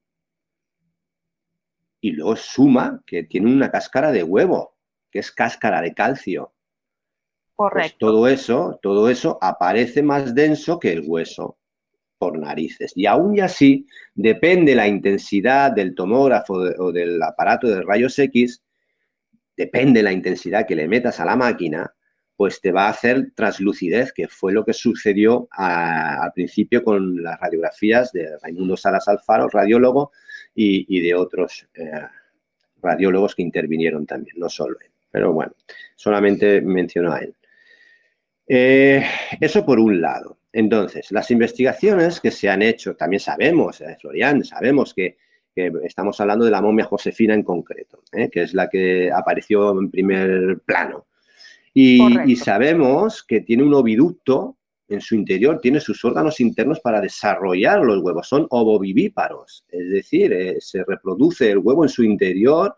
Y 2.03 2.11
luego 2.11 2.35
suma 2.35 3.01
que 3.07 3.23
tiene 3.23 3.49
una 3.49 3.71
cáscara 3.71 4.11
de 4.11 4.23
huevo, 4.23 4.75
que 5.09 5.19
es 5.19 5.31
cáscara 5.31 5.81
de 5.81 5.93
calcio. 5.93 6.53
Pues 7.55 7.71
Correcto. 7.71 7.97
todo 7.97 8.27
eso, 8.27 8.77
todo 8.81 9.09
eso 9.09 9.37
aparece 9.39 10.03
más 10.03 10.35
denso 10.35 10.79
que 10.79 10.91
el 10.91 11.03
hueso 11.05 11.57
por 12.17 12.37
narices. 12.37 12.91
Y 12.97 13.05
aún 13.05 13.37
y 13.37 13.39
así, 13.39 13.87
depende 14.13 14.75
la 14.75 14.85
intensidad 14.85 15.71
del 15.71 15.95
tomógrafo 15.95 16.55
o 16.55 16.91
del 16.91 17.23
aparato 17.23 17.67
de 17.67 17.81
rayos 17.83 18.19
X, 18.19 18.61
depende 19.55 20.03
la 20.03 20.11
intensidad 20.11 20.67
que 20.67 20.75
le 20.75 20.89
metas 20.89 21.21
a 21.21 21.25
la 21.25 21.37
máquina, 21.37 21.93
pues 22.35 22.59
te 22.59 22.73
va 22.73 22.87
a 22.87 22.89
hacer 22.89 23.31
translucidez, 23.33 24.11
que 24.11 24.27
fue 24.27 24.51
lo 24.51 24.65
que 24.65 24.73
sucedió 24.73 25.47
al 25.51 26.33
principio 26.33 26.83
con 26.83 27.23
las 27.23 27.39
radiografías 27.39 28.11
de 28.11 28.37
Raimundo 28.41 28.75
Salas 28.75 29.07
Alfaro, 29.07 29.47
radiólogo, 29.47 30.11
y, 30.55 30.99
de 30.99 31.15
otros 31.15 31.67
eh, 31.73 31.91
radiólogos 32.81 33.35
que 33.35 33.41
intervinieron 33.41 34.05
también, 34.05 34.35
no 34.37 34.49
solo 34.49 34.77
él. 34.79 34.91
Pero 35.09 35.33
bueno, 35.33 35.53
solamente 35.95 36.61
mencionó 36.61 37.13
a 37.13 37.19
él. 37.19 37.35
Eh, 38.47 39.03
eso 39.39 39.65
por 39.65 39.79
un 39.79 40.01
lado. 40.01 40.37
Entonces, 40.51 41.11
las 41.11 41.31
investigaciones 41.31 42.19
que 42.19 42.31
se 42.31 42.49
han 42.49 42.61
hecho, 42.61 42.95
también 42.95 43.19
sabemos, 43.19 43.81
eh, 43.81 43.97
Florian, 43.99 44.43
sabemos 44.43 44.93
que 44.93 45.17
que 45.53 45.71
estamos 45.83 46.19
hablando 46.19 46.45
de 46.45 46.51
la 46.51 46.61
momia 46.61 46.85
Josefina 46.85 47.33
en 47.33 47.43
concreto, 47.43 48.01
¿eh? 48.11 48.29
que 48.29 48.43
es 48.43 48.53
la 48.53 48.69
que 48.69 49.11
apareció 49.11 49.79
en 49.79 49.91
primer 49.91 50.59
plano. 50.65 51.05
Y, 51.75 52.35
sabemos 52.35 53.23
que 53.23 53.41
tiene 53.41 53.63
un 53.63 53.73
oviducto 53.73 54.57
en 54.93 55.01
su 55.01 55.15
interior, 55.15 55.59
tiene 55.59 55.79
sus 55.79 56.03
órganos 56.05 56.39
internos 56.39 56.79
para 56.79 57.01
desarrollar 57.01 57.83
los 57.83 58.01
huevos, 58.01 58.27
son 58.27 58.47
ovovivíparos, 58.49 59.65
es 59.69 59.89
decir, 59.89 60.33
eh, 60.33 60.57
se 60.59 60.83
reproduce 60.83 61.51
el 61.51 61.59
huevo 61.59 61.83
en 61.83 61.89
su 61.89 62.03
interior 62.03 62.75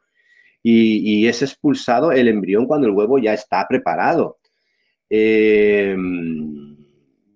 y, 0.63 1.27
es 1.27 1.41
expulsado 1.43 2.11
el 2.11 2.27
embrión 2.27 2.65
cuando 2.65 2.87
el 2.87 2.93
huevo 2.93 3.19
ya 3.19 3.33
está 3.33 3.67
preparado. 3.67 4.39
Eh, 5.07 5.95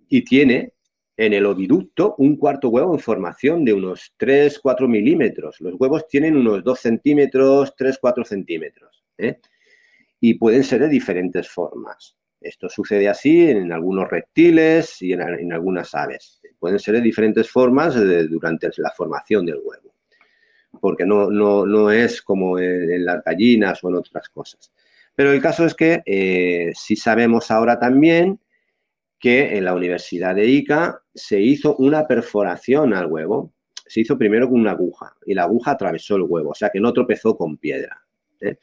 y 0.09 0.23
tiene 0.23 0.73
en 1.15 1.33
el 1.33 1.45
oviducto 1.45 2.15
un 2.17 2.37
cuarto 2.37 2.69
huevo 2.69 2.93
en 2.93 2.99
formación 2.99 3.65
de 3.65 3.73
unos 3.73 4.13
3-4 4.17 4.87
milímetros. 4.87 5.59
Los 5.59 5.75
huevos 5.77 6.07
tienen 6.07 6.37
unos 6.37 6.63
2 6.63 6.79
centímetros, 6.79 7.75
3-4 7.75 8.23
centímetros. 8.25 9.03
¿eh? 9.17 9.39
Y 10.19 10.35
pueden 10.35 10.63
ser 10.63 10.81
de 10.81 10.89
diferentes 10.89 11.49
formas. 11.49 12.15
Esto 12.41 12.69
sucede 12.69 13.09
así 13.09 13.49
en 13.49 13.71
algunos 13.71 14.09
reptiles 14.09 15.01
y 15.01 15.13
en, 15.13 15.51
algunas 15.51 15.93
aves. 15.93 16.41
Pueden 16.57 16.79
ser 16.79 16.95
de 16.95 17.01
diferentes 17.01 17.49
formas 17.49 17.95
durante 18.29 18.69
la 18.77 18.91
formación 18.91 19.45
del 19.45 19.59
huevo. 19.63 19.93
Porque 20.79 21.05
no, 21.05 21.29
no, 21.29 21.91
es 21.91 22.21
como 22.21 22.57
en, 22.59 23.03
las 23.03 23.23
gallinas 23.23 23.83
o 23.83 23.89
en 23.89 23.95
otras 23.95 24.29
cosas. 24.29 24.71
Pero 25.15 25.33
el 25.33 25.41
caso 25.41 25.65
es 25.65 25.75
que 25.75 26.01
eh, 26.05 26.71
si 26.75 26.95
sabemos 26.95 27.51
ahora 27.51 27.77
también 27.77 28.39
que 29.19 29.57
en 29.57 29.65
la 29.65 29.75
Universidad 29.75 30.33
de 30.33 30.47
Ica 30.47 31.03
se 31.13 31.41
hizo 31.41 31.75
una 31.75 32.07
perforación 32.07 32.93
al 32.93 33.07
huevo. 33.07 33.53
Se 33.85 34.01
hizo 34.01 34.17
primero 34.17 34.47
con 34.47 34.61
una 34.61 34.71
aguja 34.71 35.13
y 35.25 35.33
la 35.33 35.43
aguja 35.43 35.71
atravesó 35.71 36.15
el 36.15 36.23
huevo, 36.23 36.51
o 36.51 36.55
sea 36.55 36.69
que 36.69 36.79
no 36.79 36.93
tropezó 36.93 37.35
con 37.35 37.57
piedra. 37.57 38.01
¿eh? 38.39 38.57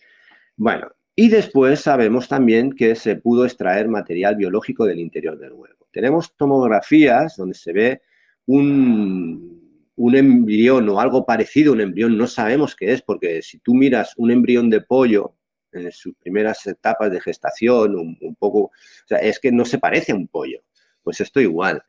Bueno, 0.57 0.89
y 1.19 1.31
después 1.31 1.81
sabemos 1.81 2.29
también 2.29 2.73
que 2.73 2.95
se 2.95 3.17
pudo 3.17 3.47
extraer 3.47 3.89
material 3.89 4.37
biológico 4.37 4.85
del 4.85 5.01
interior 5.01 5.39
del 5.39 5.55
huevo. 5.55 5.89
Tenemos 5.91 6.37
tomografías 6.37 7.37
donde 7.39 7.55
se 7.55 7.73
ve 7.73 8.03
un, 8.45 9.83
embrión 9.97 10.87
o 10.91 11.01
algo 11.01 11.25
parecido 11.25 11.73
a 11.73 11.75
un 11.77 11.81
embrión, 11.81 12.19
no 12.19 12.27
sabemos 12.27 12.77
qué 12.77 12.93
es, 12.93 13.01
porque 13.01 13.41
si 13.41 13.59
tú 13.61 13.75
miras 13.75 14.13
un 14.19 14.31
embrión 14.31 14.69
de 14.69 14.83
pollo 14.83 15.35
en 15.73 15.91
sus 15.91 16.15
primeras 16.17 16.67
etapas 16.67 17.11
de 17.11 17.21
gestación, 17.21 17.97
un, 17.97 18.37
poco, 18.39 18.71
es 19.09 19.41
que 19.41 19.51
no 19.51 19.65
se 19.65 19.79
parece 19.79 20.13
a 20.13 20.17
un 20.17 20.29
pollo. 20.29 20.63
Pues 21.03 21.21
esto 21.23 21.41
igual. 21.41 21.83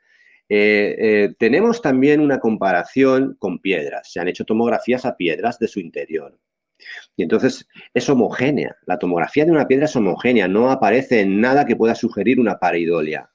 Eh, 0.48 0.96
eh, 1.00 1.36
tenemos 1.38 1.82
también 1.82 2.22
una 2.22 2.40
comparación 2.40 3.36
con 3.40 3.60
piedras. 3.60 4.10
Se 4.10 4.22
han 4.22 4.30
hecho 4.30 4.46
tomografías 4.46 5.06
a 5.06 5.18
piedras 5.18 5.60
de 5.60 5.68
su 5.68 5.82
interior. 5.82 6.40
Y 7.16 7.24
entonces 7.24 7.68
es 7.94 8.10
homogénea. 8.10 8.76
La 8.86 8.98
tomografía 8.98 9.46
de 9.46 9.52
una 9.52 9.68
piedra 9.68 9.86
es 9.86 9.96
homogénea, 9.96 10.48
no 10.48 10.70
aparece 10.72 11.22
en 11.22 11.42
nada 11.42 11.66
que 11.66 11.76
pueda 11.76 11.96
sugerir 11.96 12.40
una 12.40 12.60
pareidolia. 12.60 13.30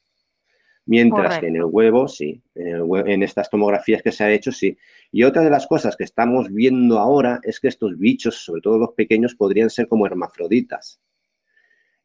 Mientras 0.84 1.38
que 1.38 1.46
en 1.46 1.56
el 1.56 1.64
huevo, 1.64 2.08
sí, 2.08 2.42
en, 2.56 3.22
estas 3.22 3.48
tomografías 3.48 4.02
que 4.02 4.10
se 4.10 4.24
ha 4.24 4.32
hecho, 4.32 4.50
sí. 4.50 4.76
Y 5.12 5.22
otra 5.22 5.42
de 5.42 5.50
las 5.50 5.66
cosas 5.68 5.96
que 5.96 6.02
estamos 6.02 6.52
viendo 6.52 6.98
ahora 6.98 7.40
es 7.44 7.60
que 7.60 7.68
estos 7.68 7.96
bichos, 7.96 8.44
sobre 8.44 8.62
todo 8.62 8.78
los 8.78 8.92
pequeños, 8.92 9.36
podrían 9.36 9.70
ser 9.70 9.86
como 9.86 10.06
hermafroditas. 10.06 11.00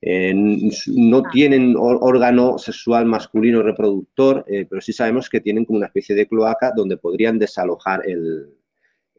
no 0.04 1.18
ah. 1.18 1.30
tienen 1.32 1.76
órgano 1.76 2.60
sexual 2.60 3.08
masculino 3.08 3.64
reproductor, 3.64 4.46
eh, 4.48 4.68
pero 4.70 4.80
sí 4.80 4.94
sabemos 4.94 5.28
que 5.28 5.42
tienen 5.42 5.66
como 5.66 5.78
una 5.78 5.88
especie 5.88 6.16
de 6.16 6.28
cloaca 6.28 6.72
donde 6.76 6.98
podrían 6.98 7.40
desalojar 7.40 8.08
el, 8.08 8.58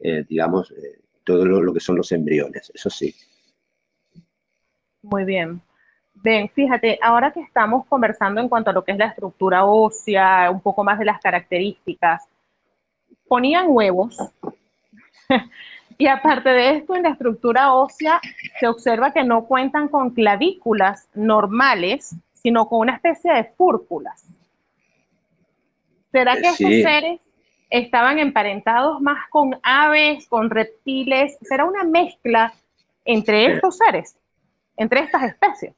eh, 0.01 0.23
digamos, 0.27 0.71
eh, 0.71 1.01
todo 1.29 1.45
lo 1.45 1.73
que 1.73 1.79
son 1.79 1.95
los 1.95 2.11
embriones. 2.11 2.71
Eso 2.73 2.89
sí. 2.89 3.13
Muy 5.03 5.25
bien. 5.25 5.61
Ven, 6.15 6.49
fíjate, 6.49 6.97
ahora 7.03 7.31
que 7.31 7.39
estamos 7.39 7.85
conversando 7.85 8.41
en 8.41 8.49
cuanto 8.49 8.71
a 8.71 8.73
lo 8.73 8.83
que 8.83 8.93
es 8.93 8.97
la 8.97 9.05
estructura 9.05 9.63
ósea, 9.65 10.49
un 10.49 10.59
poco 10.59 10.83
más 10.83 10.97
de 10.97 11.05
las 11.05 11.21
características, 11.21 12.27
ponían 13.27 13.67
huevos 13.69 14.17
y 15.97 16.07
aparte 16.07 16.49
de 16.49 16.77
esto, 16.77 16.95
en 16.95 17.03
la 17.03 17.09
estructura 17.09 17.73
ósea 17.73 18.19
se 18.59 18.67
observa 18.67 19.13
que 19.13 19.23
no 19.23 19.45
cuentan 19.45 19.87
con 19.87 20.09
clavículas 20.09 21.07
normales, 21.13 22.15
sino 22.33 22.67
con 22.67 22.79
una 22.79 22.95
especie 22.95 23.31
de 23.31 23.43
fúrculas. 23.43 24.25
¿Será 26.11 26.33
que 26.37 26.47
estos 26.47 26.57
seres 26.57 27.21
estaban 27.69 28.19
emparentados 28.19 29.01
más 29.01 29.29
con 29.29 29.55
aves, 29.63 30.27
con 30.27 30.49
reptiles? 30.49 31.37
¿Será 31.41 31.65
una 31.65 31.83
mezcla 31.83 32.53
entre 33.05 33.53
estos 33.53 33.77
seres, 33.77 34.15
entre 34.77 35.01
estas 35.01 35.23
especies? 35.23 35.73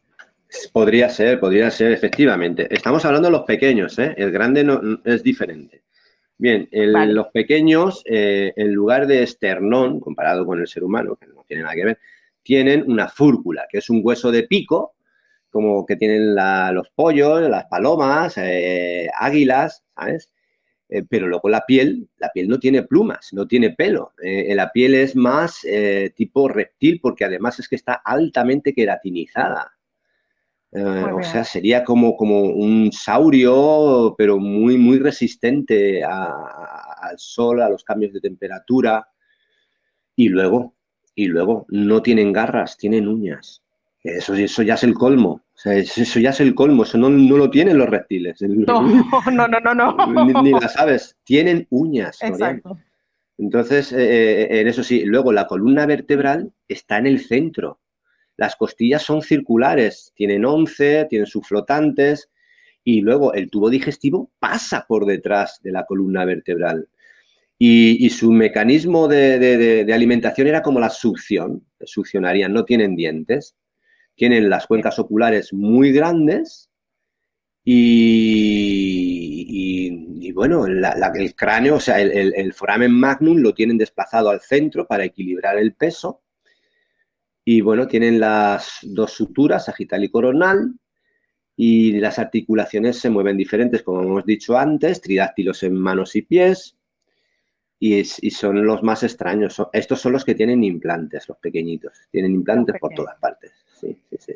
Podría 0.74 1.10
ser, 1.10 1.40
podría 1.40 1.72
ser, 1.72 1.92
efectivamente. 1.92 2.68
Estamos 2.74 3.06
hablando 3.06 3.30
de 3.30 3.32
los 3.32 3.46
pequeños, 3.46 3.98
¿eh? 4.00 4.14
El 4.18 4.32
grande 4.32 4.64
no, 4.64 4.82
es 5.06 5.24
diferente. 5.24 5.84
Bien, 6.38 6.68
los 6.72 7.28
pequeños, 7.28 8.02
eh, 8.06 8.52
en 8.56 8.74
lugar 8.74 9.06
de 9.06 9.24
esternón, 9.24 10.00
comparado 10.00 10.46
con 10.46 10.60
el 10.60 10.68
ser 10.68 10.84
humano, 10.84 11.16
que 11.16 11.28
no 11.28 11.44
tiene 11.48 11.62
nada 11.64 11.76
que 11.76 11.86
ver, 11.86 12.00
tienen 12.42 12.84
una 12.90 13.08
fúrcula, 13.08 13.68
que 13.70 13.78
es 13.78 13.90
un 13.90 14.02
hueso 14.04 14.32
de 14.32 14.44
pico, 14.44 14.96
como 15.52 15.86
que 15.86 15.98
tienen 15.98 16.34
los 16.74 16.90
pollos, 16.90 17.42
las 17.42 17.66
palomas, 17.66 18.38
eh, 18.38 19.08
águilas, 19.14 19.84
¿sabes? 19.96 20.32
Pero 21.10 21.28
luego 21.28 21.48
la 21.48 21.66
piel, 21.66 22.10
la 22.18 22.30
piel 22.34 22.50
no 22.50 22.60
tiene 22.60 22.84
plumas, 22.84 23.30
no 23.32 23.48
tiene 23.48 23.72
pelo. 23.72 24.14
la 24.22 24.72
piel 24.72 24.96
es 24.96 25.16
más 25.16 25.66
tipo 26.16 26.50
reptil 26.50 27.00
porque 27.02 27.26
además 27.26 27.60
es 27.60 27.70
que 27.70 27.76
está 27.76 27.94
altamente 28.04 28.74
queratinizada. 28.74 29.72
Eh, 30.74 31.06
o 31.14 31.22
sea, 31.22 31.44
sería 31.44 31.84
como, 31.84 32.16
como 32.16 32.44
un 32.44 32.92
saurio, 32.94 34.16
pero 34.18 34.38
muy, 34.38 34.78
muy 34.78 35.00
resistente 35.00 36.02
al 36.04 37.18
sol, 37.18 37.62
a 37.62 37.70
los 37.70 37.84
cambios 37.84 38.14
de 38.14 38.22
temperatura. 38.22 39.08
Y 40.16 40.30
luego, 40.30 40.76
y 41.14 41.28
luego, 41.28 41.66
no 41.70 42.02
tienen 42.02 42.32
garras, 42.32 42.78
tienen 42.78 43.08
uñas. 43.08 43.61
Eso, 44.04 44.34
eso 44.34 44.64
ya 44.64 44.74
es 44.74 44.84
el 44.84 44.94
colmo. 44.94 45.44
eso 45.64 46.20
ya 46.20 46.32
es 46.32 46.40
el 46.40 46.56
colmo. 46.56 46.84
Eso 46.84 46.98
no, 46.98 47.10
lo 47.10 47.50
tienen 47.50 47.78
los 47.78 47.90
reptiles. 47.90 48.42
No, 48.42 48.82
no, 49.32 49.48
no, 49.48 49.74
no. 49.74 50.42
Ni, 50.42 50.52
las 50.52 50.78
aves. 50.78 51.18
Tienen 51.24 51.68
uñas. 51.70 52.18
Exacto. 52.22 52.78
Entonces, 53.38 53.92
eh, 53.92 54.44
eh, 54.44 54.62
en 54.62 54.68
eso 54.68 54.84
sí, 54.84 55.04
luego 55.04 55.32
la 55.32 55.48
columna 55.48 55.86
vertebral 55.86 56.52
está 56.68 56.98
en 56.98 57.08
el 57.08 57.20
centro. 57.20 57.80
Las 58.38 58.56
costillas 58.56 59.04
son 59.04 59.22
circulares, 59.22 60.14
tienen 60.16 60.46
11, 60.46 61.06
tienen 61.10 61.28
sus 61.28 61.48
flotantes 61.48 62.30
y 62.84 63.02
luego 63.02 63.34
el 63.34 63.50
tubo 63.50 63.70
digestivo 63.70 64.32
pasa 64.40 64.86
por 64.88 65.06
detrás 65.06 65.60
de 65.62 65.72
la 65.72 65.86
columna 65.86 66.26
vertebral. 66.26 66.88
Y, 67.64 68.10
su 68.10 68.32
mecanismo 68.32 69.08
de, 69.08 69.86
alimentación 69.94 70.48
era 70.48 70.64
como 70.64 70.80
la 70.80 70.90
succión, 70.90 71.64
succionarían, 71.84 72.52
no 72.52 72.66
tienen 72.66 72.96
dientes, 72.96 73.56
tienen 74.16 74.50
las 74.50 74.68
cuencas 74.68 75.00
oculares 75.00 75.54
muy 75.54 75.92
grandes 75.92 76.72
y, 77.64 80.32
bueno, 80.34 80.66
el 80.66 81.36
cráneo, 81.36 81.76
o 81.76 81.80
sea, 81.80 82.02
el, 82.02 82.54
foramen 82.54 82.92
magnum 82.92 83.38
lo 83.38 83.54
tienen 83.54 83.78
desplazado 83.78 84.30
al 84.30 84.42
centro 84.42 84.88
para 84.88 85.06
equilibrar 85.06 85.58
el 85.58 85.74
peso. 85.74 86.24
Y 87.44 87.62
bueno, 87.62 87.88
tienen 87.88 88.20
las 88.20 88.80
dos 88.84 89.14
suturas, 89.14 89.66
sagital 89.66 90.04
y 90.04 90.10
coronal, 90.10 90.76
y 91.56 91.94
las 92.00 92.20
articulaciones 92.20 93.00
se 93.00 93.10
mueven 93.10 93.38
diferentes, 93.38 93.82
como 93.84 94.04
hemos 94.04 94.26
dicho 94.26 94.58
antes, 94.58 95.02
tridáctilos 95.02 95.64
en 95.64 95.76
manos 95.76 96.16
y 96.16 96.22
pies, 96.24 96.78
y, 97.80 98.04
son 98.04 98.66
los 98.66 98.84
más 98.84 99.04
extraños. 99.04 99.62
Estos 99.74 100.02
son 100.02 100.14
los 100.14 100.24
que 100.24 100.36
tienen 100.36 100.64
implantes, 100.64 101.28
los 101.28 101.38
pequeñitos. 101.40 101.94
Tienen 102.12 102.34
implantes 102.34 102.76
por 102.80 102.94
todas 102.94 103.18
partes. 103.20 103.61
Sí, 103.82 103.98
sí, 104.10 104.18
sí. 104.20 104.34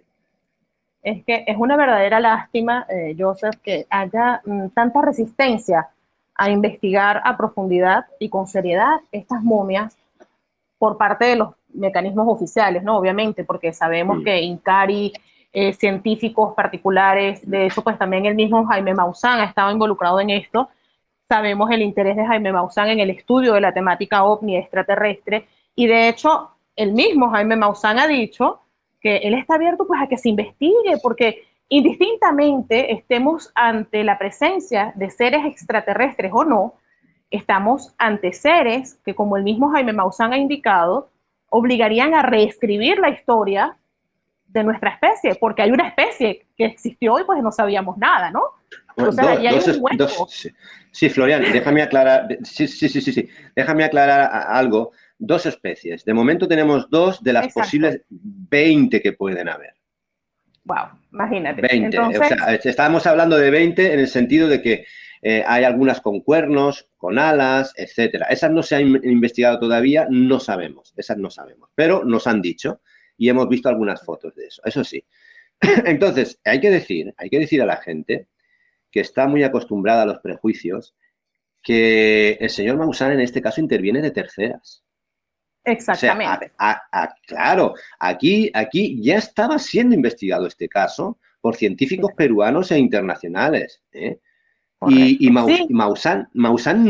Es 1.01 1.23
que 1.23 1.45
es 1.47 1.55
una 1.57 1.77
verdadera 1.77 2.19
lástima, 2.19 2.85
eh, 2.89 3.15
Joseph, 3.17 3.55
que 3.63 3.85
haya 3.89 4.41
mm, 4.43 4.69
tanta 4.69 5.01
resistencia 5.01 5.87
a 6.33 6.49
investigar 6.49 7.21
a 7.23 7.37
profundidad 7.37 8.05
y 8.19 8.27
con 8.27 8.47
seriedad 8.47 8.97
estas 9.11 9.41
momias 9.41 9.97
por 10.77 10.97
parte 10.97 11.25
de 11.25 11.37
los 11.37 11.53
mecanismos 11.73 12.27
oficiales, 12.27 12.83
¿no? 12.83 12.97
Obviamente, 12.97 13.45
porque 13.45 13.71
sabemos 13.71 14.21
que 14.23 14.41
Incari, 14.41 15.13
eh, 15.53 15.71
científicos 15.73 16.53
particulares, 16.53 17.49
de 17.49 17.67
hecho, 17.67 17.81
pues 17.81 17.97
también 17.97 18.25
el 18.25 18.35
mismo 18.35 18.65
Jaime 18.65 18.93
Maussan 18.93 19.39
ha 19.39 19.45
estado 19.45 19.71
involucrado 19.71 20.19
en 20.19 20.31
esto, 20.31 20.69
Sabemos 21.27 21.71
el 21.71 21.81
interés 21.81 22.15
de 22.15 22.25
Jaime 22.25 22.51
Maussan 22.51 22.89
en 22.89 22.99
el 22.99 23.09
estudio 23.09 23.53
de 23.53 23.61
la 23.61 23.73
temática 23.73 24.23
ovni 24.23 24.57
extraterrestre 24.57 25.47
y 25.75 25.87
de 25.87 26.07
hecho 26.07 26.51
el 26.75 26.93
mismo 26.93 27.31
Jaime 27.31 27.55
Maussan 27.55 27.97
ha 27.97 28.07
dicho 28.07 28.59
que 29.05 29.17
él 29.17 29.35
está 29.35 29.53
abierto 29.53 29.85
pues 29.85 30.01
a 30.01 30.07
que 30.07 30.17
se 30.17 30.29
investigue 30.29 30.97
porque 30.99 31.43
indistintamente 31.69 32.91
estemos 32.91 33.51
ante 33.53 34.03
la 34.03 34.17
presencia 34.17 34.93
de 34.95 35.11
seres 35.11 35.45
extraterrestres 35.45 36.31
o 36.33 36.43
no, 36.43 36.73
estamos 37.29 37.93
ante 37.99 38.33
seres 38.33 38.99
que 39.05 39.13
como 39.13 39.37
el 39.37 39.43
mismo 39.43 39.69
Jaime 39.69 39.93
Maussan 39.93 40.33
ha 40.33 40.39
indicado, 40.39 41.11
obligarían 41.49 42.15
a 42.15 42.23
reescribir 42.23 42.97
la 42.97 43.11
historia 43.11 43.77
de 44.47 44.63
nuestra 44.63 44.89
especie, 44.89 45.35
porque 45.35 45.61
hay 45.61 45.71
una 45.71 45.87
especie 45.87 46.47
que 46.57 46.65
existió 46.65 47.19
y 47.19 47.25
pues 47.25 47.43
no 47.43 47.51
sabíamos 47.51 47.99
nada, 47.99 48.31
¿no? 48.31 48.41
Hay 48.97 49.05
un 49.05 49.11
Sí, 50.89 51.09
Florian, 51.09 51.43
déjame 51.43 51.83
aclarar, 51.83 52.27
sí, 52.41 52.67
sí, 52.67 52.89
sí, 52.89 53.01
sí, 53.01 53.29
déjame 53.55 53.83
aclarar 53.83 54.47
algo. 54.47 54.93
Dos 55.17 55.45
especies. 55.45 56.03
De 56.03 56.13
momento 56.13 56.47
tenemos 56.47 56.89
dos 56.89 57.23
de 57.23 57.33
las 57.33 57.53
posibles 57.53 58.01
20 58.09 59.01
que 59.01 59.13
pueden 59.13 59.47
haber. 59.49 59.73
Wow, 60.65 60.99
imagínate. 61.13 61.61
20. 61.61 61.99
O 61.99 62.11
sea, 62.11 62.55
estábamos 62.55 63.05
hablando 63.05 63.37
de 63.37 63.49
20 63.49 63.93
en 63.93 63.99
el 63.99 64.07
sentido 64.07 64.47
de 64.47 64.61
que 64.61 64.85
eh, 65.21 65.43
hay 65.45 65.63
algunas 65.63 66.01
con 66.01 66.21
cuernos, 66.21 66.87
con 66.97 67.17
alas, 67.17 67.73
etcétera. 67.77 68.27
Esas 68.29 68.51
no 68.51 68.61
se 68.61 68.75
han 68.75 68.87
investigado 69.03 69.59
todavía, 69.59 70.07
no 70.09 70.39
sabemos. 70.39 70.93
Esas 70.97 71.17
no 71.17 71.29
sabemos. 71.29 71.69
Pero 71.75 72.03
nos 72.03 72.27
han 72.27 72.41
dicho 72.41 72.81
y 73.17 73.29
hemos 73.29 73.49
visto 73.49 73.69
algunas 73.69 74.03
fotos 74.03 74.35
de 74.35 74.45
eso. 74.45 74.61
Eso 74.65 74.83
sí. 74.83 75.03
Entonces, 75.85 76.39
hay 76.43 76.59
que 76.59 76.69
decir, 76.69 77.13
hay 77.17 77.29
que 77.29 77.39
decir 77.39 77.61
a 77.61 77.65
la 77.65 77.77
gente 77.77 78.27
que 78.91 78.99
está 78.99 79.27
muy 79.27 79.43
acostumbrada 79.43 80.03
a 80.03 80.05
los 80.05 80.19
prejuicios, 80.19 80.95
que 81.61 82.37
el 82.39 82.49
señor 82.49 82.77
Maussan 82.77 83.11
en 83.11 83.21
este 83.21 83.41
caso 83.41 83.59
interviene 83.59 84.01
de 84.01 84.11
terceras. 84.11 84.84
Exactamente. 85.65 86.51
claro, 87.25 87.73
aquí, 87.99 88.51
aquí 88.53 89.01
ya 89.01 89.17
estaba 89.17 89.57
siendo 89.59 89.95
investigado 89.95 90.47
este 90.47 90.69
caso 90.69 91.19
por 91.41 91.55
científicos 91.55 92.11
peruanos 92.15 92.71
e 92.71 92.77
internacionales. 92.77 93.81
¿eh? 93.91 94.19
Y, 94.87 95.27
y 95.27 95.31
Maussan, 95.31 96.29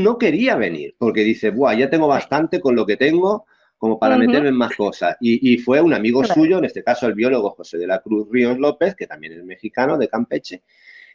no 0.03 0.17
quería 0.17 0.55
venir 0.55 0.95
porque 0.97 1.21
dice, 1.21 1.51
Buah, 1.51 1.76
ya 1.76 1.89
tengo 1.89 2.07
bastante 2.07 2.59
con 2.59 2.76
lo 2.76 2.86
que 2.86 2.97
tengo 2.97 3.45
como 3.78 3.99
para 3.99 4.17
meterme 4.17 4.49
en 4.49 4.55
más 4.55 4.76
cosas. 4.76 5.15
Y, 5.19 5.57
fue 5.57 5.82
un 5.82 5.93
amigo 5.93 6.23
suyo, 6.23 6.57
en 6.57 6.65
este 6.65 6.84
caso 6.84 7.07
el 7.07 7.13
biólogo 7.13 7.51
José 7.51 7.78
de 7.78 7.88
la 7.88 8.01
Cruz 8.01 8.28
Ríos 8.32 8.57
López, 8.57 8.95
que 8.95 9.07
también 9.07 9.34
es 9.34 9.43
mexicano, 9.43 9.97
de 9.97 10.07
Campeche, 10.07 10.63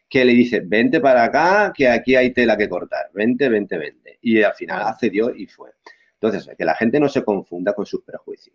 que 0.08 0.24
le 0.24 0.32
dice, 0.32 0.60
vente 0.60 1.00
para 1.00 1.24
acá, 1.24 1.72
que 1.74 1.88
aquí 1.88 2.14
hay 2.14 2.32
tela 2.32 2.56
que 2.56 2.68
cortar, 2.68 3.10
vente, 3.12 3.48
vente, 3.48 3.78
vente. 3.78 4.18
Y 4.22 4.42
al 4.42 4.54
final 4.54 4.82
accedió 4.82 5.34
y 5.34 5.46
fue. 5.46 5.70
Entonces, 6.20 6.54
que 6.56 6.64
la 6.64 6.74
gente 6.74 7.00
no 7.00 7.08
se 7.08 7.24
confunda 7.24 7.72
con 7.72 7.86
sus 7.86 8.02
prejuicios. 8.02 8.54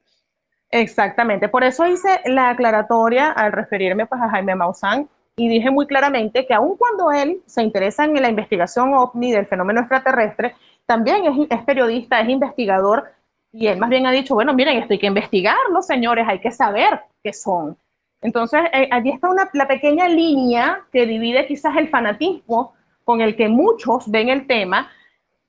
Exactamente, 0.69 1.49
por 1.49 1.63
eso 1.63 1.87
hice 1.87 2.21
la 2.25 2.49
aclaratoria 2.49 3.31
al 3.31 3.51
referirme 3.51 4.05
pues, 4.05 4.21
a 4.21 4.29
Jaime 4.29 4.55
Maussan 4.55 5.09
y 5.35 5.49
dije 5.49 5.71
muy 5.71 5.87
claramente 5.87 6.45
que 6.45 6.53
aun 6.53 6.77
cuando 6.77 7.11
él 7.11 7.41
se 7.45 7.63
interesa 7.63 8.05
en 8.05 8.21
la 8.21 8.29
investigación 8.29 8.93
ovni 8.93 9.31
del 9.31 9.47
fenómeno 9.47 9.81
extraterrestre, 9.81 10.55
también 10.85 11.47
es, 11.49 11.63
periodista, 11.63 12.19
es 12.19 12.29
investigador 12.29 13.11
y 13.51 13.67
él 13.67 13.79
más 13.79 13.89
bien 13.89 14.05
ha 14.05 14.11
dicho, 14.11 14.35
bueno, 14.35 14.53
miren, 14.53 14.77
esto 14.77 14.93
hay 14.93 14.99
que 14.99 15.07
investigarlo, 15.07 15.81
señores, 15.81 16.25
hay 16.27 16.39
que 16.39 16.51
saber 16.51 17.01
qué 17.23 17.33
son. 17.33 17.77
Entonces, 18.21 18.61
eh, 18.73 18.87
allí 18.91 19.11
está 19.11 19.29
una, 19.29 19.49
la 19.53 19.67
pequeña 19.67 20.07
línea 20.07 20.81
que 20.91 21.05
divide 21.05 21.47
quizás 21.47 21.75
el 21.77 21.89
fanatismo 21.89 22.73
con 23.03 23.21
el 23.21 23.35
que 23.35 23.47
muchos 23.47 24.09
ven 24.09 24.29
el 24.29 24.47
tema 24.47 24.89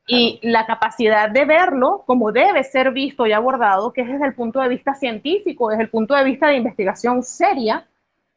y 0.07 0.39
la 0.43 0.67
capacidad 0.67 1.29
de 1.29 1.45
verlo 1.45 2.05
como 2.07 2.31
debe 2.31 2.63
ser 2.63 2.93
visto 2.93 3.27
y 3.27 3.33
abordado, 3.33 3.93
que 3.93 4.03
es 4.03 4.09
desde 4.09 4.27
el 4.27 4.35
punto 4.35 4.61
de 4.61 4.69
vista 4.69 4.95
científico, 4.95 5.69
desde 5.69 5.83
el 5.83 5.91
punto 5.91 6.15
de 6.15 6.25
vista 6.25 6.49
de 6.49 6.57
investigación 6.57 7.23
seria, 7.23 7.87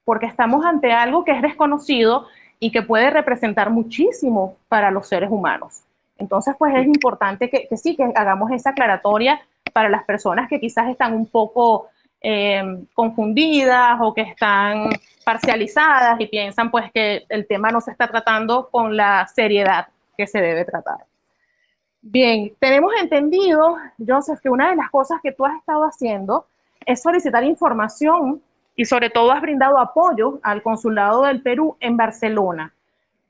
porque 0.04 0.26
estamos 0.26 0.66
ante 0.66 0.92
algo 0.92 1.24
que 1.24 1.32
es 1.32 1.42
desconocido 1.42 2.28
y 2.60 2.72
que 2.72 2.82
puede 2.82 3.12
representar 3.12 3.70
muchísimo 3.70 4.58
para 4.68 4.90
los 4.90 5.08
seres 5.08 5.30
humanos. 5.30 5.84
Entonces, 6.18 6.56
pues 6.58 6.74
es 6.76 6.86
importante 6.86 7.50
que, 7.50 7.68
que 7.68 7.78
sí, 7.78 7.96
que 7.96 8.12
hagamos 8.16 8.52
esa 8.52 8.72
aclaratoria 8.72 9.40
para 9.72 9.90
las 9.90 10.04
personas 10.04 10.50
que 10.50 10.60
quizás 10.60 10.90
están 10.90 11.14
un 11.14 11.28
poco 11.28 11.90
eh, 12.22 12.84
confundidas 12.94 13.98
o 14.02 14.14
que 14.14 14.22
están 14.22 14.90
parcializadas 15.24 16.20
y 16.20 16.28
piensan 16.28 16.72
pues 16.72 16.92
que 16.92 17.26
el 17.30 17.48
tema 17.48 17.70
no 17.70 17.80
se 17.80 17.92
está 17.92 18.08
tratando 18.08 18.70
con 18.70 18.98
la 18.98 19.28
seriedad 19.28 19.88
que 20.18 20.28
se 20.28 20.42
debe 20.42 20.66
tratar. 20.66 21.09
Bien, 22.02 22.54
tenemos 22.60 22.94
entendido, 23.02 23.78
Joseph, 24.06 24.40
que 24.42 24.50
una 24.50 24.70
de 24.70 24.76
las 24.76 24.90
cosas 24.90 25.20
que 25.22 25.32
tú 25.32 25.46
has 25.46 25.58
estado 25.58 25.84
haciendo 25.84 26.46
es 26.86 27.02
solicitar 27.02 27.44
información 27.44 28.42
y 28.76 28.86
sobre 28.86 29.10
todo 29.10 29.32
has 29.32 29.42
brindado 29.42 29.78
apoyo 29.78 30.40
al 30.42 30.62
Consulado 30.64 31.24
del 31.24 31.42
Perú 31.42 31.76
en 31.80 31.98
Barcelona. 31.98 32.74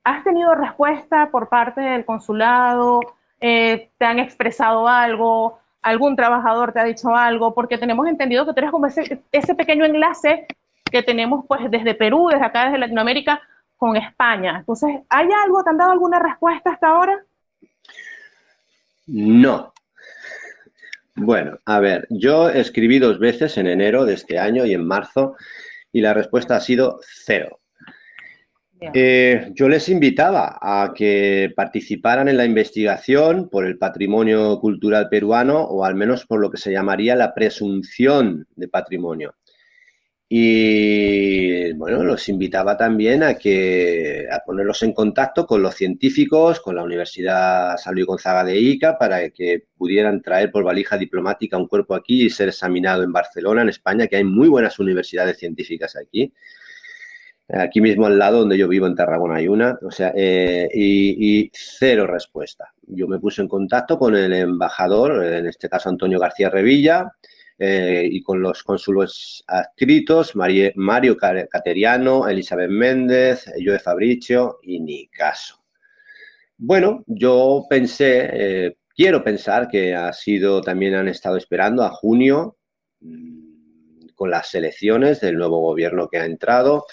¿Has 0.03 0.23
tenido 0.23 0.53
respuesta 0.53 1.29
por 1.31 1.49
parte 1.49 1.81
del 1.81 2.05
consulado? 2.05 3.01
Eh, 3.41 3.89
¿Te 3.97 4.05
han 4.05 4.19
expresado 4.19 4.87
algo? 4.87 5.59
algún 5.81 6.15
trabajador 6.15 6.73
te 6.73 6.79
ha 6.79 6.83
dicho 6.83 7.15
algo, 7.15 7.53
porque 7.53 7.77
tenemos 7.77 8.07
entendido 8.07 8.45
que 8.45 8.53
tú 8.53 8.59
eres 8.59 8.71
como 8.71 8.87
ese, 8.87 9.55
pequeño 9.55 9.85
enlace 9.85 10.45
que 10.85 11.03
tenemos 11.03 11.45
pues 11.47 11.69
desde 11.69 11.93
Perú, 11.93 12.29
desde 12.31 12.45
acá, 12.45 12.65
desde 12.65 12.79
Latinoamérica, 12.79 13.41
con 13.77 13.95
España. 13.95 14.57
Entonces, 14.59 15.01
¿hay 15.09 15.29
algo? 15.43 15.63
¿Te 15.63 15.69
han 15.69 15.77
dado 15.77 15.91
alguna 15.91 16.19
respuesta 16.19 16.71
hasta 16.71 16.87
ahora? 16.87 17.23
No. 19.11 19.73
Bueno, 21.15 21.57
a 21.65 21.79
ver, 21.79 22.05
yo 22.11 22.49
escribí 22.49 22.99
dos 22.99 23.17
veces 23.17 23.57
en 23.57 23.65
enero 23.65 24.05
de 24.05 24.13
este 24.13 24.37
año 24.37 24.65
y 24.67 24.73
en 24.73 24.85
marzo 24.85 25.35
y 25.91 26.01
la 26.01 26.13
respuesta 26.13 26.55
ha 26.55 26.59
sido 26.59 26.99
cero. 27.01 27.59
Eh, 28.93 29.51
yo 29.55 29.67
les 29.67 29.89
invitaba 29.89 30.57
a 30.61 30.93
que 30.95 31.51
participaran 31.55 32.29
en 32.29 32.37
la 32.37 32.45
investigación 32.45 33.49
por 33.49 33.65
el 33.65 33.77
patrimonio 33.79 34.57
cultural 34.59 35.09
peruano 35.09 35.59
o 35.63 35.83
al 35.83 35.95
menos 35.95 36.25
por 36.25 36.39
lo 36.39 36.51
que 36.51 36.57
se 36.57 36.71
llamaría 36.71 37.15
la 37.15 37.33
presunción 37.33 38.47
de 38.55 38.67
patrimonio. 38.67 39.35
Y 40.31 41.73
bueno, 41.73 42.03
los 42.03 42.29
invitaba 42.29 42.77
también 42.77 43.23
a 43.23 43.33
que 43.33 44.27
a 44.31 44.39
ponerlos 44.45 44.83
en 44.83 44.93
contacto 44.93 45.47
con 45.47 45.63
los 45.63 45.73
científicos, 45.73 46.59
con 46.59 46.75
la 46.75 46.83
Universidad 46.83 47.77
San 47.77 47.95
Luis 47.95 48.05
Gonzaga 48.05 48.43
de 48.43 48.57
Ica, 48.57 48.97
para 48.99 49.31
que 49.31 49.65
pudieran 49.75 50.21
traer 50.21 50.51
por 50.51 50.63
valija 50.63 50.97
diplomática 50.97 51.57
un 51.57 51.67
cuerpo 51.67 51.95
aquí 51.95 52.25
y 52.25 52.29
ser 52.29 52.49
examinado 52.49 53.01
en 53.01 53.11
Barcelona, 53.11 53.63
en 53.63 53.69
España, 53.69 54.05
que 54.07 54.17
hay 54.17 54.23
muy 54.23 54.47
buenas 54.49 54.77
universidades 54.77 55.39
científicas 55.39 55.95
aquí 55.95 56.31
Aquí 57.51 57.81
mismo 57.81 58.05
al 58.05 58.19
lado 58.19 58.39
donde 58.39 58.59
yo 58.59 58.67
vivo, 58.67 58.85
en 58.85 58.93
Tarragona, 58.93 59.37
hay 59.37 59.47
una, 59.47 59.79
o 59.81 59.89
sea, 59.89 60.13
eh, 60.15 60.69
y, 60.71 61.49
cero 61.51 62.05
respuesta. 62.05 62.71
Yo 62.85 63.07
me 63.07 63.17
puse 63.17 63.41
en 63.41 63.47
contacto 63.47 63.97
con 63.97 64.15
el 64.15 64.31
embajador, 64.33 65.25
en 65.25 65.47
este 65.47 65.67
caso 65.67 65.89
Antonio 65.89 66.19
García 66.19 66.51
Revilla, 66.51 67.11
eh, 67.61 68.07
y 68.09 68.23
con 68.23 68.41
los 68.41 68.63
cónsulos 68.63 69.43
adscritos, 69.45 70.33
Mario 70.33 71.17
Cateriano, 71.17 72.25
Elizabeth 72.25 72.69
Méndez, 72.69 73.51
Joe 73.61 73.79
Fabricio 73.79 74.59
y 74.63 74.79
ni 74.79 75.07
caso. 75.07 75.61
Bueno, 76.57 77.03
yo 77.05 77.65
pensé, 77.69 78.29
eh, 78.31 78.77
quiero 78.95 79.21
pensar 79.21 79.67
que 79.67 79.93
ha 79.93 80.13
sido, 80.13 80.61
también 80.61 80.95
han 80.95 81.09
estado 81.09 81.35
esperando 81.35 81.83
a 81.83 81.89
junio 81.89 82.57
mm, 83.01 84.07
con 84.15 84.29
las 84.29 84.55
elecciones 84.55 85.19
del 85.19 85.35
nuevo 85.35 85.59
gobierno 85.59 86.07
que 86.07 86.17
ha 86.17 86.25
entrado 86.25 86.85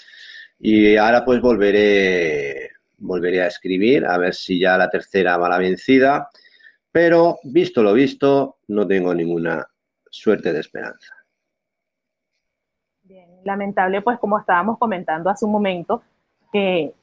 y 0.59 0.97
ahora 0.97 1.23
pues 1.23 1.39
volveré, 1.39 2.71
volveré 2.97 3.41
a 3.41 3.47
escribir, 3.47 4.05
a 4.05 4.17
ver 4.17 4.35
si 4.35 4.59
ya 4.59 4.77
la 4.77 4.89
tercera 4.89 5.37
va 5.37 5.47
la 5.47 5.59
vencida, 5.59 6.29
pero 6.91 7.39
visto 7.43 7.81
lo 7.83 7.93
visto, 7.93 8.57
no 8.67 8.85
tengo 8.85 9.13
ninguna 9.15 9.65
suerte 10.17 10.53
de 10.53 10.59
esperanza. 10.59 11.13
Bien, 13.03 13.29
lamentable 13.43 14.01
pues 14.01 14.19
como 14.19 14.37
estábamos 14.37 14.77
comentando 14.77 15.29
hace 15.29 15.45
un 15.45 15.51
momento, 15.51 16.01
que 16.51 16.93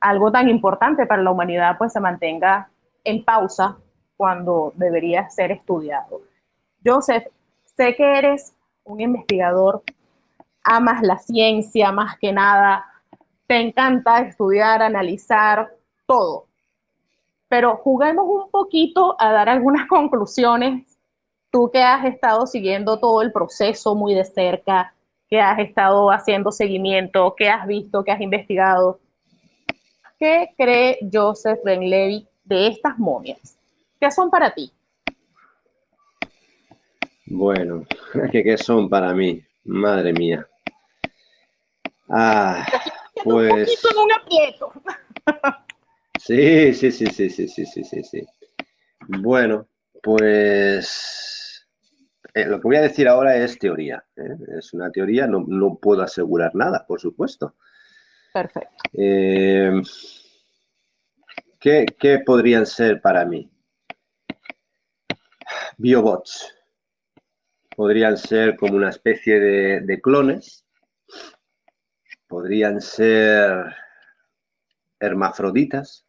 algo 0.00 0.30
tan 0.30 0.48
importante 0.48 1.06
para 1.06 1.22
la 1.22 1.30
humanidad 1.30 1.76
pues 1.78 1.92
se 1.92 2.00
mantenga 2.00 2.68
en 3.02 3.24
pausa 3.24 3.78
cuando 4.16 4.72
debería 4.76 5.28
ser 5.30 5.52
estudiado. 5.52 6.22
Joseph, 6.84 7.26
sé 7.64 7.94
que 7.96 8.18
eres 8.18 8.54
un 8.84 9.00
investigador, 9.00 9.82
amas 10.62 11.02
la 11.02 11.18
ciencia 11.18 11.92
más 11.92 12.18
que 12.18 12.32
nada, 12.32 12.84
te 13.46 13.56
encanta 13.56 14.20
estudiar, 14.20 14.82
analizar, 14.82 15.74
todo. 16.06 16.46
Pero 17.48 17.76
juguemos 17.76 18.26
un 18.26 18.50
poquito 18.50 19.16
a 19.18 19.32
dar 19.32 19.48
algunas 19.48 19.86
conclusiones 19.88 20.93
tú 21.54 21.70
que 21.70 21.80
has 21.80 22.04
estado 22.04 22.48
siguiendo 22.48 22.98
todo 22.98 23.22
el 23.22 23.30
proceso 23.30 23.94
muy 23.94 24.12
de 24.12 24.24
cerca, 24.24 24.92
que 25.30 25.40
has 25.40 25.56
estado 25.60 26.10
haciendo 26.10 26.50
seguimiento, 26.50 27.32
que 27.36 27.48
has 27.48 27.64
visto, 27.68 28.02
que 28.02 28.10
has 28.10 28.20
investigado, 28.20 28.98
¿qué 30.18 30.48
cree 30.58 30.98
Joseph 31.12 31.60
Ben 31.64 31.88
Levy 31.88 32.26
de 32.42 32.66
estas 32.66 32.98
momias? 32.98 33.56
¿Qué 34.00 34.10
son 34.10 34.30
para 34.30 34.52
ti? 34.52 34.72
Bueno, 37.26 37.84
que 38.32 38.42
qué 38.42 38.58
son 38.58 38.88
para 38.88 39.14
mí, 39.14 39.40
madre 39.62 40.12
mía. 40.12 40.44
Ah, 42.08 42.66
pues. 43.22 43.52
Un 43.52 43.58
poquito 43.60 43.88
en 43.92 43.98
un 43.98 44.12
aprieto. 44.12 44.72
Sí, 46.18 46.72
sí, 46.72 46.90
sí, 46.90 47.06
sí, 47.06 47.28
sí, 47.28 47.46
sí, 47.46 47.66
sí, 47.66 48.02
sí, 48.02 48.26
Bueno, 49.08 49.66
pues 50.02 51.43
eh, 52.34 52.44
lo 52.46 52.60
que 52.60 52.68
voy 52.68 52.76
a 52.76 52.82
decir 52.82 53.08
ahora 53.08 53.36
es 53.36 53.58
teoría. 53.58 54.04
¿eh? 54.16 54.36
Es 54.58 54.72
una 54.74 54.90
teoría, 54.90 55.26
no, 55.26 55.78
puedo 55.80 56.02
asegurar 56.02 56.54
nada, 56.54 56.84
por 56.86 57.00
supuesto. 57.00 57.54
Perfecto. 58.32 58.82
Eh, 58.92 59.80
¿qué, 61.58 61.86
¿qué, 61.98 62.18
podrían 62.18 62.66
ser 62.66 63.00
para 63.00 63.24
mí? 63.24 63.48
Biobots. 65.78 66.52
Podrían 67.76 68.16
ser 68.16 68.56
como 68.56 68.76
una 68.76 68.90
especie 68.90 69.40
de, 69.40 69.80
de 69.80 70.00
clones 70.00 70.64
podrían 72.34 72.80
ser 72.80 73.72
hermafroditas, 74.98 76.04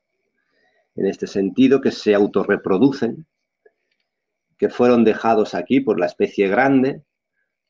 en 0.95 1.05
este 1.05 1.27
sentido, 1.27 1.81
que 1.81 1.91
se 1.91 2.15
autorreproducen, 2.15 3.27
que 4.57 4.69
fueron 4.69 5.03
dejados 5.03 5.53
aquí 5.53 5.79
por 5.79 5.99
la 5.99 6.05
especie 6.05 6.47
grande 6.47 7.03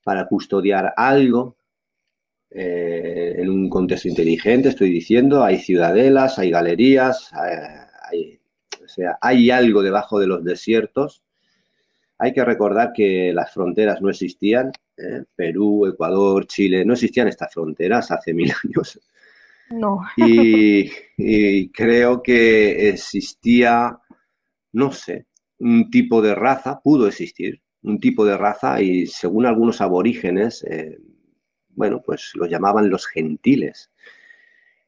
para 0.04 0.28
custodiar 0.28 0.94
algo 0.98 1.58
eh, 2.52 3.36
en 3.38 3.50
un 3.50 3.70
contexto 3.70 4.08
inteligente, 4.08 4.70
estoy 4.70 4.90
diciendo, 4.90 5.44
hay 5.44 5.58
ciudadelas, 5.58 6.40
hay 6.40 6.52
galerías, 6.52 7.30
hay, 7.34 8.40
o 8.84 8.88
sea, 8.88 9.18
hay 9.20 9.50
algo 9.50 9.82
debajo 9.82 10.20
de 10.20 10.28
los 10.28 10.44
desiertos. 10.44 11.24
Hay 12.18 12.32
que 12.32 12.46
recordar 12.46 12.94
que 12.94 13.34
las 13.34 13.52
fronteras 13.52 14.02
no 14.02 14.10
existían, 14.10 14.72
¿eh? 14.98 15.24
Perú, 15.36 15.86
Ecuador, 15.88 16.48
Chile, 16.48 16.86
no 16.86 16.94
existían 16.94 17.28
estas 17.28 17.54
fronteras 17.54 18.12
hace 18.12 18.34
mil 18.34 18.52
años. 18.64 19.00
No. 19.72 20.02
Y, 20.16 21.70
creo 21.72 22.22
que 22.22 22.90
existía, 22.90 24.00
no 24.74 24.92
sé, 24.92 25.26
un 25.60 25.90
tipo 25.90 26.22
de 26.22 26.36
raza, 26.36 26.80
pudo 26.84 27.08
existir, 27.08 27.62
un 27.84 28.00
tipo 28.00 28.26
de 28.26 28.38
raza 28.38 28.82
y 28.82 29.08
según 29.08 29.46
algunos 29.46 29.82
aborígenes, 29.82 30.64
eh, 30.64 30.98
bueno, 31.70 32.02
pues 32.04 32.32
los 32.36 32.50
llamaban 32.50 32.90
los 32.90 33.06
gentiles. 33.08 33.92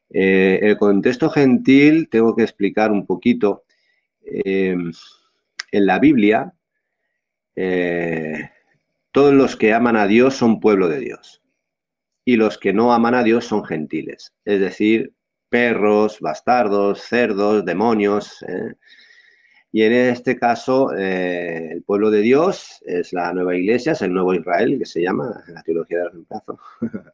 Eh, 0.09 0.59
el 0.61 0.78
contexto 0.78 1.30
gentil, 1.30 2.09
tengo 2.09 2.36
que 2.36 2.43
explicar 2.43 2.91
un 2.91 3.05
poquito. 3.05 3.63
en 4.24 4.91
la 5.72 5.99
Biblia, 5.99 6.53
todos 9.11 9.34
los 9.34 9.55
que 9.55 9.74
aman 9.74 9.95
a 9.95 10.05
Dios 10.05 10.36
son 10.36 10.59
pueblo 10.59 10.89
de 10.89 10.99
Dios. 10.99 11.41
Y 12.26 12.36
los 12.36 12.57
que 12.57 12.74
no 12.74 12.93
aman 12.93 13.15
a 13.15 13.24
Dios 13.24 13.45
son 13.45 13.63
gentiles. 13.65 14.34
Es 14.45 14.59
decir, 14.59 15.13
perros, 15.49 16.20
bastardos, 16.20 17.01
cerdos, 17.01 17.65
demonios. 17.65 18.43
Y 19.72 19.84
en 19.84 19.93
este 19.93 20.38
caso, 20.38 20.93
eh, 20.95 21.70
el 21.72 21.84
pueblo 21.84 22.09
de 22.09 22.22
Dios 22.22 22.82
es 22.86 23.11
la 23.13 23.34
nueva 23.34 23.55
iglesia, 23.55 23.91
es 23.91 24.01
el 24.01 24.13
nuevo 24.13 24.34
Israel, 24.34 24.78
que 24.80 24.86
se 24.86 25.01
llama 25.01 25.43
en 25.47 25.53
la 25.55 25.63
teología 25.63 25.99
del 25.99 26.11
reemplazo. 26.11 26.59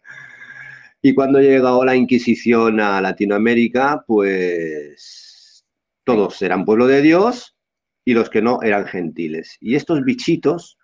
y 1.01 1.13
cuando 1.13 1.39
llegó 1.41 1.83
la 1.83 1.95
Inquisición 1.95 2.79
a 2.79 3.01
Latinoamérica, 3.01 4.03
pues 4.05 5.65
todos 6.03 6.41
eran 6.41 6.65
pueblo 6.65 6.87
de 6.87 7.01
Dios 7.01 7.55
y 8.05 8.13
los 8.13 8.29
que 8.29 8.41
no 8.41 8.61
eran 8.61 8.85
gentiles. 8.85 9.57
Y 9.59 9.75
estos 9.75 10.03
bichitos 10.03 10.77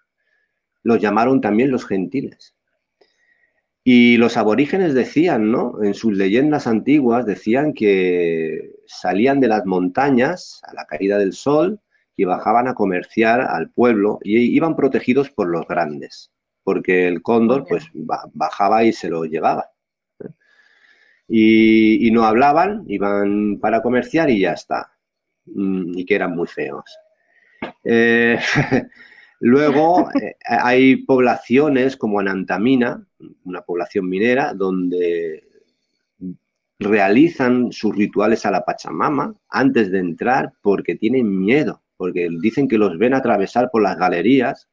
los 0.83 0.99
llamaron 0.99 1.41
también 1.41 1.71
los 1.71 1.85
gentiles. 1.85 2.55
Y 3.83 4.17
los 4.17 4.37
aborígenes 4.37 4.93
decían, 4.93 5.51
¿no? 5.51 5.83
En 5.83 5.93
sus 5.93 6.13
leyendas 6.13 6.67
antiguas 6.67 7.25
decían 7.25 7.73
que 7.73 8.78
salían 8.89 9.39
de 9.39 9.47
las 9.47 9.65
montañas 9.65 10.61
a 10.63 10.73
la 10.73 10.85
caída 10.85 11.17
del 11.17 11.33
sol 11.33 11.79
y 12.15 12.25
bajaban 12.25 12.67
a 12.67 12.73
comerciar 12.73 13.41
al 13.41 13.69
pueblo 13.69 14.19
y 14.23 14.37
iban 14.37 14.75
protegidos 14.75 15.29
por 15.29 15.47
los 15.47 15.67
grandes, 15.67 16.31
porque 16.63 17.07
el 17.07 17.21
cóndor 17.21 17.65
pues 17.67 17.85
bajaba 17.93 18.83
y 18.83 18.91
se 18.91 19.09
lo 19.09 19.25
llevaba. 19.25 19.69
¿eh? 20.19 20.29
Y, 21.27 22.11
no 22.11 22.25
hablaban, 22.25 22.83
iban 22.87 23.59
para 23.59 23.81
comerciar 23.81 24.29
y 24.29 24.41
ya 24.41 24.53
está. 24.53 24.91
Mm, 25.45 25.97
y 25.97 26.05
que 26.05 26.15
eran 26.15 26.35
muy 26.35 26.47
feos. 26.47 26.85
Eh, 27.83 28.39
Luego 29.39 30.09
eh, 30.21 30.35
hay 30.45 30.97
poblaciones 30.97 31.97
como 31.97 32.19
Anantamina, 32.19 33.05
una 33.43 33.61
población 33.61 34.09
minera, 34.09 34.53
donde 34.53 35.48
realizan 36.79 37.71
sus 37.71 37.95
rituales 37.95 38.45
a 38.45 38.51
la 38.51 38.63
Pachamama 38.63 39.33
antes 39.49 39.91
de 39.91 39.99
entrar 39.99 40.53
porque 40.61 40.95
tienen 40.95 41.39
miedo, 41.39 41.81
porque 41.97 42.29
dicen 42.41 42.67
que 42.67 42.77
los 42.77 42.97
ven 42.97 43.13
atravesar 43.13 43.69
por 43.71 43.83
las 43.83 43.97
galerías. 43.97 44.69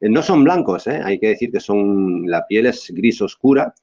Eh, 0.00 0.08
no 0.08 0.22
son 0.22 0.44
blancos, 0.44 0.86
¿eh? 0.86 1.00
hay 1.02 1.18
que 1.18 1.28
decir 1.28 1.50
que 1.50 1.60
son, 1.60 2.28
la 2.28 2.46
piel 2.46 2.66
es 2.66 2.90
gris 2.94 3.22
oscura 3.22 3.74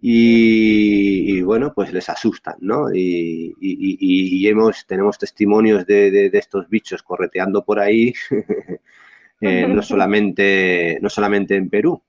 y, 0.00 1.40
bueno, 1.42 1.72
pues 1.74 1.92
les 1.92 2.08
asustan, 2.08 2.54
¿no? 2.60 2.86
Y, 2.94 4.46
hemos, 4.46 4.86
tenemos 4.86 5.18
testimonios 5.18 5.84
de, 5.86 6.10
de 6.10 6.38
estos 6.38 6.68
bichos 6.68 7.02
correteando 7.02 7.64
por 7.64 7.80
ahí 7.80 8.14
Eh, 9.40 9.66
no, 9.68 9.82
solamente, 9.82 10.98
no 11.00 11.08
solamente 11.08 11.54
en 11.54 11.70
Perú, 11.70 12.02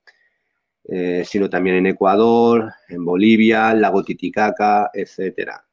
eh, 0.90 1.22
sino 1.24 1.48
también 1.48 1.76
en 1.76 1.86
Ecuador, 1.86 2.72
en 2.88 3.04
Bolivia, 3.04 3.72
lago 3.74 4.02
Titicaca, 4.02 4.90
etcétera. 4.92 5.64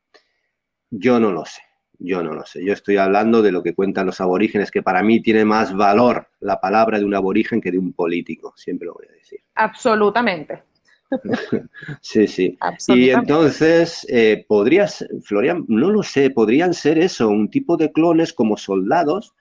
Yo 0.89 1.19
no 1.19 1.31
lo 1.31 1.43
sé, 1.45 1.61
yo 1.99 2.21
no 2.21 2.33
lo 2.33 2.45
sé. 2.45 2.63
Yo 2.63 2.73
estoy 2.73 2.97
hablando 2.97 3.41
de 3.41 3.51
lo 3.51 3.63
que 3.63 3.73
cuentan 3.73 4.05
los 4.05 4.21
aborígenes, 4.21 4.69
que 4.69 4.83
para 4.83 5.01
mí 5.03 5.21
tiene 5.21 5.43
más 5.45 5.75
valor 5.75 6.27
la 6.39 6.59
palabra 6.61 6.99
de 6.99 7.05
un 7.05 7.15
aborigen 7.15 7.61
que 7.61 7.71
de 7.71 7.79
un 7.79 7.93
político, 7.93 8.53
siempre 8.55 8.85
lo 8.85 8.93
voy 8.93 9.07
a 9.09 9.13
decir. 9.13 9.39
Absolutamente. 9.55 10.63
sí, 12.01 12.27
sí. 12.27 12.57
Y 12.89 13.09
entonces, 13.09 14.05
eh, 14.09 14.45
podrías, 14.47 15.05
Florian, 15.23 15.65
no 15.67 15.89
lo 15.89 16.03
sé, 16.03 16.29
podrían 16.29 16.73
ser 16.73 16.99
eso, 16.99 17.29
un 17.29 17.49
tipo 17.49 17.77
de 17.77 17.91
clones 17.91 18.33
como 18.33 18.57
soldados 18.57 19.33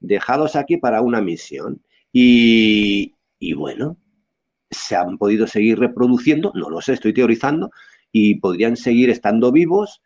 dejados 0.00 0.56
aquí 0.56 0.76
para 0.76 1.00
una 1.00 1.20
misión. 1.20 1.82
Y, 2.12 3.14
bueno, 3.56 3.96
se 4.76 4.96
han 4.96 5.18
podido 5.18 5.46
seguir 5.46 5.78
reproduciendo, 5.78 6.52
no 6.54 6.70
lo 6.70 6.80
sé, 6.80 6.94
estoy 6.94 7.12
teorizando, 7.12 7.70
y 8.12 8.36
podrían 8.36 8.76
seguir 8.76 9.10
estando 9.10 9.50
vivos 9.50 10.02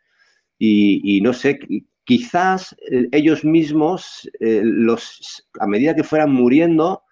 y, 0.57 1.21
no 1.21 1.31
sé, 1.31 1.59
quizás 2.03 2.75
eh, 2.91 3.07
ellos 3.11 3.45
mismos, 3.45 4.29
eh, 4.39 4.61
los, 4.63 5.47
a 5.59 5.67
medida 5.67 5.95
que 5.95 6.03
fueran 6.03 6.31
muriendo, 6.31 7.03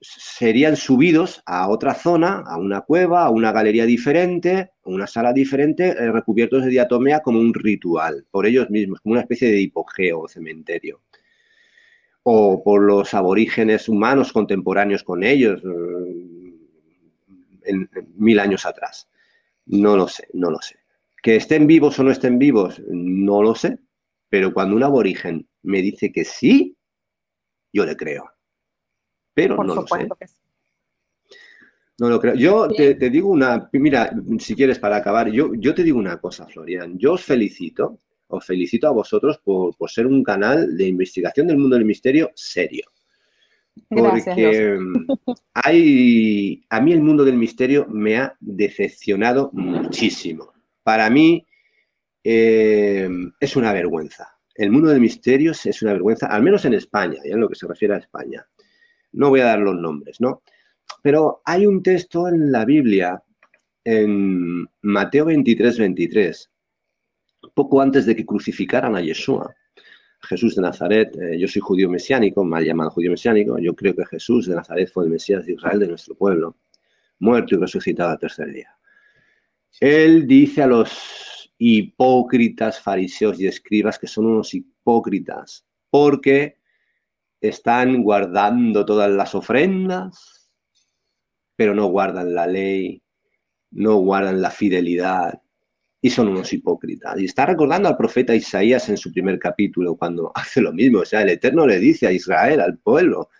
serían 0.00 0.76
subidos 0.76 1.42
a 1.46 1.68
otra 1.68 1.94
zona, 1.94 2.42
a 2.46 2.56
una 2.56 2.82
cueva, 2.82 3.24
a 3.24 3.30
una 3.30 3.52
galería 3.52 3.84
diferente, 3.86 4.70
a 4.84 4.88
una 4.88 5.06
sala 5.06 5.32
diferente, 5.32 5.88
eh, 5.88 6.12
recubiertos 6.12 6.64
de 6.64 6.70
diatomea 6.70 7.20
como 7.20 7.40
un 7.40 7.52
ritual, 7.52 8.26
por 8.30 8.46
ellos 8.46 8.70
mismos, 8.70 9.00
como 9.00 9.14
una 9.14 9.22
especie 9.22 9.50
de 9.50 9.60
hipogeo 9.60 10.20
o 10.20 10.28
cementerio. 10.28 11.00
O 12.22 12.62
por 12.62 12.82
los 12.82 13.14
aborígenes 13.14 13.88
humanos 13.88 14.32
contemporáneos 14.32 15.02
con 15.02 15.22
ellos, 15.22 15.62
en 17.64 17.88
mil 18.16 18.40
años 18.40 18.66
atrás. 18.66 19.08
No 19.66 19.96
lo 19.96 20.08
sé, 20.08 20.28
no 20.32 20.50
lo 20.50 20.60
sé. 20.60 20.76
Que 21.22 21.36
estén 21.36 21.66
vivos 21.66 21.98
o 21.98 22.02
no 22.02 22.10
estén 22.10 22.38
vivos, 22.38 22.80
no 22.88 23.42
lo 23.42 23.54
sé. 23.54 23.78
Pero 24.28 24.52
cuando 24.52 24.76
un 24.76 24.82
aborigen 24.82 25.48
me 25.62 25.80
dice 25.80 26.12
que 26.12 26.24
sí, 26.24 26.76
yo 27.72 27.84
le 27.84 27.96
creo. 27.96 28.30
Pero 29.34 29.62
no 29.62 29.74
lo 29.74 29.86
sé. 29.86 30.08
No 31.98 32.08
lo 32.08 32.20
creo. 32.20 32.34
Yo 32.34 32.68
te, 32.68 32.94
digo 33.10 33.28
una, 33.28 33.68
mira, 33.72 34.12
si 34.38 34.54
quieres 34.54 34.78
para 34.78 34.96
acabar, 34.96 35.30
yo, 35.30 35.52
yo 35.54 35.74
te 35.74 35.82
digo 35.82 35.98
una 35.98 36.18
cosa, 36.20 36.46
Florian. 36.46 36.96
Yo 36.98 37.14
os 37.14 37.24
felicito, 37.24 37.98
os 38.28 38.44
felicito 38.44 38.86
a 38.86 38.92
vosotros 38.92 39.38
por, 39.38 39.76
por 39.76 39.90
ser 39.90 40.06
un 40.06 40.22
canal 40.22 40.76
de 40.76 40.86
investigación 40.86 41.46
del 41.46 41.58
mundo 41.58 41.76
del 41.76 41.84
misterio 41.84 42.30
serio. 42.34 42.84
Porque 43.88 44.78
mm, 44.78 45.06
hay, 45.54 46.64
a 46.68 46.80
mí 46.80 46.92
el 46.92 47.02
mundo 47.02 47.24
del 47.24 47.36
misterio 47.36 47.86
me 47.88 48.16
ha 48.16 48.36
decepcionado 48.40 49.50
muchísimo. 49.52 50.52
Para 50.82 51.10
mí 51.10 51.46
eh, 52.24 53.08
es 53.40 53.56
una 53.56 53.72
vergüenza. 53.72 54.38
El 54.54 54.70
mundo 54.70 54.88
del 54.88 55.00
misterio 55.00 55.52
es 55.52 55.82
una 55.82 55.92
vergüenza, 55.92 56.26
al 56.26 56.42
menos 56.42 56.64
en 56.64 56.74
España, 56.74 57.18
y 57.24 57.30
en 57.30 57.40
lo 57.40 57.48
que 57.48 57.54
se 57.54 57.68
refiere 57.68 57.94
a 57.94 57.98
España. 57.98 58.44
No 59.12 59.30
voy 59.30 59.40
a 59.40 59.46
dar 59.46 59.60
los 59.60 59.76
nombres, 59.76 60.20
¿no? 60.20 60.42
Pero 61.02 61.42
hay 61.44 61.64
un 61.64 61.82
texto 61.82 62.28
en 62.28 62.50
la 62.50 62.64
Biblia, 62.64 63.22
en 63.84 64.68
Mateo 64.82 65.26
23, 65.26 65.78
23, 65.78 66.50
poco 67.58 67.82
antes 67.82 68.06
de 68.06 68.14
que 68.14 68.24
crucificaran 68.24 68.94
a 68.94 69.00
Yeshua, 69.00 69.52
Jesús 70.20 70.54
de 70.54 70.62
Nazaret, 70.62 71.10
eh, 71.16 71.36
yo 71.40 71.48
soy 71.48 71.60
judío 71.60 71.90
mesiánico, 71.90 72.44
mal 72.44 72.64
llamado 72.64 72.90
judío 72.90 73.10
mesiánico, 73.10 73.58
yo 73.58 73.74
creo 73.74 73.96
que 73.96 74.06
Jesús 74.06 74.46
de 74.46 74.54
Nazaret 74.54 74.88
fue 74.92 75.06
el 75.06 75.10
Mesías 75.10 75.44
de 75.44 75.54
Israel, 75.54 75.80
de 75.80 75.88
nuestro 75.88 76.14
pueblo, 76.14 76.56
muerto 77.18 77.56
y 77.56 77.58
resucitado 77.58 78.10
al 78.10 78.18
tercer 78.20 78.52
día. 78.52 78.78
Él 79.80 80.28
dice 80.28 80.62
a 80.62 80.68
los 80.68 81.52
hipócritas 81.58 82.80
fariseos 82.80 83.40
y 83.40 83.48
escribas 83.48 83.98
que 83.98 84.06
son 84.06 84.26
unos 84.26 84.54
hipócritas 84.54 85.66
porque 85.90 86.58
están 87.40 88.04
guardando 88.04 88.86
todas 88.86 89.10
las 89.10 89.34
ofrendas, 89.34 90.48
pero 91.56 91.74
no 91.74 91.86
guardan 91.86 92.36
la 92.36 92.46
ley, 92.46 93.02
no 93.72 93.96
guardan 93.96 94.40
la 94.40 94.52
fidelidad, 94.52 95.42
y 96.00 96.10
son 96.10 96.28
unos 96.28 96.52
hipócritas. 96.52 97.18
Y 97.20 97.24
está 97.24 97.46
recordando 97.46 97.88
al 97.88 97.96
profeta 97.96 98.34
Isaías 98.34 98.88
en 98.88 98.96
su 98.96 99.12
primer 99.12 99.38
capítulo, 99.38 99.96
cuando 99.96 100.30
hace 100.34 100.60
lo 100.60 100.72
mismo. 100.72 101.00
O 101.00 101.04
sea, 101.04 101.22
el 101.22 101.30
Eterno 101.30 101.66
le 101.66 101.78
dice 101.78 102.06
a 102.06 102.12
Israel, 102.12 102.60
al 102.60 102.78
pueblo, 102.78 103.30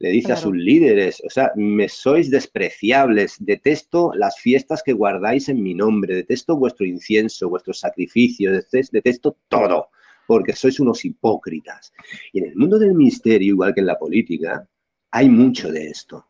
le 0.00 0.08
dice 0.08 0.32
a 0.32 0.36
sus 0.36 0.54
líderes, 0.54 1.22
o 1.26 1.28
sea, 1.28 1.52
me 1.56 1.86
sois 1.86 2.30
despreciables, 2.30 3.36
detesto 3.38 4.12
las 4.14 4.38
fiestas 4.40 4.82
que 4.82 4.94
guardáis 4.94 5.50
en 5.50 5.62
mi 5.62 5.74
nombre, 5.74 6.14
detesto 6.14 6.56
vuestro 6.56 6.86
incienso, 6.86 7.50
vuestros 7.50 7.80
sacrificios, 7.80 8.66
detesto 8.70 9.36
todo, 9.48 9.90
porque 10.26 10.54
sois 10.54 10.80
unos 10.80 11.04
hipócritas. 11.04 11.92
Y 12.32 12.38
en 12.38 12.46
el 12.46 12.56
mundo 12.56 12.78
del 12.78 12.94
misterio, 12.94 13.48
igual 13.48 13.74
que 13.74 13.80
en 13.80 13.86
la 13.86 13.98
política, 13.98 14.66
hay 15.10 15.28
mucho 15.28 15.70
de 15.70 15.88
esto. 15.88 16.26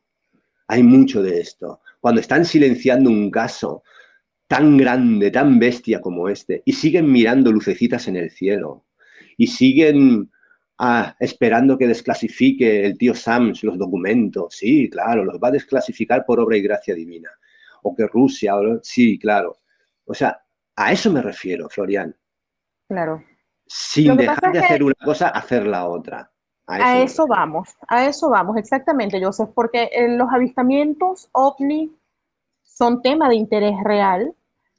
Hay 0.67 0.83
mucho 0.83 1.23
de 1.23 1.41
esto. 1.41 1.81
Cuando 2.01 2.21
están 2.21 2.45
silenciando 2.45 3.09
un 3.09 3.31
caso, 3.31 3.85
tan 4.51 4.77
grande, 4.77 5.31
tan 5.31 5.61
bestia 5.61 6.01
como 6.01 6.29
este, 6.29 6.61
y 6.65 6.73
siguen 6.73 7.11
mirando 7.13 7.53
lucecitas 7.53 8.09
en 8.09 8.17
el 8.17 8.33
cielo, 8.33 8.85
y 9.37 9.47
siguen 9.47 10.29
ah, 10.77 11.15
esperando 11.21 11.79
que 11.79 11.87
desclasifique 11.87 12.85
el 12.85 12.99
tío 12.99 13.15
Sams 13.15 13.63
los 13.63 13.79
documentos. 13.79 14.57
Sí, 14.57 14.91
claro, 14.91 15.25
los 15.25 15.37
va 15.37 15.49
a 15.49 15.53
desclasificar 15.53 16.25
por 16.27 16.41
obra 16.41 16.57
y 16.57 16.63
gracia 16.63 16.97
divina. 16.97 17.31
O 17.85 17.95
que 17.95 18.09
Rusia, 18.09 18.55
sí, 18.83 19.21
claro. 19.21 19.59
O 20.05 20.15
sea, 20.15 20.43
a 20.75 20.91
eso 20.91 21.13
me 21.13 21.23
refiero, 21.23 21.69
Florian. 21.69 22.13
Claro. 22.89 23.23
Sin 23.67 24.17
dejar 24.17 24.53
de 24.53 24.59
hacer 24.59 24.83
una 24.83 24.97
cosa, 25.05 25.29
hacer 25.29 25.65
la 25.65 25.87
otra. 25.87 26.29
A 26.67 26.99
eso, 26.99 27.29
vamos, 27.29 27.69
a 27.87 28.07
eso 28.07 28.29
vamos, 28.31 28.57
exactamente, 28.57 29.23
Joseph, 29.23 29.51
porque 29.55 29.91
eh, 29.93 30.09
los 30.09 30.29
avistamientos 30.33 31.29
ovni 31.33 31.97
son 32.65 33.01
tema 33.01 33.29
de 33.29 33.37
interés 33.37 33.75
real, 33.85 34.35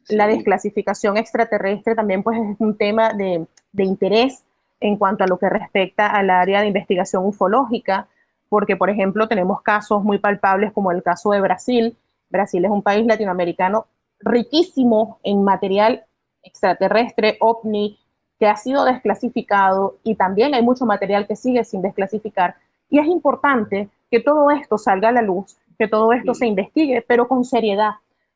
la 0.10 0.28
desclasificación 0.28 1.18
extraterrestre 1.18 1.96
también 1.96 2.24
pues 2.24 2.38
es 2.38 2.56
un 2.60 2.78
tema 2.78 3.14
de, 3.14 3.48
interés 3.74 4.44
en 4.80 4.98
cuanto 4.98 5.24
a 5.24 5.28
lo 5.28 5.38
que 5.38 5.50
respecta 5.50 6.08
al 6.08 6.30
área 6.30 6.62
de 6.62 6.68
investigación 6.68 7.26
ufológica, 7.26 8.08
porque 8.50 8.76
por 8.76 8.90
ejemplo 8.90 9.28
tenemos 9.28 9.62
casos 9.62 10.04
muy 10.04 10.18
palpables 10.18 10.72
como 10.74 10.92
el 10.92 11.04
caso 11.04 11.32
de 11.32 11.42
Brasil. 11.42 11.98
Brasil 12.30 12.66
es 12.66 12.72
un 12.72 12.82
país 12.82 13.06
latinoamericano 13.06 13.88
riquísimo 14.20 15.20
en 15.24 15.44
material 15.44 16.06
extraterrestre, 16.44 17.38
ovni, 17.40 18.00
que 18.40 18.48
ha 18.48 18.56
sido 18.56 18.86
desclasificado 18.86 19.98
y 20.04 20.16
también 20.16 20.56
hay 20.56 20.64
mucho 20.64 20.86
material 20.86 21.28
que 21.28 21.36
sigue 21.36 21.64
sin 21.64 21.82
desclasificar. 21.82 22.56
Y 22.90 23.00
es 23.00 23.06
importante 23.06 23.88
que 24.10 24.20
todo 24.20 24.50
esto 24.50 24.78
salga 24.78 25.10
a 25.10 25.12
la 25.12 25.22
luz, 25.22 25.58
que 25.78 25.88
todo 25.88 26.12
esto 26.12 26.34
se 26.34 26.48
investigue, 26.48 27.04
pero 27.08 27.28
con 27.28 27.46
seriedad, 27.46 27.92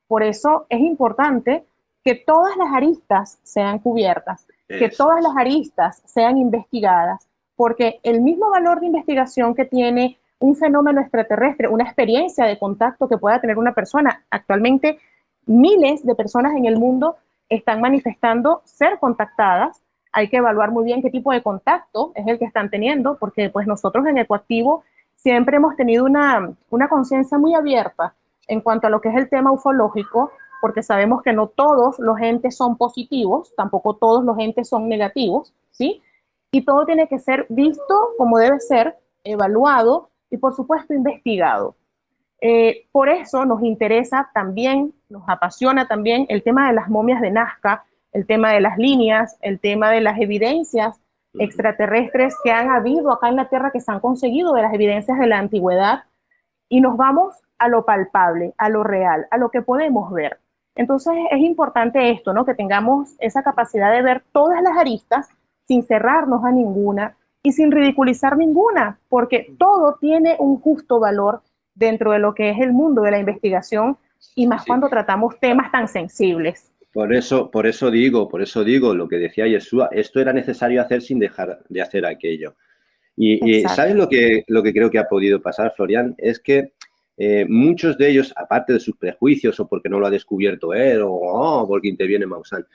por 0.07 0.23
eso 0.23 0.65
es 0.69 0.79
importante 0.79 1.65
que 2.03 2.15
todas 2.15 2.55
las 2.57 2.71
aristas 2.71 3.39
sean 3.43 3.79
cubiertas, 3.79 4.47
que 4.67 4.89
todas 4.89 5.21
las 5.23 5.35
aristas 5.35 6.01
sean 6.05 6.37
investigadas, 6.37 7.27
porque 7.55 7.99
el 8.03 8.21
mismo 8.21 8.49
valor 8.51 8.79
de 8.79 8.87
investigación 8.87 9.55
que 9.55 9.65
tiene 9.65 10.19
un 10.39 10.55
fenómeno 10.55 11.01
extraterrestre, 11.01 11.67
una 11.67 11.85
experiencia 11.85 12.45
de 12.45 12.59
contacto 12.59 13.07
que 13.07 13.17
pueda 13.17 13.41
tener 13.41 13.57
una 13.57 13.73
persona, 13.73 14.23
actualmente 14.29 14.99
miles 15.47 16.05
de 16.05 16.15
personas 16.15 16.53
en 16.55 16.65
el 16.65 16.77
mundo 16.77 17.17
están 17.49 17.81
manifestando 17.81 18.61
ser 18.65 18.99
contactadas. 18.99 19.81
Hay 20.11 20.29
que 20.29 20.37
evaluar 20.37 20.71
muy 20.71 20.83
bien 20.85 21.01
qué 21.01 21.09
tipo 21.09 21.31
de 21.31 21.41
contacto 21.41 22.11
es 22.15 22.27
el 22.27 22.39
que 22.39 22.45
están 22.45 22.69
teniendo, 22.69 23.17
porque 23.17 23.49
pues 23.49 23.67
nosotros 23.67 24.05
en 24.05 24.17
Ecoactivo 24.17 24.83
siempre 25.15 25.57
hemos 25.57 25.75
tenido 25.75 26.05
una, 26.05 26.51
una 26.69 26.87
conciencia 26.87 27.37
muy 27.37 27.55
abierta 27.55 28.13
en 28.47 28.61
cuanto 28.61 28.87
a 28.87 28.89
lo 28.89 29.01
que 29.01 29.09
es 29.09 29.15
el 29.15 29.29
tema 29.29 29.51
ufológico, 29.51 30.31
porque 30.61 30.83
sabemos 30.83 31.21
que 31.21 31.33
no 31.33 31.47
todos 31.47 31.99
los 31.99 32.19
entes 32.19 32.57
son 32.57 32.77
positivos, 32.77 33.53
tampoco 33.55 33.95
todos 33.95 34.23
los 34.23 34.37
entes 34.39 34.69
son 34.69 34.89
negativos, 34.89 35.53
¿sí? 35.71 36.01
Y 36.51 36.63
todo 36.63 36.85
tiene 36.85 37.07
que 37.07 37.19
ser 37.19 37.45
visto 37.49 38.09
como 38.17 38.37
debe 38.37 38.59
ser, 38.59 38.97
evaluado 39.23 40.09
y 40.29 40.37
por 40.37 40.55
supuesto 40.55 40.93
investigado. 40.93 41.75
Eh, 42.41 42.87
por 42.91 43.09
eso 43.09 43.45
nos 43.45 43.63
interesa 43.63 44.29
también, 44.33 44.93
nos 45.09 45.23
apasiona 45.27 45.87
también 45.87 46.25
el 46.29 46.43
tema 46.43 46.67
de 46.67 46.73
las 46.73 46.89
momias 46.89 47.21
de 47.21 47.31
Nazca, 47.31 47.85
el 48.11 48.25
tema 48.25 48.51
de 48.53 48.61
las 48.61 48.77
líneas, 48.77 49.37
el 49.41 49.59
tema 49.59 49.91
de 49.91 50.01
las 50.01 50.19
evidencias 50.19 50.99
extraterrestres 51.37 52.35
que 52.43 52.51
han 52.51 52.69
habido 52.69 53.11
acá 53.11 53.29
en 53.29 53.35
la 53.35 53.49
Tierra, 53.49 53.71
que 53.71 53.81
se 53.81 53.91
han 53.91 53.99
conseguido 53.99 54.53
de 54.53 54.61
las 54.61 54.73
evidencias 54.73 55.19
de 55.19 55.27
la 55.27 55.39
antigüedad, 55.39 56.03
y 56.69 56.81
nos 56.81 56.97
vamos 56.97 57.35
a 57.57 57.67
lo 57.67 57.85
palpable, 57.85 58.53
a 58.57 58.69
lo 58.69 58.83
real, 58.83 59.27
a 59.31 59.37
lo 59.37 59.49
que 59.49 59.61
podemos 59.61 60.11
ver. 60.11 60.39
Entonces 60.75 61.13
es 61.31 61.39
importante 61.39 62.11
esto, 62.11 62.33
¿no? 62.33 62.45
Que 62.45 62.53
tengamos 62.53 63.15
esa 63.19 63.43
capacidad 63.43 63.93
de 63.93 64.01
ver 64.01 64.23
todas 64.31 64.61
las 64.61 64.77
aristas 64.77 65.29
sin 65.67 65.83
cerrarnos 65.83 66.43
a 66.43 66.51
ninguna 66.51 67.15
y 67.43 67.53
sin 67.53 67.71
ridiculizar 67.71 68.37
ninguna, 68.37 68.99
porque 69.07 69.53
todo 69.57 69.97
tiene 69.99 70.35
un 70.39 70.59
justo 70.59 70.99
valor 70.99 71.41
dentro 71.75 72.11
de 72.11 72.19
lo 72.19 72.33
que 72.33 72.49
es 72.49 72.59
el 72.59 72.73
mundo 72.73 73.03
de 73.03 73.11
la 73.11 73.19
investigación 73.19 73.97
y 74.35 74.47
más 74.47 74.65
cuando 74.65 74.89
tratamos 74.89 75.39
temas 75.39 75.71
tan 75.71 75.87
sensibles. 75.87 76.71
Por 76.91 77.13
eso, 77.13 77.51
por 77.51 77.67
eso 77.67 77.91
digo, 77.91 78.27
por 78.29 78.41
eso 78.41 78.63
digo 78.63 78.95
lo 78.95 79.07
que 79.07 79.17
decía 79.17 79.47
Yeshua, 79.47 79.89
esto 79.91 80.19
era 80.19 80.33
necesario 80.33 80.81
hacer 80.81 81.01
sin 81.01 81.19
dejar 81.19 81.59
de 81.67 81.81
hacer 81.81 82.05
aquello. 82.05 82.55
Y, 83.17 83.57
y 83.57 83.63
¿sabes 83.63 83.95
lo 83.95 84.09
que, 84.09 84.43
lo 84.47 84.63
que 84.63 84.73
creo 84.73 84.89
que 84.89 84.99
ha 84.99 85.07
podido 85.07 85.41
pasar, 85.41 85.73
Florian? 85.75 86.15
Es 86.17 86.39
que 86.39 86.73
eh, 87.17 87.45
muchos 87.47 87.97
de 87.97 88.09
ellos, 88.09 88.33
aparte 88.35 88.73
de 88.73 88.79
sus 88.79 88.97
prejuicios 88.97 89.59
o 89.59 89.67
porque 89.67 89.87
no 89.87 89.99
lo 89.99 90.07
ha 90.07 90.11
descubierto 90.11 90.73
él 90.73 91.01
o 91.01 91.11
oh, 91.11 91.67
porque 91.67 91.87
interviene 91.87 92.25
Maussan, 92.25 92.65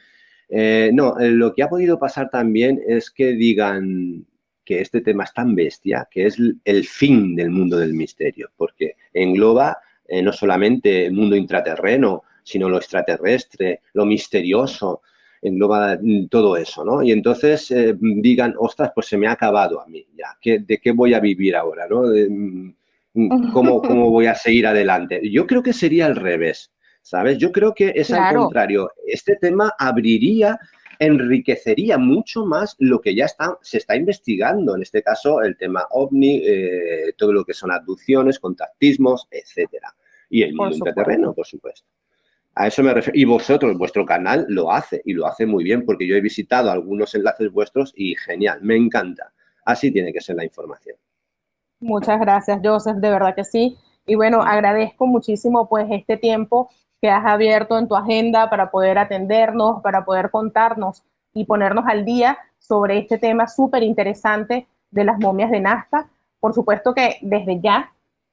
eh, 0.48 0.90
no, 0.92 1.18
eh, 1.18 1.30
lo 1.30 1.52
que 1.52 1.62
ha 1.62 1.68
podido 1.68 1.98
pasar 1.98 2.30
también 2.30 2.80
es 2.86 3.10
que 3.10 3.32
digan 3.32 4.26
que 4.64 4.80
este 4.80 5.02
tema 5.02 5.24
es 5.24 5.34
tan 5.34 5.54
bestia, 5.54 6.08
que 6.10 6.26
es 6.26 6.38
el 6.64 6.84
fin 6.86 7.36
del 7.36 7.50
mundo 7.50 7.76
del 7.76 7.92
misterio, 7.92 8.50
porque 8.56 8.96
engloba 9.12 9.78
no 10.22 10.32
solamente 10.32 11.06
el 11.06 11.12
mundo 11.12 11.36
intraterreno, 11.36 12.24
sino 12.42 12.68
lo 12.68 12.78
extraterrestre, 12.78 13.82
lo 13.92 14.04
misterioso, 14.04 15.02
engloba 15.40 15.96
todo 16.28 16.56
eso, 16.56 16.84
¿no? 16.84 17.00
Y 17.00 17.12
entonces 17.12 17.72
digan, 18.00 18.54
ostras, 18.58 18.90
pues 18.92 19.06
se 19.06 19.16
me 19.16 19.28
ha 19.28 19.32
acabado 19.32 19.80
a 19.80 19.86
mí, 19.86 20.04
ya, 20.16 20.36
¿de 20.42 20.78
qué 20.78 20.90
voy 20.90 21.14
a 21.14 21.20
vivir 21.20 21.54
ahora, 21.54 21.86
¿no? 21.88 22.02
Mm, 22.02 22.72
¿Cómo, 23.12 23.82
¿Cómo 23.82 24.10
voy 24.10 24.26
a 24.26 24.34
seguir 24.34 24.66
adelante? 24.66 25.20
Yo 25.30 25.46
creo 25.46 25.62
que 25.62 25.72
sería 25.72 26.06
al 26.06 26.16
revés, 26.16 26.72
¿sabes? 27.02 27.38
Yo 27.38 27.52
creo 27.52 27.74
que 27.74 27.92
es 27.94 28.10
al 28.12 28.34
contrario. 28.36 28.90
Este 29.06 29.36
tema 29.36 29.72
abriría 29.78 30.58
enriquecería 31.00 31.96
mucho 31.96 32.44
más 32.44 32.76
lo 32.78 33.00
que 33.00 33.14
ya 33.14 33.24
está, 33.24 33.58
se 33.62 33.78
está 33.78 33.96
investigando, 33.96 34.76
en 34.76 34.82
este 34.82 35.02
caso 35.02 35.40
el 35.42 35.56
tema 35.56 35.86
ovni, 35.90 36.42
eh, 36.44 37.14
todo 37.16 37.32
lo 37.32 37.42
que 37.42 37.54
son 37.54 37.72
abducciones, 37.72 38.38
contactismos, 38.38 39.26
etcétera. 39.30 39.94
Y 40.28 40.42
el 40.42 40.54
mundo 40.54 40.76
interterreno, 40.76 41.32
por 41.32 41.46
supuesto. 41.46 41.88
A 42.54 42.66
eso 42.66 42.82
me 42.82 42.92
refiero. 42.92 43.18
Y 43.18 43.24
vosotros, 43.24 43.78
vuestro 43.78 44.04
canal 44.04 44.44
lo 44.48 44.70
hace 44.70 45.00
y 45.06 45.14
lo 45.14 45.26
hace 45.26 45.46
muy 45.46 45.64
bien 45.64 45.86
porque 45.86 46.06
yo 46.06 46.16
he 46.16 46.20
visitado 46.20 46.70
algunos 46.70 47.14
enlaces 47.14 47.50
vuestros 47.50 47.94
y 47.96 48.14
genial, 48.16 48.58
me 48.62 48.76
encanta. 48.76 49.32
Así 49.64 49.90
tiene 49.90 50.12
que 50.12 50.20
ser 50.20 50.36
la 50.36 50.44
información. 50.44 50.96
Muchas 51.80 52.20
gracias, 52.20 52.60
Joseph, 52.62 52.96
de 52.96 53.10
verdad 53.10 53.34
que 53.34 53.44
sí. 53.44 53.78
Y 54.06 54.14
bueno, 54.14 54.42
agradezco 54.42 55.06
muchísimo 55.06 55.68
pues 55.68 55.86
este 55.90 56.16
tiempo 56.16 56.68
que 57.00 57.08
has 57.10 57.24
abierto 57.24 57.78
en 57.78 57.88
tu 57.88 57.96
agenda 57.96 58.50
para 58.50 58.70
poder 58.70 58.98
atendernos, 58.98 59.80
para 59.82 60.04
poder 60.04 60.30
contarnos 60.30 61.02
y 61.32 61.44
ponernos 61.44 61.86
al 61.86 62.04
día 62.04 62.38
sobre 62.58 62.98
este 62.98 63.18
tema 63.18 63.48
súper 63.48 63.82
interesante 63.82 64.66
de 64.90 65.04
las 65.04 65.18
momias 65.18 65.50
de 65.50 65.60
Nazca. 65.60 66.10
Por 66.38 66.52
supuesto 66.52 66.92
que 66.94 67.16
desde 67.22 67.60
ya 67.60 67.92